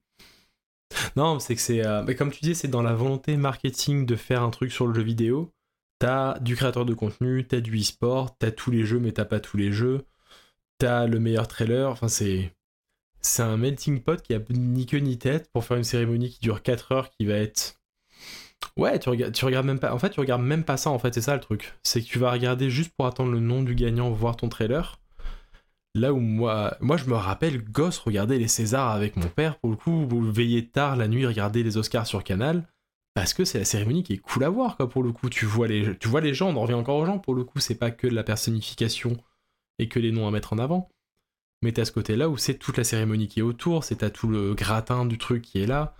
[1.17, 1.85] Non, c'est que c'est.
[1.87, 4.87] Euh, mais comme tu dis, c'est dans la volonté marketing de faire un truc sur
[4.87, 5.53] le jeu vidéo.
[5.99, 9.41] T'as du créateur de contenu, t'as du e-sport, t'as tous les jeux, mais t'as pas
[9.41, 10.05] tous les jeux.
[10.79, 11.91] T'as le meilleur trailer.
[11.91, 12.53] Enfin, c'est
[13.25, 16.41] c'est un melting pot qui a ni queue ni tête pour faire une cérémonie qui
[16.41, 17.77] dure 4 heures qui va être
[18.77, 19.95] Ouais, tu regardes, tu même pas.
[19.95, 20.91] En fait, tu regardes même pas ça.
[20.91, 21.75] En fait, c'est ça le truc.
[21.83, 24.99] C'est que tu vas regarder juste pour attendre le nom du gagnant, voir ton trailer.
[25.95, 29.59] Là où moi, moi je me rappelle, gosse, regarder les Césars avec mon père.
[29.59, 32.67] Pour le coup, vous veillez tard la nuit, regarder les Oscars sur Canal,
[33.15, 34.77] parce que c'est la cérémonie qui est cool à voir.
[34.77, 36.51] Quoi, pour le coup, tu vois les, tu vois les gens.
[36.51, 37.19] On en revient encore aux gens.
[37.19, 39.17] Pour le coup, c'est pas que la personnification
[39.79, 40.89] et que les noms à mettre en avant
[41.65, 44.29] mais t'as ce côté-là où c'est toute la cérémonie qui est autour, c'est t'as tout
[44.29, 45.95] le gratin du truc qui est là,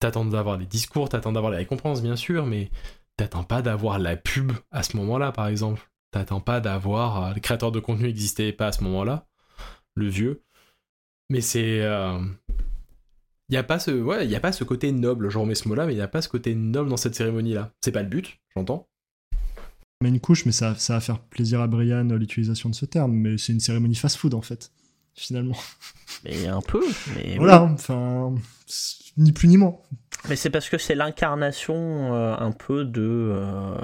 [0.00, 2.70] t'attends d'avoir des discours, t'attends d'avoir les récompenses bien sûr, mais
[3.16, 7.24] t'attends pas d'avoir la pub à ce moment-là par exemple, t'attends pas d'avoir...
[7.24, 9.28] Euh, le créateur de contenu n'existait pas à ce moment-là,
[9.94, 10.42] le vieux,
[11.30, 11.82] mais c'est...
[11.82, 12.18] Euh,
[13.48, 15.68] il n'y a pas ce ouais, il a pas ce côté noble, je remets ce
[15.68, 17.70] mot-là, mais il n'y a pas ce côté noble dans cette cérémonie-là.
[17.80, 18.88] C'est pas le but, j'entends.
[20.02, 23.12] Mais une couche, mais ça, ça va faire plaisir à Brian l'utilisation de ce terme,
[23.12, 24.72] mais c'est une cérémonie fast-food en fait
[25.16, 25.56] finalement.
[26.24, 26.84] Mais un peu.
[27.16, 28.34] Mais voilà, enfin,
[29.16, 29.76] ni plus ni moins.
[30.28, 33.78] Mais c'est parce que c'est l'incarnation euh, un peu euh,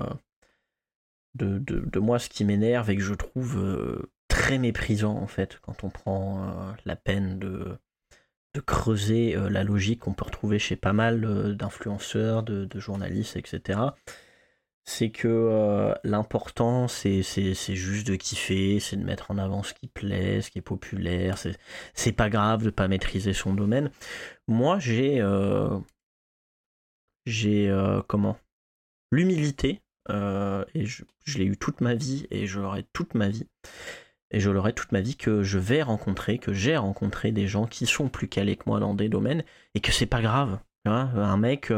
[1.34, 5.26] de, de, de, moi ce qui m'énerve et que je trouve euh, très méprisant en
[5.26, 7.76] fait quand on prend la peine de,
[8.54, 13.78] de creuser la logique qu'on peut retrouver chez pas mal d'influenceurs, de, de, journalistes, etc
[14.84, 19.86] c'est que euh, l'important, c'est, juste de kiffer, c'est de mettre en avant ce qui
[19.86, 21.38] plaît, ce qui est populaire.
[21.94, 23.90] C'est, pas grave de pas maîtriser son domaine.
[24.48, 25.20] Moi, j'ai.
[25.20, 25.78] Euh,
[27.26, 27.68] j'ai.
[27.68, 28.36] Euh, comment?
[29.12, 33.46] L'humilité, et je, je, l'ai eu toute ma vie, et je l'aurai toute ma vie.
[34.30, 37.66] Et je l'aurai toute ma vie que je vais rencontrer, que j'ai rencontré des gens
[37.66, 39.44] qui sont plus calés que moi dans des domaines,
[39.74, 40.58] et que c'est pas grave.
[40.86, 41.70] un mec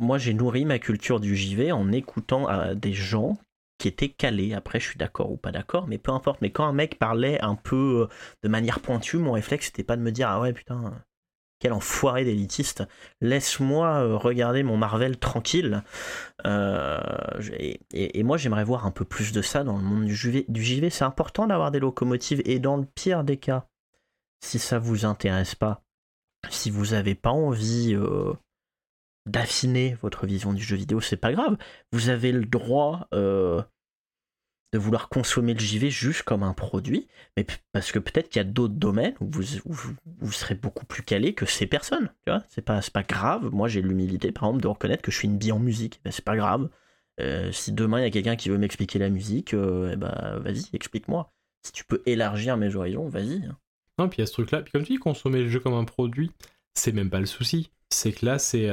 [0.00, 3.38] moi, j'ai nourri ma culture du JV en écoutant euh, des gens
[3.78, 4.54] qui étaient calés.
[4.54, 6.40] Après, je suis d'accord ou pas d'accord, mais peu importe.
[6.40, 9.96] Mais quand un mec parlait un peu euh, de manière pointue, mon réflexe, c'était pas
[9.96, 10.94] de me dire Ah ouais, putain,
[11.58, 12.84] quel enfoiré d'élitiste.
[13.20, 15.82] Laisse-moi euh, regarder mon Marvel tranquille.
[16.44, 20.14] et, moi, j'aimerais voir un peu plus de ça dans le monde du
[20.64, 20.90] JV.
[20.90, 22.42] C'est important d'avoir des locomotives.
[22.44, 23.66] Et dans le pire des cas,
[24.40, 25.82] si ça vous intéresse pas,
[26.50, 27.96] si vous avez pas envie
[29.26, 31.56] d'affiner votre vision du jeu vidéo, c'est pas grave.
[31.92, 33.60] Vous avez le droit euh,
[34.72, 38.44] de vouloir consommer le JV juste comme un produit, mais parce que peut-être qu'il y
[38.44, 39.30] a d'autres domaines où
[39.64, 42.10] vous, serez beaucoup plus calé que ces personnes.
[42.24, 43.50] Tu vois, c'est pas, pas grave.
[43.52, 46.00] Moi, j'ai l'humilité, par exemple, de reconnaître que je suis une bille en musique.
[46.04, 46.68] Ben, c'est pas grave.
[47.20, 50.38] Euh, si demain il y a quelqu'un qui veut m'expliquer la musique, euh, eh ben,
[50.40, 51.32] vas-y, explique-moi.
[51.62, 53.48] Si tu peux élargir mes horizons, vas-y.
[53.98, 54.62] Non, puis il y a ce truc-là.
[54.62, 56.30] Puis comme tu dis, consommer le jeu comme un produit,
[56.74, 57.70] c'est même pas le souci.
[57.88, 58.68] C'est que là, c'est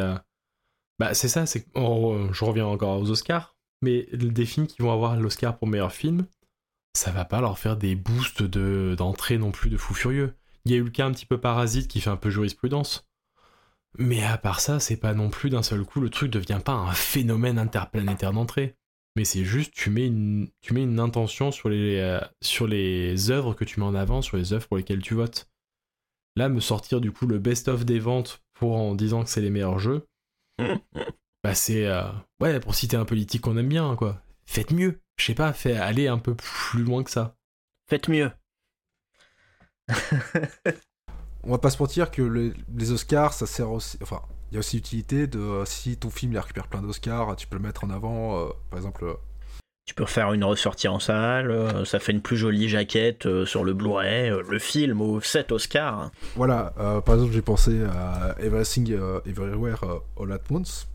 [0.99, 4.91] bah, c'est ça, c'est oh, je reviens encore aux Oscars, mais des films qui vont
[4.91, 6.25] avoir l'Oscar pour meilleur film,
[6.95, 10.35] ça va pas leur faire des boosts de, d'entrée non plus de fou furieux.
[10.65, 13.07] Il y a eu le cas un petit peu parasite qui fait un peu jurisprudence.
[13.97, 16.73] Mais à part ça, c'est pas non plus d'un seul coup, le truc devient pas
[16.73, 18.75] un phénomène interplanétaire d'entrée.
[19.15, 23.29] Mais c'est juste, tu mets une, tu mets une intention sur les, euh, sur les
[23.29, 25.49] œuvres que tu mets en avant, sur les œuvres pour lesquelles tu votes.
[26.35, 29.51] Là, me sortir du coup le best-of des ventes pour en disant que c'est les
[29.51, 30.07] meilleurs jeux,
[31.43, 32.03] bah c'est euh,
[32.39, 34.21] ouais pour citer un politique qu'on aime bien quoi.
[34.45, 35.01] Faites mieux.
[35.17, 37.35] Je sais pas, fait aller un peu plus loin que ça.
[37.89, 38.31] Faites mieux.
[41.43, 43.97] On va pas se mentir que les Oscars, ça sert aussi.
[44.01, 47.35] Enfin, il y a aussi l'utilité de euh, si ton film il récupère plein d'Oscars,
[47.35, 48.39] tu peux le mettre en avant.
[48.39, 49.17] Euh, par exemple,
[49.85, 53.73] tu peux faire une ressortie en salle, ça fait une plus jolie jaquette sur le
[53.73, 56.09] Blu-ray, le film aux 7 Oscars.
[56.35, 56.73] Voilà,
[57.05, 60.87] par exemple, j'ai pensé à Everything Everywhere All At Once.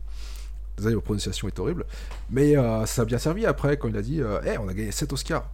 [0.77, 1.85] Désolé, la prononciation est horrible.
[2.31, 2.55] Mais
[2.85, 5.47] ça a bien servi après quand il a dit hey, on a gagné 7 Oscars.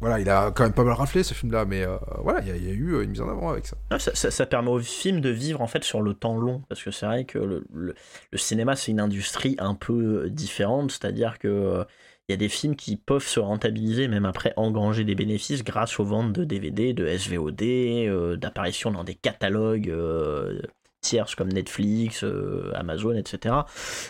[0.00, 2.50] Voilà, il a quand même pas mal raflé ce film-là, mais euh, voilà, il y,
[2.50, 3.76] a- il y a eu euh, une mise en avant avec ça.
[3.98, 6.82] Ça, ça- ça permet au film de vivre en fait sur le temps long parce
[6.82, 7.94] que c'est vrai que le, le-
[8.30, 11.84] le cinéma c'est une industrie un peu euh, différente c'est-à-dire que euh,
[12.28, 15.98] il y a des films qui peuvent se rentabiliser même après engranger des bénéfices grâce
[15.98, 20.62] aux ventes de DVD, de SVOD, euh, d'apparitions dans des catalogues euh,
[21.00, 23.54] tierces comme Netflix, euh, Amazon, etc.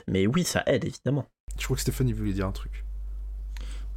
[0.06, 1.24] Mais oui, ça aide évidemment.
[1.58, 2.84] Je crois que Stéphanie voulait dire un truc.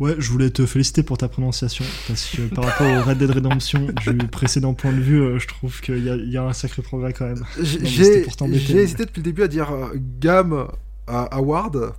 [0.04, 3.32] Ouais, je voulais te féliciter pour ta prononciation, parce que par rapport au Red Dead
[3.32, 6.44] Redemption du précédent point de vue, euh, je trouve qu'il y, a- il y a
[6.44, 7.44] un sacré progrès quand même.
[7.62, 10.68] J'ai hésité depuis le début à dire euh, Gam
[11.08, 11.94] à Award,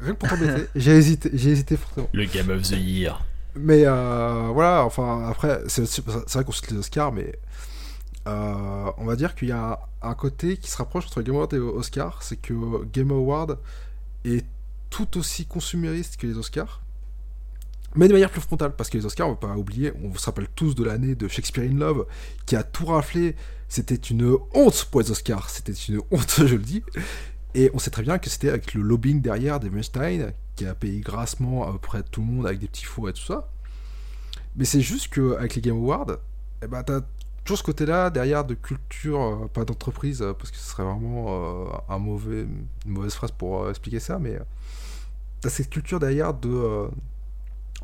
[0.00, 0.62] rien que pour t'embêter.
[0.76, 2.08] j'ai hésité, j'ai hésité fortement.
[2.12, 3.22] Le Game of the Year.
[3.54, 7.34] Mais euh, voilà, enfin après, c'est c'est vrai qu'on cite les Oscars, mais
[8.26, 11.52] euh, on va dire qu'il y a un côté qui se rapproche entre Game Award
[11.52, 12.54] et Oscar, c'est que
[12.94, 13.58] Game Award
[14.24, 14.46] est
[14.88, 16.80] tout aussi consumériste que les Oscars,
[17.94, 20.26] mais de manière plus frontale, parce que les Oscars, on va pas oublier, on se
[20.26, 22.06] rappelle tous de l'année de Shakespeare in Love,
[22.46, 23.36] qui a tout raflé,
[23.68, 26.82] c'était une honte pour les Oscars, c'était une honte, je le dis,
[27.54, 30.74] et on sait très bien que c'était avec le lobbying derrière des Weinstein, qui a
[30.74, 33.48] payé grassement à peu près tout le monde avec des petits fours et tout ça.
[34.56, 36.18] Mais c'est juste qu'avec les Game Awards,
[36.62, 37.00] eh ben, t'as
[37.44, 41.26] toujours ce côté-là derrière de culture, euh, pas d'entreprise, euh, parce que ce serait vraiment
[41.28, 42.42] euh, un mauvais,
[42.86, 44.38] une mauvaise phrase pour expliquer ça, mais
[45.40, 46.88] t'as cette culture derrière de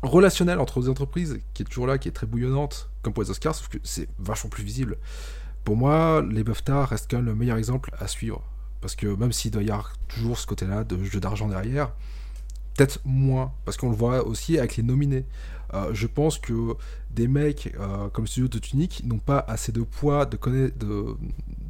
[0.01, 3.29] relationnel entre les entreprises qui est toujours là, qui est très bouillonnante, comme pour les
[3.31, 4.97] Oscars, sauf que c'est vachement plus visible.
[5.63, 8.41] Pour moi, les BAFTA restent quand même le meilleur exemple à suivre.
[8.81, 11.91] Parce que même s'il doit y avoir toujours ce côté-là de jeu d'argent derrière,
[12.75, 15.25] peut-être moins, parce qu'on le voit aussi avec les nominés.
[15.73, 16.75] Euh, je pense que
[17.11, 21.17] des mecs euh, comme Studio de Tunic n'ont pas assez de poids de conna- de,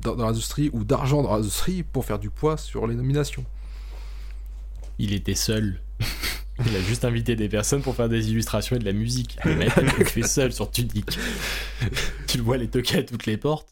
[0.01, 3.43] dans l'industrie ou d'argent dans l'industrie pour faire du poids sur les nominations.
[4.99, 5.81] Il était seul.
[6.65, 9.37] Il a juste invité des personnes pour faire des illustrations et de la musique.
[9.45, 11.17] Le mec a tout fait seul sur Tunic.
[12.27, 13.69] tu le vois les toquer à toutes les portes.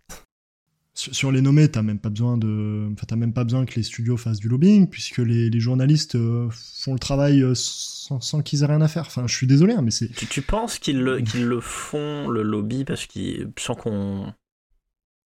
[0.93, 3.75] Sur, sur les nommés, t'as même pas besoin de, enfin, t'as même pas besoin que
[3.75, 8.19] les studios fassent du lobbying, puisque les, les journalistes euh, font le travail euh, sans,
[8.19, 9.03] sans qu'ils aient rien à faire.
[9.05, 10.07] Enfin, je suis désolé, hein, mais c'est.
[10.07, 14.33] Tu, tu penses qu'ils le, qu'ils le font, le lobby, parce qu'ils sans qu'on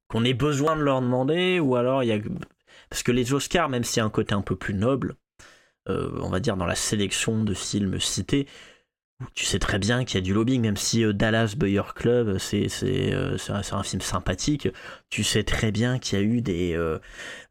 [0.10, 2.20] qu'on ait besoin de leur demander, ou alors il y a...
[2.90, 5.16] Parce que les Oscars, même s'il y a un côté un peu plus noble,
[5.90, 8.48] euh, on va dire dans la sélection de films cités,
[9.36, 12.28] tu sais très bien qu'il y a du lobbying, même si euh, Dallas Buyer Club,
[12.30, 14.68] euh, c'est un, un film sympathique,
[15.10, 16.98] tu sais très bien qu'il y a eu des...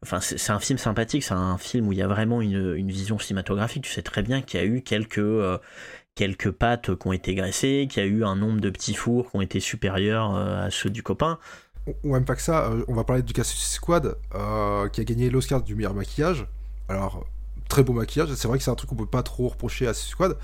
[0.03, 2.91] Enfin, c'est un film sympathique, c'est un film où il y a vraiment une, une
[2.91, 5.19] vision cinématographique, tu sais très bien qu'il y a eu quelques...
[5.19, 5.57] euh,
[6.13, 9.31] quelques pattes qui ont été graissées, qu'il y a eu un nombre de petits fours
[9.31, 11.39] qui ont été supérieurs à ceux du copain.
[12.03, 14.17] Ou- même pas que ça, on va parler du cas Suicide Squad,
[14.91, 16.45] qui a gagné l'Oscar du meilleur maquillage.
[16.89, 17.25] Alors,
[17.71, 19.93] très beau maquillage, c'est vrai que c'est un truc qu'on peut pas trop reprocher à
[19.93, 20.37] Suicide Squad.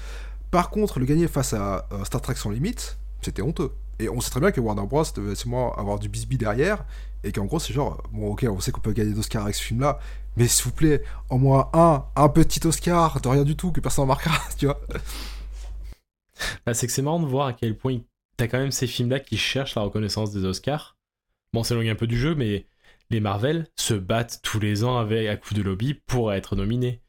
[0.50, 3.74] Par contre, le gagner face à euh, Star Trek sans limite, c'était honteux.
[4.00, 5.04] Et on sait très bien que Warner Bros.
[5.14, 6.86] devait sûrement avoir du bisbee derrière,
[7.26, 9.62] et qu'en gros, c'est genre, bon, ok, on sait qu'on peut gagner d'Oscar avec ce
[9.62, 10.00] film-là,
[10.38, 13.82] mais s'il vous plaît, en moins un, un petit Oscar de rien du tout que
[13.82, 14.80] personne ne marquera, tu vois.
[16.66, 18.00] Bah, c'est que c'est marrant de voir à quel point
[18.38, 20.96] t'as quand même ces films-là qui cherchent la reconnaissance des Oscars.
[21.52, 22.68] Bon, c'est s'éloigne un peu du jeu, mais
[23.10, 27.02] les Marvel se battent tous les ans avec, à coup de lobby pour être nominés.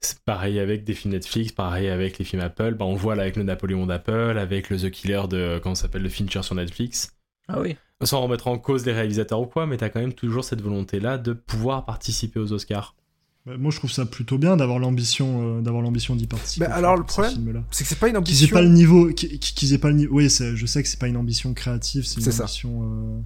[0.00, 2.74] C'est pareil avec des films Netflix, pareil avec les films Apple.
[2.74, 5.74] Bah, on le voit là avec le Napoléon d'Apple, avec le The Killer de, comment
[5.74, 7.12] s'appelle, le Fincher sur Netflix.
[7.48, 7.76] Ah oui.
[8.02, 11.18] Sans remettre en cause les réalisateurs ou quoi, mais t'as quand même toujours cette volonté-là
[11.18, 12.94] de pouvoir participer aux Oscars.
[13.44, 16.66] Bah, Moi, je trouve ça plutôt bien d'avoir l'ambition, euh, d'avoir l'ambition d'y participer.
[16.66, 17.64] Mais alors, le problème.
[17.70, 18.56] C'est que c'est pas une qu'ils aient ambition.
[18.56, 21.08] pas le niveau qu'ils qu'ils aient pas le niveau oui je sais que c'est pas
[21.08, 23.20] une ambition créative c'est une ambition euh,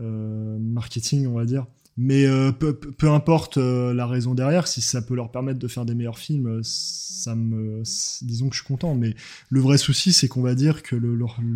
[0.00, 1.66] euh, marketing on va dire
[2.02, 5.84] mais euh, peu, importe euh, la raison derrière si ça peut leur permettre de faire
[5.84, 7.82] des meilleurs films euh, ça me
[8.22, 8.94] disons que je suis content.
[8.94, 9.14] Mais
[9.50, 11.14] le vrai souci c'est qu'on va dire que le,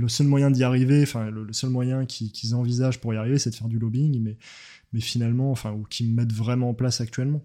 [0.09, 3.69] seul moyen d'y arriver le, seul moyen qu'ils envisagent pour y arriver c'est de faire
[3.69, 4.37] du lobbying mais
[4.93, 7.43] mais finalement enfin ou qu'ils mettent vraiment en place actuellement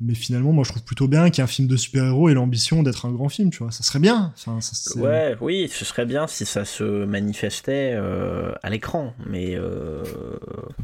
[0.00, 3.12] mais finalement, moi, je trouve plutôt bien qu'un film de super-héros ait l'ambition d'être un
[3.12, 3.70] grand film, tu vois.
[3.72, 4.32] Ça serait bien.
[4.36, 9.14] Enfin, ça, c'est- Ouais, oui, ce serait bien si ça se manifestait euh, à l'écran,
[9.26, 10.02] mais euh,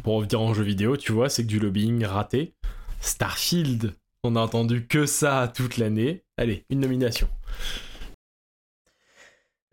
[0.02, 2.52] Pour revenir en jeu vidéo, tu vois, c'est que du lobbying raté.
[3.00, 6.22] Starfield, on a entendu que ça toute l'année.
[6.36, 7.28] Allez, une nomination.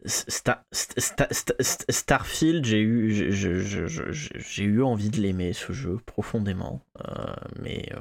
[0.06, 5.98] Star- Sta- Sta- Sta- Sta- Starfield, j'ai eu, j'ai eu envie de l'aimer ce jeu
[6.06, 8.00] profondément, euh, mais euh,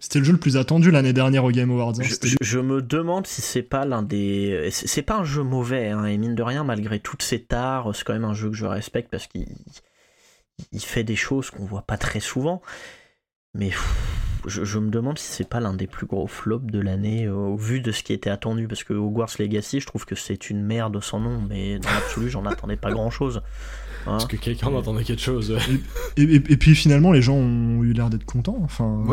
[0.00, 1.90] C'était le jeu le plus attendu l'année dernière au Game Awards.
[1.98, 2.02] hein.
[2.02, 5.42] je, C'était je- je me demande si c'est pas l'un des, c'est pas un jeu
[5.42, 8.48] mauvais, hein, et mine de rien, malgré toutes ses tares, c'est quand même un jeu
[8.50, 9.46] que je respecte parce qu'il
[10.72, 12.60] il fait des choses qu'on voit pas très souvent,
[13.54, 13.94] mais pff,
[14.46, 17.80] je, me demande si c'est pas l'un des plus gros flops de l'année au vu
[17.82, 20.98] de ce qui était attendu parce que Hogwarts Legacy je trouve que c'est une merde
[21.02, 23.42] sans nom mais dans l'absolu j'en attendais pas grand chose
[24.06, 24.12] hein.
[24.12, 25.56] parce que quelqu'un attendait quelque chose.
[26.16, 29.04] Et, puis finalement les gens ont eu l'air d'être contents enfin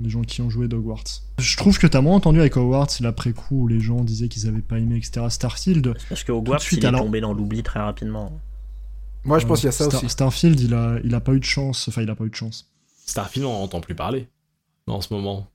[0.00, 1.04] les gens qui ont joué d'Hogwarts
[1.38, 4.46] je trouve que t'as moins entendu avec Hogwarts l'après coup où les gens disaient qu'ils
[4.46, 8.32] avaient pas aimé etc Starfield parce que Hogwarts il est tombé dans l'oubli très rapidement.
[9.24, 10.08] Moi je pense qu'il y a ça aussi.
[10.08, 11.88] Starfield il a, il a pas eu de chance.
[11.88, 12.70] Enfin il a pas eu de chance.
[13.06, 14.28] Starfield, on n'entend plus parler
[14.86, 15.46] en ce moment.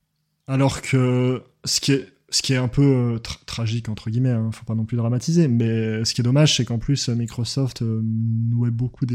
[0.48, 2.84] Alors que ce qui est, ce qui est un peu
[3.16, 6.56] euh, tragique, entre guillemets, hein, faut pas non plus dramatiser, mais ce qui est dommage,
[6.56, 9.06] c'est qu'en plus, Microsoft euh, nouait beaucoup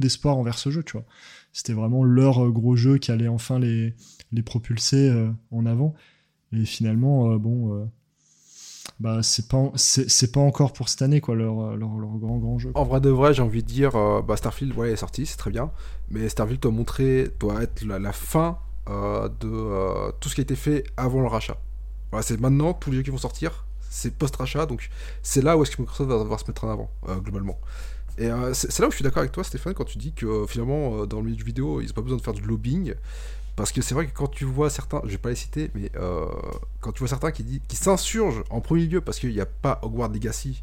[0.00, 1.04] d'espoir envers ce jeu, tu vois.
[1.52, 3.94] C'était vraiment leur euh, gros jeu qui allait enfin les,
[4.44, 5.12] propulser
[5.50, 5.94] en avant.
[6.52, 7.88] Et finalement, bon,
[8.98, 12.70] bah c'est pas encore pour cette année quoi leur, leur, grand grand jeu.
[12.74, 15.36] En vrai de vrai, j'ai envie de dire euh, bah Starfield ouais est sorti, c'est
[15.36, 15.70] très bien,
[16.10, 18.58] mais Starfield doit montrer doit être la, fin
[18.88, 21.56] euh, de euh, tout ce qui a été fait avant le rachat.
[22.10, 24.90] Voilà, c'est maintenant tous les jeux qui vont sortir, c'est post-rachat donc
[25.22, 26.90] c'est là où est-ce que Microsoft va devoir se mettre en avant
[27.22, 27.58] globalement.
[28.18, 31.06] Et c'est là où je suis d'accord avec toi Stéphane quand tu dis que finalement
[31.06, 32.94] dans le milieu du vidéo, ils n'ont pas besoin de faire du lobbying
[33.60, 35.90] parce que c'est vrai que quand tu vois certains, je vais pas les citer, mais
[35.96, 36.24] euh,
[36.80, 39.44] quand tu vois certains qui, dit, qui s'insurgent en premier lieu parce qu'il n'y a
[39.44, 40.62] pas Hogwarts Legacy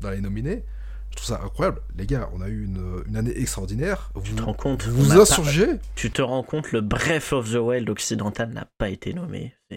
[0.00, 0.64] dans les nominés,
[1.10, 1.80] je trouve ça incroyable.
[1.96, 4.12] Les gars, on a eu une, année extraordinaire.
[4.22, 5.66] Tu te rends compte Vous vous insurgez
[5.96, 9.54] Tu te rends compte, le Breath of the Wild occidental n'a pas été nommé.
[9.72, 9.76] Euh,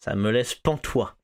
[0.00, 1.16] ça me laisse pantois.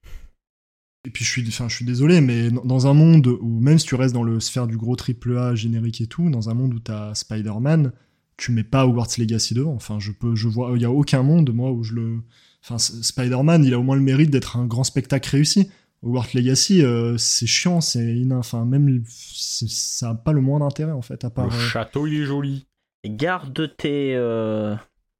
[1.06, 3.86] Et puis je suis, enfin, je suis désolé, mais dans un monde où, même si
[3.86, 6.74] tu restes dans le sphère du gros triple A générique et tout, dans un monde
[6.74, 7.92] où tu as Spider-Man,
[8.36, 9.74] tu mets pas Hogwarts Legacy devant.
[9.74, 12.22] Enfin, je peux, je vois, il y a aucun monde moi où je le,
[12.64, 15.70] enfin, Spider-Man, il a au moins le mérite d'être un grand spectacle réussi.
[16.02, 21.02] Hogwarts Legacy, euh, c'est chiant, c'est enfin même ça a pas le moins d'intérêt en
[21.02, 21.46] fait à part.
[21.46, 22.66] Le euh, château il est joli.
[23.04, 24.76] Garde tes euh,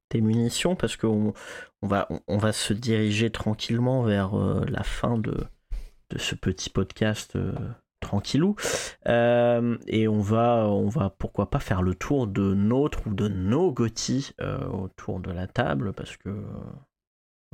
[0.09, 1.33] tes munitions parce qu'on on
[1.83, 5.47] on va se diriger tranquillement vers la fin de
[6.17, 7.37] ce petit podcast
[7.99, 8.55] tranquillou.
[9.07, 13.27] Euh, et on va, on va pourquoi pas faire le tour de notre ou de
[13.27, 16.29] nos Gotti euh, autour de la table parce que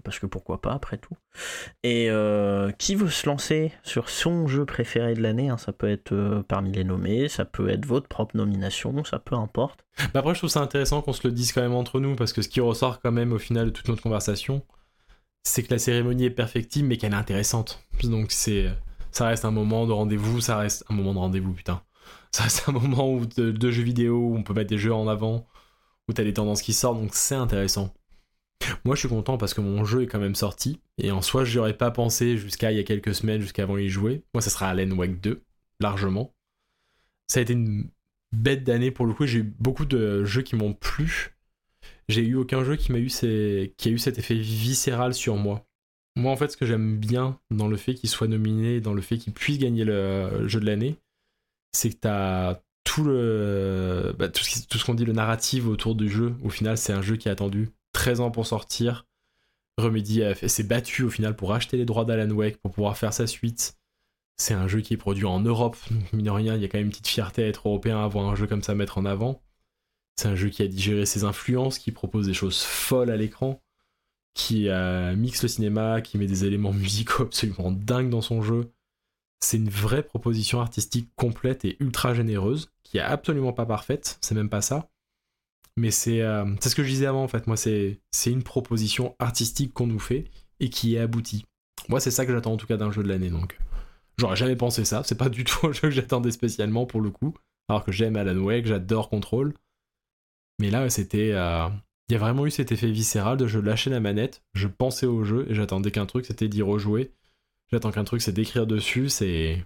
[0.03, 1.15] parce que pourquoi pas après tout.
[1.83, 5.89] Et euh, qui veut se lancer sur son jeu préféré de l'année hein, Ça peut
[5.89, 9.85] être parmi les nommés, ça peut être votre propre nomination, ça peu importe.
[10.13, 12.33] Bah après, je trouve ça intéressant qu'on se le dise quand même entre nous parce
[12.33, 14.63] que ce qui ressort quand même au final de toute notre conversation,
[15.43, 17.83] c'est que la cérémonie est perfectible mais qu'elle est intéressante.
[18.03, 18.69] Donc c'est
[19.13, 21.83] ça reste un moment de rendez-vous, ça reste un moment de rendez-vous, putain.
[22.31, 25.07] Ça reste un moment où de, jeux vidéo, où on peut mettre des jeux en
[25.07, 25.45] avant,
[26.09, 27.93] où t'as des tendances qui sortent, donc c'est intéressant.
[28.85, 31.45] Moi, je suis content parce que mon jeu est quand même sorti, et en soi,
[31.45, 34.23] j'y aurais pas pensé jusqu'à il y a quelques semaines, jusqu'avant y jouer.
[34.33, 35.41] Moi, ça sera Alan Wake 2,
[35.79, 36.33] largement.
[37.27, 37.89] Ça a été une
[38.33, 41.35] bête d'année pour le coup, j'ai eu beaucoup de jeux qui m'ont plu.
[42.09, 45.65] J'ai eu aucun jeu qui m'a eu qui a eu cet effet viscéral sur moi.
[46.15, 49.01] Moi, en fait, ce que j'aime bien dans le fait qu'il soit nominé, dans le
[49.01, 50.97] fait qu'il puisse gagner le jeu de l'année,
[51.71, 56.35] c'est que t'as tout le bah, tout ce, qu'on dit le narratif autour du jeu.
[56.43, 59.05] Au final, c'est un jeu qui a attendu 13 ans pour sortir.
[59.77, 63.25] Remedy s'est battu au final pour acheter les droits d'Alan Wake pour pouvoir faire sa
[63.25, 63.77] suite.
[64.37, 66.67] C'est un jeu qui est produit en Europe, donc mine de rien, il y a
[66.67, 68.97] quand même une petite fierté à être européen, à avoir un jeu comme ça mettre
[68.97, 69.41] en avant.
[70.15, 73.63] C'est un jeu qui a digéré ses influences, qui propose des choses folles à l'écran
[74.33, 78.71] qui euh, mixe le cinéma, qui met des éléments musicaux absolument dingues dans son jeu.
[79.39, 84.35] C'est une vraie proposition artistique complète et ultra généreuse, qui est absolument pas parfaite, c'est
[84.35, 84.89] même pas ça.
[85.75, 89.73] Mais c'est euh, ce que je disais avant en fait, moi c'est une proposition artistique
[89.73, 90.25] qu'on nous fait
[90.59, 91.45] et qui est aboutie.
[91.89, 93.57] Moi c'est ça que j'attends en tout cas d'un jeu de l'année donc.
[94.19, 97.09] J'aurais jamais pensé ça, c'est pas du tout un jeu que j'attendais spécialement pour le
[97.09, 97.33] coup,
[97.67, 99.53] alors que j'aime Alan Wake, j'adore Control.
[100.59, 101.67] Mais là c'était euh,
[102.09, 105.05] il y a vraiment eu cet effet viscéral de je lâchais la manette, je pensais
[105.05, 107.11] au jeu et j'attendais qu'un truc, c'était d'y rejouer.
[107.71, 109.65] J'attends qu'un truc, c'est d'écrire dessus, c'est.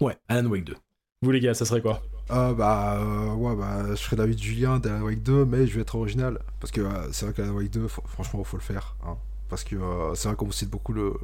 [0.00, 0.76] Ouais, Alan Wake 2.
[1.24, 4.78] Vous les gars, ça serait quoi euh, bah euh, ouais bah je serais David Julien
[4.78, 7.70] d'Alan Wake 2 mais je vais être original parce que euh, c'est vrai qu'Alan Wake
[7.70, 9.18] 2 franchement faut le faire hein.
[9.50, 11.14] parce que euh, c'est vrai qu'on cite beaucoup le,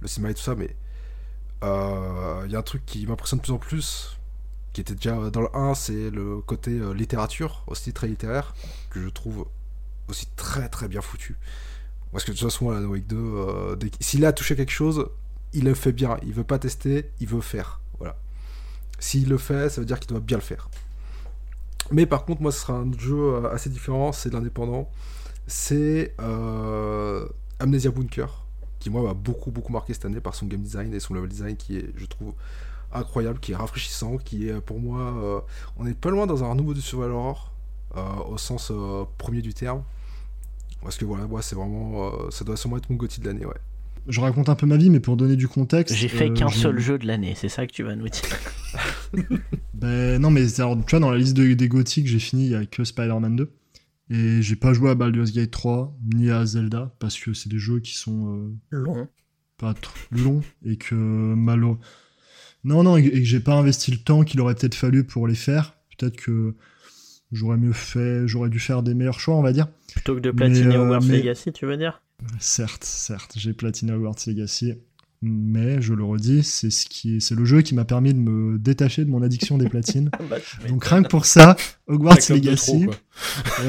[0.00, 0.76] le cinéma et tout ça mais
[1.62, 4.18] il y a un truc qui m'impressionne de plus en plus
[4.74, 8.54] qui était déjà dans le 1, c'est le côté littérature, aussi très littéraire,
[8.90, 9.46] que je trouve
[10.08, 11.36] aussi très très bien foutu.
[12.14, 15.08] Parce que de toute façon, Alan Wake 2, euh, s'il a touché quelque chose,
[15.52, 16.16] il le fait bien.
[16.22, 17.80] Il veut pas tester, il veut faire.
[18.98, 20.68] S'il le fait, ça veut dire qu'il doit bien le faire.
[21.90, 24.90] Mais par contre, moi, ce sera un jeu euh, assez différent, c'est l'indépendant.
[25.46, 26.14] C'est
[27.58, 28.44] Amnesia Bunker,
[28.78, 31.28] qui moi m'a beaucoup beaucoup marqué cette année par son game design et son level
[31.28, 32.32] design qui est, je trouve,
[32.92, 35.00] incroyable, qui est rafraîchissant, qui est pour moi.
[35.00, 35.40] Euh,
[35.76, 37.52] on est pas loin dans un renouveau du survival horror.
[38.28, 38.72] au sens
[39.18, 39.82] premier du terme.
[40.82, 42.30] Parce que voilà, moi, c'est vraiment.
[42.30, 43.60] ça doit sûrement être mon Gotti de l'année, ouais.
[44.06, 45.94] Je raconte un peu ma vie, mais pour donner du contexte.
[45.94, 48.22] J'ai fait qu'un seul jeu de l'année, c'est ça que tu vas nous dire.
[49.74, 52.54] ben non, mais tu vois, dans la liste des Gotti que j'ai fini, il y
[52.54, 53.50] a que Spider-Man 2.
[54.10, 57.58] Et j'ai pas joué à Baldur's Gate 3 ni à Zelda parce que c'est des
[57.58, 59.08] jeux qui sont longs,
[59.56, 61.78] pas trop longs et que malo
[62.64, 65.34] non non et que j'ai pas investi le temps qu'il aurait peut-être fallu pour les
[65.34, 65.74] faire.
[65.96, 66.54] Peut-être que
[67.32, 69.68] j'aurais mieux fait, j'aurais dû faire des meilleurs choix, on va dire.
[69.92, 72.02] Plutôt que de platiner Hogwarts Legacy, tu veux dire?
[72.40, 74.74] Certes, certes, j'ai platiné Hogwarts Legacy
[75.26, 78.58] mais je le redis, c'est ce qui, c'est le jeu qui m'a permis de me
[78.58, 80.10] détacher de mon addiction des platines.
[80.28, 80.36] Bah,
[80.68, 81.56] Donc rien que pour ça,
[81.86, 82.86] Hogwarts Legacy,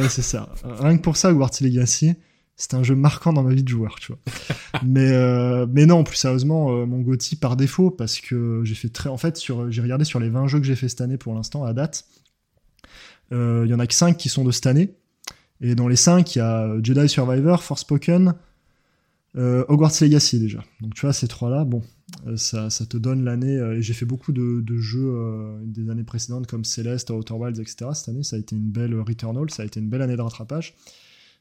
[0.10, 0.50] c'est ça.
[0.64, 2.14] Rien que pour ça, Hogwarts Legacy,
[2.56, 4.20] c'est un jeu marquant dans ma vie de joueur, tu vois.
[4.86, 8.90] mais euh, mais non, plus sérieusement, euh, mon Gotti par défaut parce que j'ai fait
[8.90, 11.18] très, en fait, sur, j'ai regardé sur les 20 jeux que j'ai fait cette année
[11.18, 12.06] pour l'instant à date,
[13.32, 14.94] euh, il y en a que 5 qui sont de cette année.
[15.62, 18.34] Et dans les 5, il y a Jedi Survivor, Forspoken,
[19.38, 20.64] euh, Hogwarts Legacy déjà.
[20.82, 21.82] Donc tu vois, ces trois-là, bon,
[22.28, 23.58] euh, ça, te donne l'année.
[23.58, 25.14] Euh, et j'ai fait beaucoup de, jeux
[25.66, 27.88] des années précédentes comme Celeste, Outer Wilds, etc.
[27.94, 30.22] Cette année, ça a été une belle Returnal, ça a été une belle année de
[30.22, 30.76] rattrapage.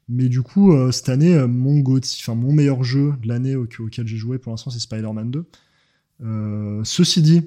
[0.09, 4.39] Mais du coup, cette année, mon enfin mon meilleur jeu de l'année auquel j'ai joué
[4.39, 6.85] pour l'instant, c'est Spider-Man 2.
[6.85, 7.43] ceci dit,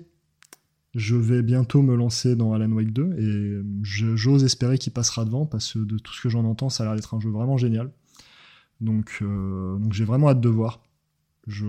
[0.96, 5.46] je vais bientôt me lancer dans Alan Wake 2 et j'ose espérer qu'il passera devant
[5.46, 7.58] parce que de tout ce que j'en entends, ça a l'air d'être un jeu vraiment
[7.58, 7.92] génial.
[8.82, 10.84] Donc, euh, donc j'ai vraiment hâte de voir.
[11.48, 11.66] Je,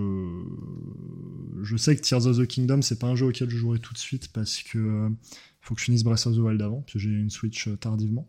[1.63, 3.95] je sais que Tears of the Kingdom, c'est pas un jeu auquel je jouerai tout
[3.95, 5.09] de suite parce que euh,
[5.61, 8.27] faut que je finisse Breath of the Wild avant, puis j'ai une Switch euh, tardivement.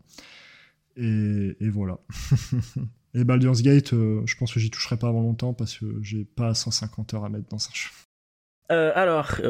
[0.96, 1.98] Et, et voilà.
[3.14, 6.54] et Baldur's Gate, je pense que j'y toucherai pas avant longtemps parce que j'ai pas
[6.54, 7.90] 150 heures à mettre dans un jeu.
[8.94, 9.40] alors,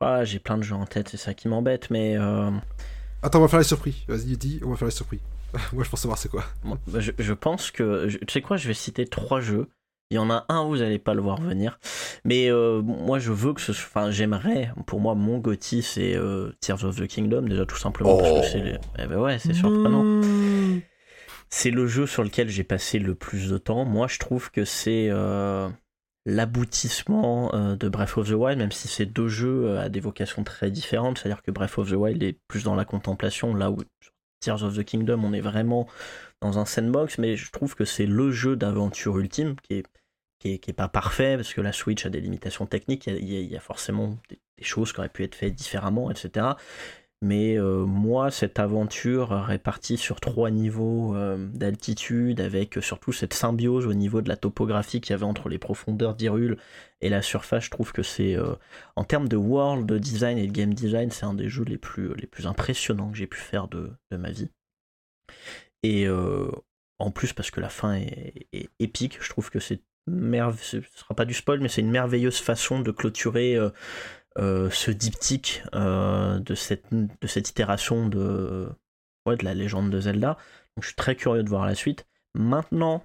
[0.00, 2.16] ah, j'ai plein de jeux en tête, c'est ça qui m'embête, mais.
[2.16, 3.96] Attends, on va faire les surprises.
[4.08, 5.20] Vas-y, dis, on va faire les surprises.
[5.72, 6.44] Moi, je pense savoir c'est quoi.
[6.64, 8.06] Bah, je, pense que.
[8.06, 9.68] tu sais quoi, je vais citer trois jeux.
[10.10, 11.78] Il y en a un où vous n'allez pas le voir venir.
[12.24, 14.72] Mais euh, moi, je veux que ce Enfin, j'aimerais.
[14.86, 18.16] Pour moi, mon Gotti, c'est euh, Tears of the Kingdom, déjà tout simplement.
[18.16, 18.60] Parce que c'est.
[18.60, 18.78] Les...
[18.98, 20.02] Eh ben ouais, c'est surprenant.
[20.04, 20.80] Mmh.
[21.50, 23.84] C'est le jeu sur lequel j'ai passé le plus de temps.
[23.84, 25.08] Moi, je trouve que c'est.
[25.10, 25.68] Euh,
[26.24, 30.70] l'aboutissement de Breath of the Wild, même si c'est deux jeux à des vocations très
[30.70, 33.78] différentes, c'est-à-dire que Breath of the Wild est plus dans la contemplation, là où
[34.40, 35.86] Tears of the Kingdom, on est vraiment
[36.40, 39.84] dans un sandbox, mais je trouve que c'est le jeu d'aventure ultime qui
[40.44, 44.16] est, pas parfait, parce que la Switch a des limitations techniques, il y a, forcément
[44.28, 46.46] des, choses qui auraient pu être faites différemment, etc.
[47.20, 53.86] Mais euh, moi, cette aventure répartie sur trois niveaux euh, d'altitude, avec surtout cette symbiose
[53.86, 56.58] au niveau de la topographie qu'il y avait entre les profondeurs d'Irule
[57.00, 58.54] et la surface, je trouve que c'est, euh,
[58.94, 62.14] en termes de world design et de game design, c'est un des jeux les plus,
[62.14, 64.50] les plus impressionnants que j'ai pu faire de, ma vie.
[65.82, 66.08] Et
[66.98, 68.48] en plus, parce que la fin est,
[68.80, 72.40] épique, je trouve que c'est merveilleux, ce sera pas du spoil, mais c'est une merveilleuse
[72.40, 73.56] façon de clôturer
[74.36, 78.68] euh, ce diptyque euh, de, cette, de cette itération de,
[79.26, 80.36] de la légende de Zelda.
[80.76, 82.06] Donc je suis très curieux de voir la suite.
[82.34, 83.04] Maintenant,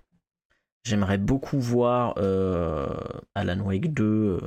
[0.84, 2.88] j'aimerais beaucoup voir euh,
[3.34, 4.40] Alan Wake 2.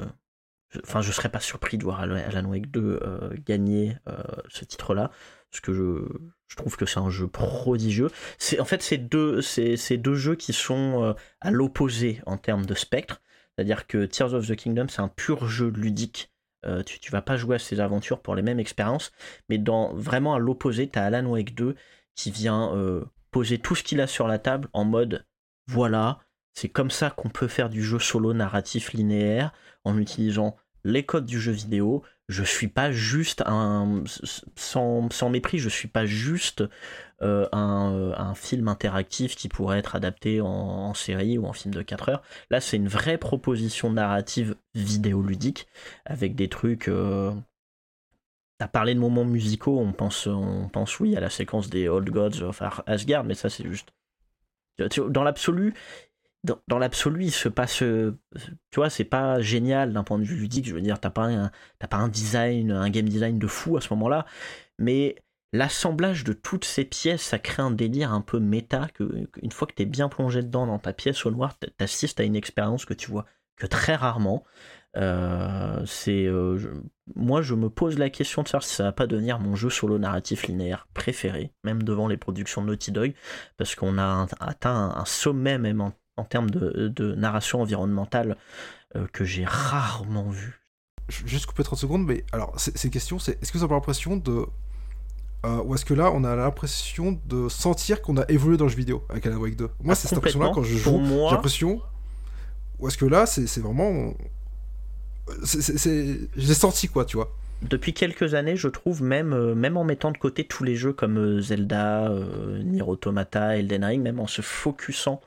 [0.85, 3.01] Enfin, je serais pas surpris de voir Alan Wake 2
[3.45, 3.97] gagner
[4.49, 5.11] ce titre-là,
[5.51, 6.07] parce que je,
[6.49, 8.11] je trouve que c'est un jeu prodigieux.
[8.61, 9.41] En fait c'est deux,
[9.91, 13.23] deux jeux qui sont à l'opposé en termes de spectre.
[13.55, 16.31] C'est-à-dire que Tears of the Kingdom, c'est un pur jeu ludique
[16.65, 19.13] euh, tu, vas pas jouer à ces aventures pour les mêmes expériences,
[19.49, 19.63] mais
[19.95, 21.77] vraiment à l'opposé, tu as Alan Wake 2
[22.15, 25.27] qui vient euh, poser tout ce qu'il a sur la table en mode
[25.69, 26.21] voilà,
[26.55, 29.53] c'est comme ça qu'on peut faire du jeu solo narratif linéaire
[29.85, 32.03] en utilisant les codes du jeu vidéo.
[32.29, 34.03] Je suis pas juste un.
[34.57, 36.63] Sans, sans mépris, je suis pas juste
[37.23, 41.83] euh, euh, un, film interactif qui pourrait être adapté en, série ou en film de
[41.83, 42.23] 4 heures.
[42.51, 45.69] Là, c'est une vraie proposition narrative vidéoludique
[46.05, 46.89] avec des trucs.
[46.89, 47.33] Euh...
[48.59, 52.09] T'as parlé de moments musicaux, on pense, on pense oui à la séquence des Old
[52.09, 53.93] Gods of Asgard, mais ça c'est juste.
[55.09, 55.75] Dans l'absolu,
[56.69, 57.79] dans, l'absolu, il se passe.
[57.79, 58.15] Tu
[58.77, 60.67] vois, c'est pas génial d'un point de vue ludique.
[60.67, 61.51] Je veux dire, t'as pas, un,
[61.89, 64.27] pas un design, un game design de fou à ce moment-là.
[64.79, 65.17] Mais
[65.53, 69.67] l'assemblage de toutes ces pièces, ça crée un délire un peu méta, que une fois
[69.67, 72.85] que tu es bien plongé dedans dans ta pièce au noir, t'assistes à une expérience
[72.85, 74.45] que tu vois que très rarement.
[74.97, 76.59] Euh, c'est euh,
[77.17, 79.69] moi je me pose la question de savoir si ça va pas devenir mon jeu
[79.69, 83.13] solo narratif linéaire préféré, même devant les productions de Naughty Dog,
[83.59, 85.93] parce qu'on a atteint un, sommet même en,
[86.25, 88.37] termes de, narration environnementale
[88.95, 90.61] euh, que j'ai rarement vu.
[91.09, 94.17] Juste couper 30 secondes, mais alors c'est une question, c'est est-ce que vous avez l'impression
[94.17, 94.45] de
[95.45, 98.71] euh, Ou est-ce que là, on a l'impression de sentir qu'on a évolué dans le
[98.71, 100.99] jeu vidéo avec Alan Wake 2 Moi, Ah, c'est cette impression-là quand je joue.
[100.99, 101.81] moi- J'ai l'impression.
[102.81, 104.15] Ou est-ce que là, c'est c'est vraiment.
[106.37, 107.33] l'ai senti, quoi, tu vois.
[107.63, 110.93] Depuis quelques années, je trouve, même, euh, même en mettant de côté tous les jeux
[110.93, 115.21] comme Zelda, euh, Nier Automata, Elden Ring, même en se focusant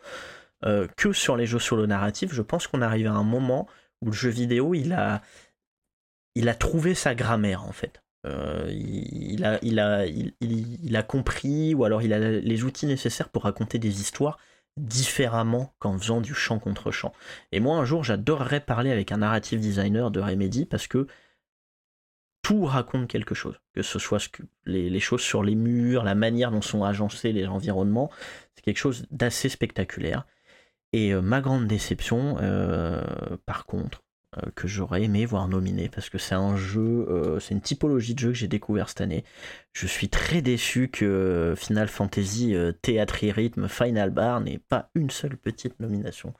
[0.65, 3.67] euh, que sur les jeux solo narratifs, je pense qu'on arrive à un moment
[4.01, 5.21] où le jeu vidéo, il a,
[6.35, 8.01] il a trouvé sa grammaire, en fait.
[8.25, 13.29] Euh, il, a, il, a, il, a compris, ou alors il a les outils nécessaires
[13.29, 14.37] pour raconter des histoires
[14.77, 17.13] différemment qu'en faisant du chant contre chant.
[17.51, 21.07] Et moi, un jour, j'adorerais parler avec un narrative designer de Remedy parce que
[22.41, 24.29] tout raconte quelque chose, que ce soit
[24.65, 28.09] les, les choses sur les murs, la manière dont sont agencés les environnements,
[28.55, 30.25] c'est quelque chose d'assez spectaculaire.
[30.93, 33.01] Et euh, ma grande déception, euh,
[33.45, 34.01] par contre,
[34.37, 38.19] euh, que j'aurais aimé voir nominé, parce que c'est un jeu, c'est une typologie de
[38.19, 39.23] jeu que j'ai découvert cette année.
[39.73, 44.89] Je suis très déçu que Final Fantasy euh, Théâtre et Rythme Final Bar n'ait pas
[44.93, 46.33] une seule petite nomination.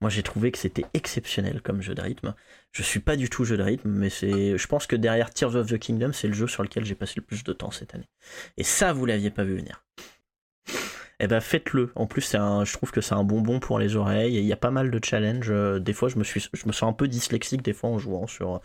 [0.00, 2.34] Moi j'ai trouvé que c'était exceptionnel comme jeu de rythme.
[2.72, 5.56] Je suis pas du tout jeu de rythme, mais c'est, je pense que derrière Tears
[5.56, 7.94] of the Kingdom, c'est le jeu sur lequel j'ai passé le plus de temps cette
[7.94, 8.08] année.
[8.56, 9.84] Et ça, vous l'aviez pas vu venir.
[11.18, 11.92] Eh ben faites-le.
[11.94, 14.36] En plus, un, je trouve que c'est un bonbon pour les oreilles.
[14.36, 15.50] Il y a pas mal de challenges.
[15.50, 17.98] Euh, Des fois, je me suis, je me sens un peu dyslexique des fois en
[17.98, 18.60] jouant sur,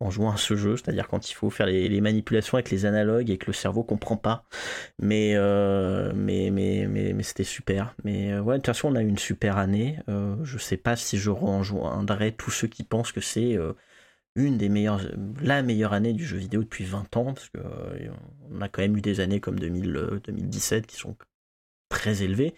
[0.00, 0.76] en jouant à ce jeu.
[0.76, 4.18] C'est-à-dire quand il faut faire les, manipulations avec les analogues et que le cerveau comprend
[4.18, 4.44] pas.
[5.00, 7.94] Mais, euh, mais, mais, c'était super.
[8.04, 9.98] Mais euh, ouais, de toute façon, on a eu une super année.
[10.08, 13.56] Euh, je sais pas si je rejoindrai tous ceux qui pensent que c'est
[14.36, 15.00] une des meilleures,
[15.40, 17.58] la meilleure année du jeu vidéo depuis 20 ans, parce que
[18.50, 21.16] on a quand même eu des années comme 2000, euh, 2017 qui sont
[21.88, 22.54] très élevées.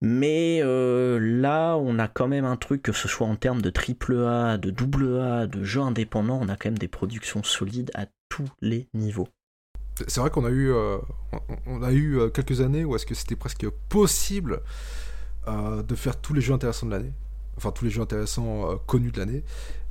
[0.00, 3.70] Mais euh, là, on a quand même un truc, que ce soit en termes de
[3.70, 7.90] triple A, de double A, de jeux indépendants, on a quand même des productions solides
[7.94, 9.28] à tous les niveaux.
[10.08, 10.98] C'est- vrai qu'on a eu, euh,
[11.66, 14.60] on- a eu euh, quelques années où est-ce que c'était presque possible
[15.46, 17.12] de faire tous les jeux intéressants de l'année.
[17.58, 19.44] Enfin, tous les jeux intéressants connus de l'année.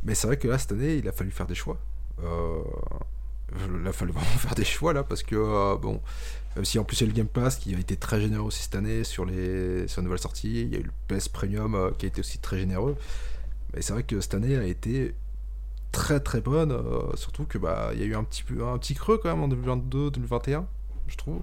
[0.04, 1.78] Mais c'est vrai que là, cette année, il a fallu faire des choix.
[2.20, 6.02] Il a fallu vraiment faire des choix là, parce que, bon,
[6.56, 8.46] même si en plus il y a le Game Pass qui a été très généreux
[8.48, 11.30] aussi cette année sur les, sur les nouvelles sorties, il y a eu le PS
[11.30, 12.96] Premium euh, qui a été aussi très généreux.
[13.74, 15.16] Mais c'est vrai que cette année a été
[15.92, 18.78] très très bonne, euh, surtout que bah il y a eu un petit peu un
[18.78, 20.68] petit creux quand même en 2022, 2021,
[21.08, 21.42] je trouve.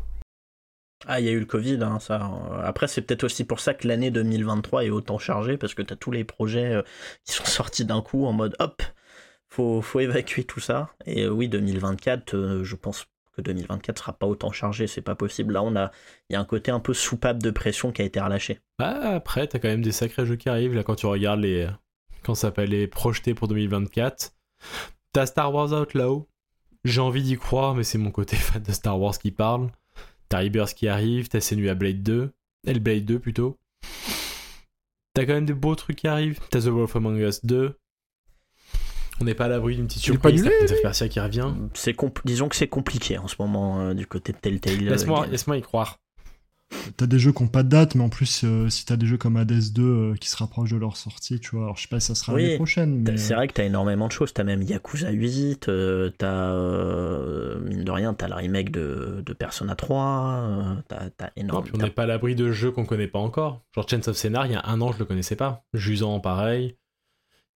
[1.06, 2.30] Ah, il y a eu le Covid, hein, ça.
[2.62, 5.92] Après, c'est peut-être aussi pour ça que l'année 2023 est autant chargée, parce que tu
[5.94, 6.82] as tous les projets euh,
[7.24, 8.82] qui sont sortis d'un coup en mode hop,
[9.48, 10.90] faut, faut évacuer tout ça.
[11.06, 15.14] Et euh, oui, 2024, euh, je pense que 2024 sera pas autant chargé, c'est pas
[15.14, 15.54] possible.
[15.54, 15.90] Là, on a,
[16.28, 18.60] il y a un côté un peu soupape de pression qui a été relâché.
[18.78, 21.68] Bah, après, t'as quand même des sacrés jeux qui arrivent là quand tu regardes les.
[22.22, 24.32] Quand ça s'appelle les projetés pour 2024.
[25.12, 26.28] T'as Star Wars Outlaw.
[26.84, 29.70] J'ai envie d'y croire, mais c'est mon côté fan de Star Wars qui parle.
[30.28, 32.30] T'as Rebirth qui arrive, t'as Senua Blade 2.
[32.66, 33.58] Hellblade 2 plutôt.
[35.14, 36.38] T'as quand même des beaux trucs qui arrivent.
[36.50, 37.74] T'as The Wolf Among Us 2.
[39.20, 40.48] On n'est pas à l'abri d'une petite surprise.
[40.82, 41.48] Persia qui revient.
[41.74, 44.88] C'est disons que c'est compliqué en ce moment euh, du côté de Telltale.
[44.88, 45.98] euh, Laisse-moi y croire.
[46.96, 49.04] T'as des jeux qui n'ont pas de date, mais en plus, euh, si t'as des
[49.04, 51.82] jeux comme Hades 2 euh, qui se rapprochent de leur sortie, tu vois, alors je
[51.82, 54.12] sais pas si ça sera Oui, l'année prochaine, mais C'est vrai que t'as énormément de
[54.12, 54.32] choses.
[54.32, 59.32] T'as même Yakuza 8, euh, t'as, euh, mine de rien, t'as le remake de, de
[59.32, 60.74] Persona 3, euh,
[61.16, 61.62] t'as, énormément.
[61.62, 63.62] puis on n'est pas à l'abri de jeux qu'on connaît pas encore.
[63.74, 65.64] Genre Chains of Scénar, il y a un an, je le connaissais pas.
[65.74, 66.76] Jusant, pareil.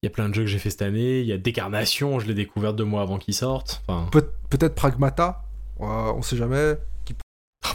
[0.02, 1.20] Il y a plein de jeux que j'ai fait cette année.
[1.20, 3.82] Il y a Décarnation, je l'ai découvert deux mois avant qu'il sorte.
[3.88, 5.42] Enfin, Peut- Peut-être Pragmata,
[5.80, 6.74] euh, on sait jamais.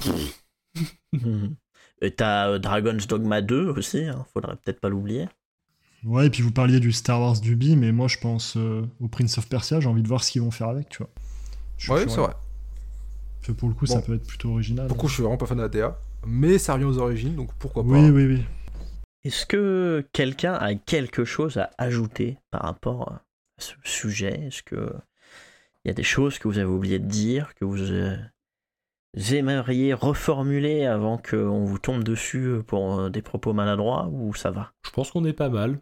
[2.01, 5.27] Et t'as euh, Dragon's Dogma 2 aussi, hein, faudrait peut-être pas l'oublier.
[6.05, 9.09] Ouais, et puis vous parliez du Star Wars Duby, mais moi je pense euh, au
[9.09, 11.09] Prince of Persia, j'ai envie de voir ce qu'ils vont faire avec, tu vois.
[11.77, 12.31] Je suis Ouais, c'est vrai.
[13.41, 14.87] Fait pour le coup, ça peut être plutôt original.
[14.87, 16.97] Pour le coup, je suis vraiment pas fan de la DA, mais ça revient aux
[16.99, 17.89] origines, donc pourquoi pas.
[17.89, 18.43] oui, oui, oui.
[19.25, 23.25] Est-ce que quelqu'un a quelque chose à ajouter par rapport à
[23.57, 24.47] ce sujet?
[24.47, 24.93] Est-ce que
[25.83, 28.17] il y a des choses que vous avez oublié de dire, que vous euh,
[29.31, 34.73] aimeriez reformuler avant qu'on vous tombe dessus pour euh, des propos maladroits ou ça va?
[34.85, 35.79] Je pense qu'on est pas mal.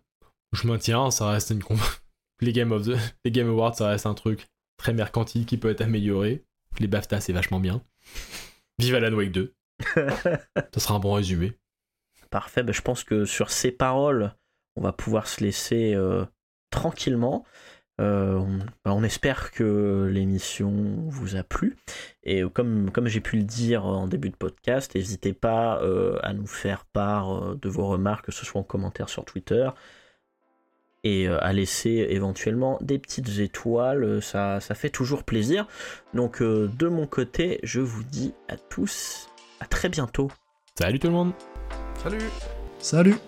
[0.53, 1.61] Je maintiens, ça reste une
[2.41, 2.95] les Game of the...
[3.25, 4.47] les Game Awards, ça reste un truc
[4.77, 6.43] très mercantile qui peut être amélioré.
[6.79, 7.81] Les BAFTA, c'est vachement bien.
[8.79, 9.55] Vive Alan Wake 2.
[9.95, 11.57] ça sera un bon résumé.
[12.29, 14.33] Parfait, ben, je pense que sur ces paroles,
[14.75, 16.25] on va pouvoir se laisser euh,
[16.69, 17.45] tranquillement.
[17.99, 20.71] Euh, on, ben, on espère que l'émission
[21.07, 21.77] vous a plu.
[22.23, 26.33] Et comme, comme j'ai pu le dire en début de podcast, n'hésitez pas euh, à
[26.33, 29.69] nous faire part euh, de vos remarques, que ce soit en commentaire sur Twitter,
[31.03, 35.65] et à laisser éventuellement des petites étoiles, ça, ça fait toujours plaisir.
[36.13, 39.29] Donc de mon côté, je vous dis à tous
[39.61, 40.29] à très bientôt.
[40.77, 41.33] Salut tout le monde
[42.01, 42.31] Salut.
[42.79, 43.19] Salut